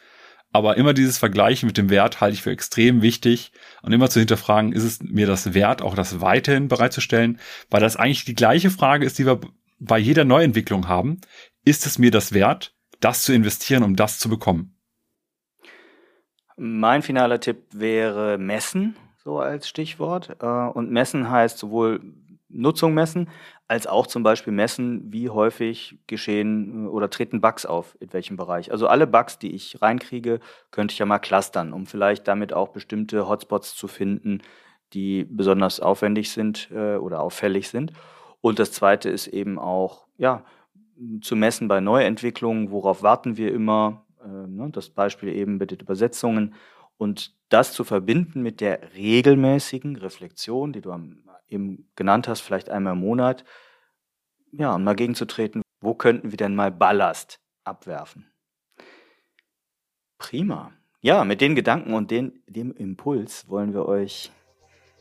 Aber 0.52 0.78
immer 0.78 0.94
dieses 0.94 1.18
Vergleichen 1.18 1.68
mit 1.68 1.78
dem 1.78 1.90
Wert 1.90 2.22
halte 2.22 2.36
ich 2.36 2.42
für 2.42 2.52
extrem 2.52 3.02
wichtig 3.02 3.52
und 3.82 3.92
immer 3.92 4.10
zu 4.10 4.20
hinterfragen, 4.20 4.72
ist 4.72 4.84
es 4.84 5.02
mir 5.02 5.28
das 5.28 5.54
wert, 5.54 5.82
auch 5.82 5.96
das 5.96 6.22
weiterhin 6.22 6.68
bereitzustellen, 6.68 7.40
weil 7.70 7.82
das 7.82 7.98
eigentlich 7.98 8.26
die 8.26 8.36
gleiche 8.36 8.70
Frage 8.70 9.06
ist, 9.06 9.20
die 9.20 9.26
wir 9.26 9.40
bei 9.80 9.98
jeder 10.00 10.26
Neuentwicklung 10.26 10.88
haben. 10.88 11.22
Ist 11.64 11.86
es 11.86 12.00
mir 12.00 12.12
das 12.12 12.34
wert, 12.34 12.74
das 13.00 13.24
zu 13.24 13.34
investieren, 13.34 13.84
um 13.84 13.96
das 13.96 14.20
zu 14.20 14.30
bekommen? 14.30 14.74
Mein 16.56 17.04
finaler 17.04 17.40
Tipp 17.40 17.66
wäre 17.72 18.38
messen, 18.40 18.96
so 19.24 19.40
als 19.40 19.68
Stichwort. 19.68 20.38
Äh, 20.42 20.46
und 20.46 20.90
messen 20.90 21.30
heißt 21.30 21.58
sowohl 21.58 22.02
Nutzung 22.50 22.94
messen, 22.94 23.30
als 23.68 23.86
auch 23.86 24.08
zum 24.08 24.24
Beispiel 24.24 24.54
messen, 24.54 25.12
wie 25.12 25.30
häufig 25.30 26.00
geschehen 26.08 26.86
äh, 26.86 26.88
oder 26.88 27.10
treten 27.10 27.42
Bugs 27.42 27.66
auf, 27.66 27.98
in 28.00 28.14
welchem 28.14 28.38
Bereich. 28.38 28.72
Also 28.72 28.88
alle 28.88 29.08
Bugs, 29.08 29.40
die 29.40 29.54
ich 29.54 29.82
reinkriege, 29.82 30.40
könnte 30.72 30.94
ich 30.94 31.00
ja 31.00 31.06
mal 31.06 31.20
clustern, 31.20 31.74
um 31.74 31.86
vielleicht 31.86 32.28
damit 32.28 32.54
auch 32.54 32.70
bestimmte 32.70 33.28
Hotspots 33.28 33.76
zu 33.76 33.88
finden, 33.88 34.42
die 34.94 35.26
besonders 35.26 35.80
aufwendig 35.80 36.32
sind 36.32 36.70
äh, 36.72 36.96
oder 36.96 37.22
auffällig 37.22 37.70
sind. 37.70 37.92
Und 38.40 38.60
das 38.60 38.72
zweite 38.72 39.10
ist 39.10 39.28
eben 39.28 39.60
auch, 39.60 40.08
ja, 40.18 40.46
zu 41.22 41.36
messen 41.36 41.68
bei 41.68 41.80
Neuentwicklungen, 41.80 42.72
worauf 42.72 43.04
warten 43.04 43.38
wir 43.38 43.54
immer, 43.54 44.06
äh, 44.24 44.48
ne, 44.48 44.70
das 44.72 44.90
Beispiel 44.90 45.30
eben 45.30 45.58
mit 45.58 45.72
den 45.72 45.80
Übersetzungen 45.80 46.56
und 46.98 47.36
das 47.50 47.74
zu 47.74 47.84
verbinden 47.84 48.42
mit 48.42 48.62
der 48.62 48.96
regelmäßigen 48.96 49.98
Reflexion, 49.98 50.74
die 50.74 50.82
du 50.82 50.92
am, 50.92 51.20
eben 51.50 51.90
genannt 51.96 52.28
hast, 52.28 52.42
vielleicht 52.42 52.70
einmal 52.70 52.94
im 52.94 53.00
Monat, 53.00 53.44
ja, 54.52 54.74
um 54.74 54.86
dagegen 54.86 55.16
zu 55.16 55.26
treten, 55.26 55.62
wo 55.82 55.94
könnten 55.94 56.32
wir 56.32 56.38
denn 56.38 56.56
mal 56.56 56.72
Ballast 56.72 57.40
abwerfen? 57.64 58.32
Prima. 60.18 60.72
Ja, 61.02 61.24
mit 61.24 61.42
den 61.42 61.56
Gedanken 61.56 61.94
und 61.94 62.10
den, 62.10 62.44
dem 62.48 62.74
Impuls 62.74 63.48
wollen 63.50 63.74
wir 63.74 63.86
euch 63.86 64.32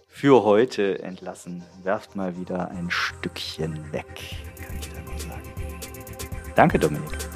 für 0.08 0.44
heute 0.44 1.02
entlassen. 1.02 1.62
Werft 1.82 2.16
mal 2.16 2.36
wieder 2.36 2.70
ein 2.70 2.90
Stückchen 2.90 3.92
weg, 3.92 4.06
kann 4.62 4.78
ich 4.78 4.88
da 4.90 5.00
nur 5.00 5.18
sagen. 5.18 5.52
Danke, 6.54 6.78
Dominik. 6.78 7.35